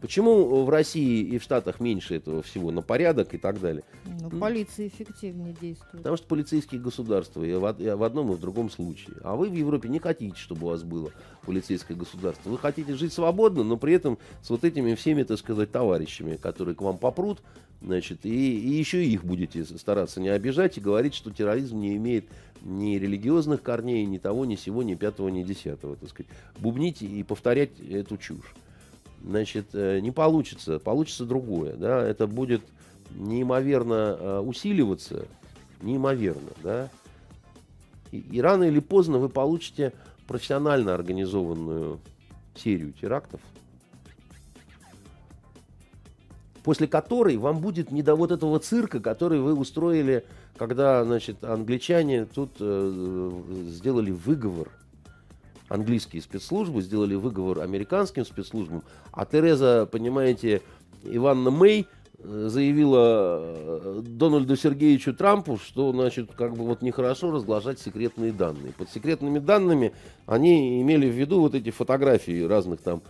[0.00, 3.82] Почему в России и в Штатах меньше этого всего на порядок и так далее?
[4.06, 5.98] Ну, полиция эффективнее действует.
[5.98, 9.16] Потому что полицейские государства и в, и в одном и в другом случае.
[9.22, 11.12] А вы в Европе не хотите, чтобы у вас было
[11.44, 12.48] полицейское государство.
[12.48, 16.74] Вы хотите жить свободно, но при этом с вот этими всеми, так сказать, товарищами, которые
[16.74, 17.42] к вам попрут,
[17.82, 22.24] значит, и, и еще их будете стараться не обижать и говорить, что терроризм не имеет
[22.62, 26.32] ни религиозных корней, ни того, ни сего, ни пятого, ни десятого, так сказать.
[26.58, 28.54] Бубнить и повторять эту чушь
[29.22, 32.62] значит, э, не получится, получится другое, да, это будет
[33.14, 35.26] неимоверно э, усиливаться,
[35.82, 36.88] неимоверно, да,
[38.12, 39.92] и, и рано или поздно вы получите
[40.26, 42.00] профессионально организованную
[42.54, 43.40] серию терактов,
[46.62, 50.24] после которой вам будет не до вот этого цирка, который вы устроили,
[50.56, 53.30] когда, значит, англичане тут э,
[53.68, 54.70] сделали выговор
[55.70, 58.82] английские спецслужбы сделали выговор американским спецслужбам,
[59.12, 60.62] а Тереза, понимаете,
[61.04, 61.86] Иванна Мэй
[62.18, 68.72] э, заявила э, Дональду Сергеевичу Трампу, что, значит, как бы вот нехорошо разглашать секретные данные.
[68.76, 69.92] Под секретными данными
[70.26, 73.00] они имели в виду вот эти фотографии разных там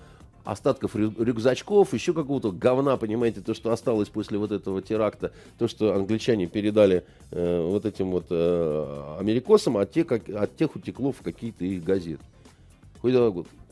[0.45, 5.95] остатков рюкзачков, еще какого-то говна, понимаете, то, что осталось после вот этого теракта, то, что
[5.95, 11.23] англичане передали э, вот этим вот э, америкосам, а те, как, от тех утекло в
[11.23, 12.23] какие-то их газеты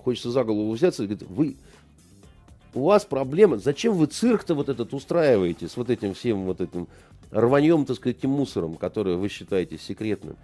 [0.02, 1.56] хочется за голову взяться и говорит, вы,
[2.74, 6.88] у вас проблема, зачем вы цирк-то вот этот устраиваете с вот этим всем вот этим
[7.30, 10.36] рваньем, так сказать, этим мусором, который вы считаете секретным?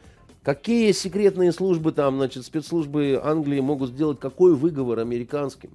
[0.42, 5.70] Какие секретные службы там, значит, спецслужбы Англии могут сделать какой выговор американским?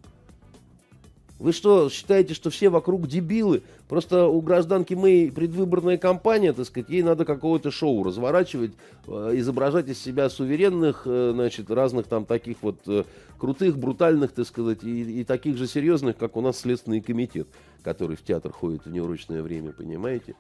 [1.40, 3.64] Вы что, считаете, что все вокруг дебилы?
[3.90, 8.74] Просто у гражданки Мэй предвыборная кампания, так сказать, ей надо какое-то шоу разворачивать,
[9.08, 13.04] э, изображать из себя суверенных, э, значит, разных там таких вот э,
[13.40, 17.48] крутых, брутальных, так сказать, и, и таких же серьезных, как у нас Следственный комитет,
[17.82, 20.36] который в театр ходит в неурочное время, понимаете?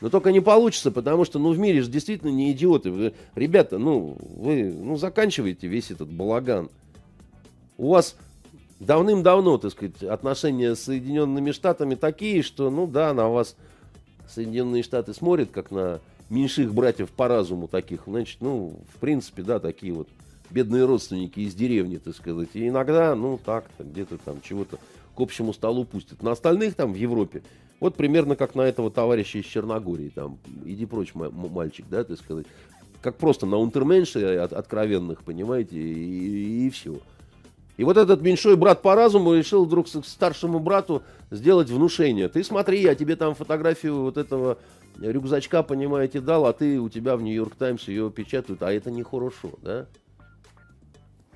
[0.00, 2.90] Но только не получится, потому что, ну, в мире же действительно не идиоты.
[2.90, 6.70] Вы, ребята, ну, вы, ну, заканчивайте весь этот балаган.
[7.76, 8.16] У вас
[8.80, 13.54] давным-давно, так сказать, отношения с Соединенными Штатами такие, что, ну да, на вас
[14.28, 16.00] Соединенные Штаты смотрят, как на
[16.30, 20.08] меньших братьев по разуму таких, значит, ну, в принципе, да, такие вот
[20.50, 22.48] бедные родственники из деревни, так сказать.
[22.54, 24.78] И иногда, ну, так, где-то там чего-то
[25.14, 26.22] к общему столу пустят.
[26.22, 27.42] На остальных там в Европе,
[27.78, 32.46] вот примерно как на этого товарища из Черногории, там, иди прочь, мальчик, да, так сказать.
[33.02, 36.98] Как просто на унтерменше от, откровенных, понимаете, и, и, и все.
[37.80, 42.28] И вот этот меньшой брат по разуму решил вдруг старшему брату сделать внушение.
[42.28, 44.58] Ты смотри, я тебе там фотографию вот этого
[44.98, 49.52] рюкзачка, понимаете, дал, а ты, у тебя в Нью-Йорк Таймс ее печатают, а это нехорошо,
[49.62, 49.86] да?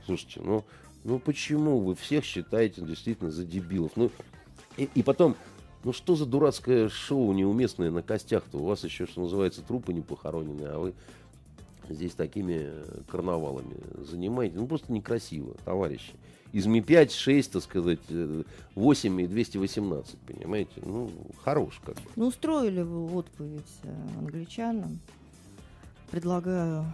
[0.05, 0.67] Слушайте, ну,
[1.03, 3.93] ну почему вы всех считаете действительно за дебилов?
[3.97, 4.11] Ну,
[4.77, 5.37] и, и потом,
[5.83, 8.59] ну что за дурацкое шоу неуместное на костях-то?
[8.59, 10.93] У вас еще, что называется, трупы не похоронены, а вы
[11.89, 12.71] здесь такими
[13.11, 14.59] карнавалами занимаетесь.
[14.59, 16.13] Ну просто некрасиво, товарищи.
[16.55, 17.99] Из Ми-5, 6, так сказать,
[18.77, 20.71] 8 и 218, понимаете?
[20.85, 21.11] Ну,
[21.43, 22.03] хорош как бы.
[22.15, 25.01] Ну, устроили вы отповедь э, англичанам.
[26.13, 26.87] Предлагаю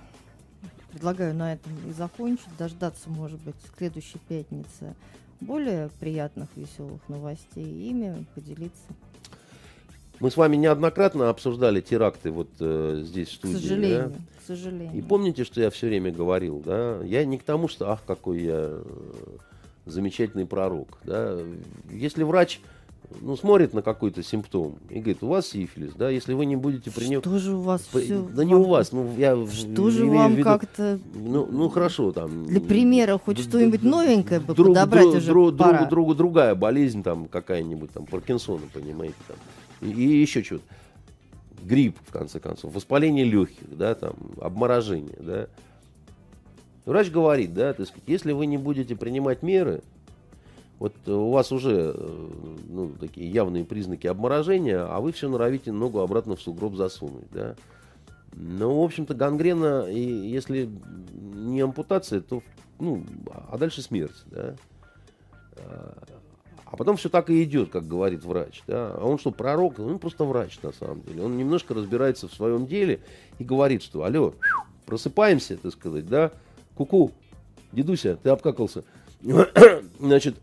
[0.90, 4.96] предлагаю на этом и закончить, дождаться, может быть, следующей пятницы
[5.40, 8.82] более приятных, веселых новостей, ими поделиться.
[10.20, 13.54] Мы с вами неоднократно обсуждали теракты вот э, здесь в студии.
[13.54, 14.18] К сожалению, да?
[14.38, 14.98] к сожалению.
[14.98, 16.98] И помните, что я все время говорил, да?
[17.02, 18.82] Я не к тому, что, ах, какой я э,
[19.86, 21.38] замечательный пророк, да?
[21.90, 22.60] Если врач
[23.20, 26.90] ну, смотрит на какой-то симптом и говорит, у вас сифилис, да, если вы не будете
[26.90, 27.20] при нем...
[27.20, 27.98] Что же у вас по...
[27.98, 28.22] все...
[28.22, 30.44] Да не у вас, ну, я Что же вам виду...
[30.44, 30.98] как-то...
[31.14, 32.46] Ну, ну, хорошо, там...
[32.46, 35.78] Для примера хоть что-нибудь новенькое бы друг, подобрать друг, уже друг, пора.
[35.78, 39.36] Другу, другу другая болезнь, там, какая-нибудь, там, Паркинсона, понимаете, там,
[39.80, 40.64] и, еще что-то.
[41.62, 45.46] Грипп, в конце концов, воспаление легких, да, там, обморожение, да.
[46.86, 49.82] Врач говорит, да, так сказать, если вы не будете принимать меры,
[50.78, 52.28] вот у вас уже э,
[52.68, 57.54] ну, такие явные признаки обморожения, а вы все норовите ногу обратно в сугроб засунуть, да.
[58.32, 60.70] Ну, в общем-то, гангрена, и если
[61.34, 62.42] не ампутация, то,
[62.78, 63.04] ну,
[63.48, 64.56] а дальше смерть, да.
[66.70, 68.62] А потом все так и идет, как говорит врач.
[68.66, 68.94] Да?
[68.96, 69.78] А он что, пророк?
[69.80, 71.22] Он просто врач, на самом деле.
[71.22, 73.00] Он немножко разбирается в своем деле
[73.38, 74.34] и говорит, что, алло,
[74.86, 76.30] просыпаемся, так сказать, да?
[76.76, 77.10] Куку,
[77.72, 78.84] дедуся, ты обкакался.
[79.98, 80.36] Значит,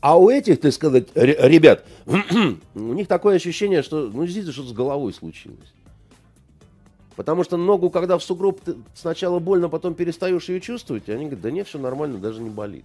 [0.00, 1.86] а у этих, так сказать, ребят,
[2.74, 5.72] у них такое ощущение, что, ну, здесь что-то с головой случилось.
[7.16, 11.24] Потому что ногу, когда в сугроб ты сначала больно, потом перестаешь ее чувствовать, и они
[11.24, 12.84] говорят, да нет, все нормально, даже не болит.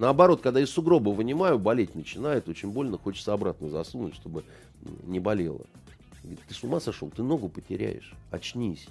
[0.00, 4.44] Наоборот, когда из сугроба вынимаю, болеть начинает, очень больно, хочется обратно засунуть, чтобы
[5.04, 5.60] не болело.
[6.22, 8.86] Ты с ума сошел, ты ногу потеряешь, очнись.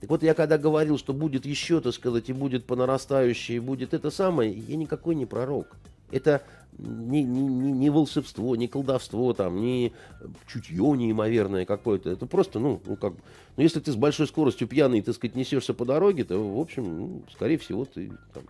[0.00, 3.58] Так вот, я когда говорил, что будет еще, так сказать, и будет по нарастающей, и
[3.58, 5.76] будет это самое, я никакой не пророк.
[6.12, 6.42] Это
[6.78, 9.92] не, не, не, не волшебство, не колдовство, там, не
[10.46, 12.10] чутье неимоверное какое-то.
[12.10, 13.14] Это просто, ну, ну, как
[13.56, 16.84] ну, если ты с большой скоростью пьяный, так сказать, несешься по дороге, то, в общем,
[16.84, 18.44] ну, скорее всего, ты там,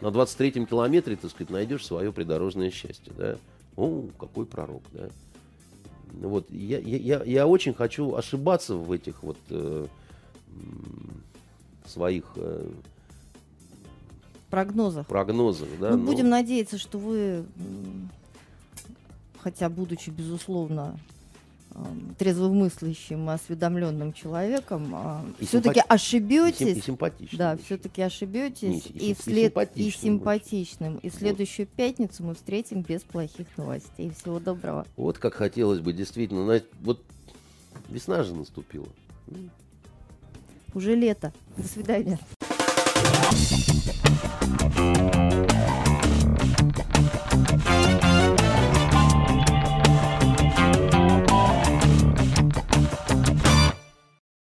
[0.00, 3.36] на 23-м километре, так сказать, найдешь свое придорожное счастье, да.
[3.76, 5.08] О, какой пророк, да.
[6.12, 9.86] Вот, я, я, я очень хочу ошибаться в этих вот э,
[11.86, 12.70] своих э,
[14.50, 15.06] прогнозах.
[15.06, 15.90] Прогнозах, да.
[15.90, 17.44] Мы ну, будем надеяться, что вы,
[19.40, 20.98] хотя будучи безусловно
[22.18, 25.84] трезвомыслящим, осведомленным человеком, а, все-таки симпати...
[25.88, 26.76] ошибетесь.
[26.76, 27.38] И симпатичным.
[27.38, 28.86] Да, все-таки ошибетесь.
[28.86, 29.56] и, вслед...
[29.74, 30.98] и симпатичным.
[30.98, 31.76] И следующую вот.
[31.76, 34.10] пятницу мы встретим без плохих новостей.
[34.10, 34.86] Всего доброго.
[34.96, 36.60] Вот как хотелось бы, действительно.
[36.80, 37.02] Вот
[37.88, 38.88] весна же наступила.
[40.74, 41.32] Уже лето.
[41.56, 42.18] До свидания.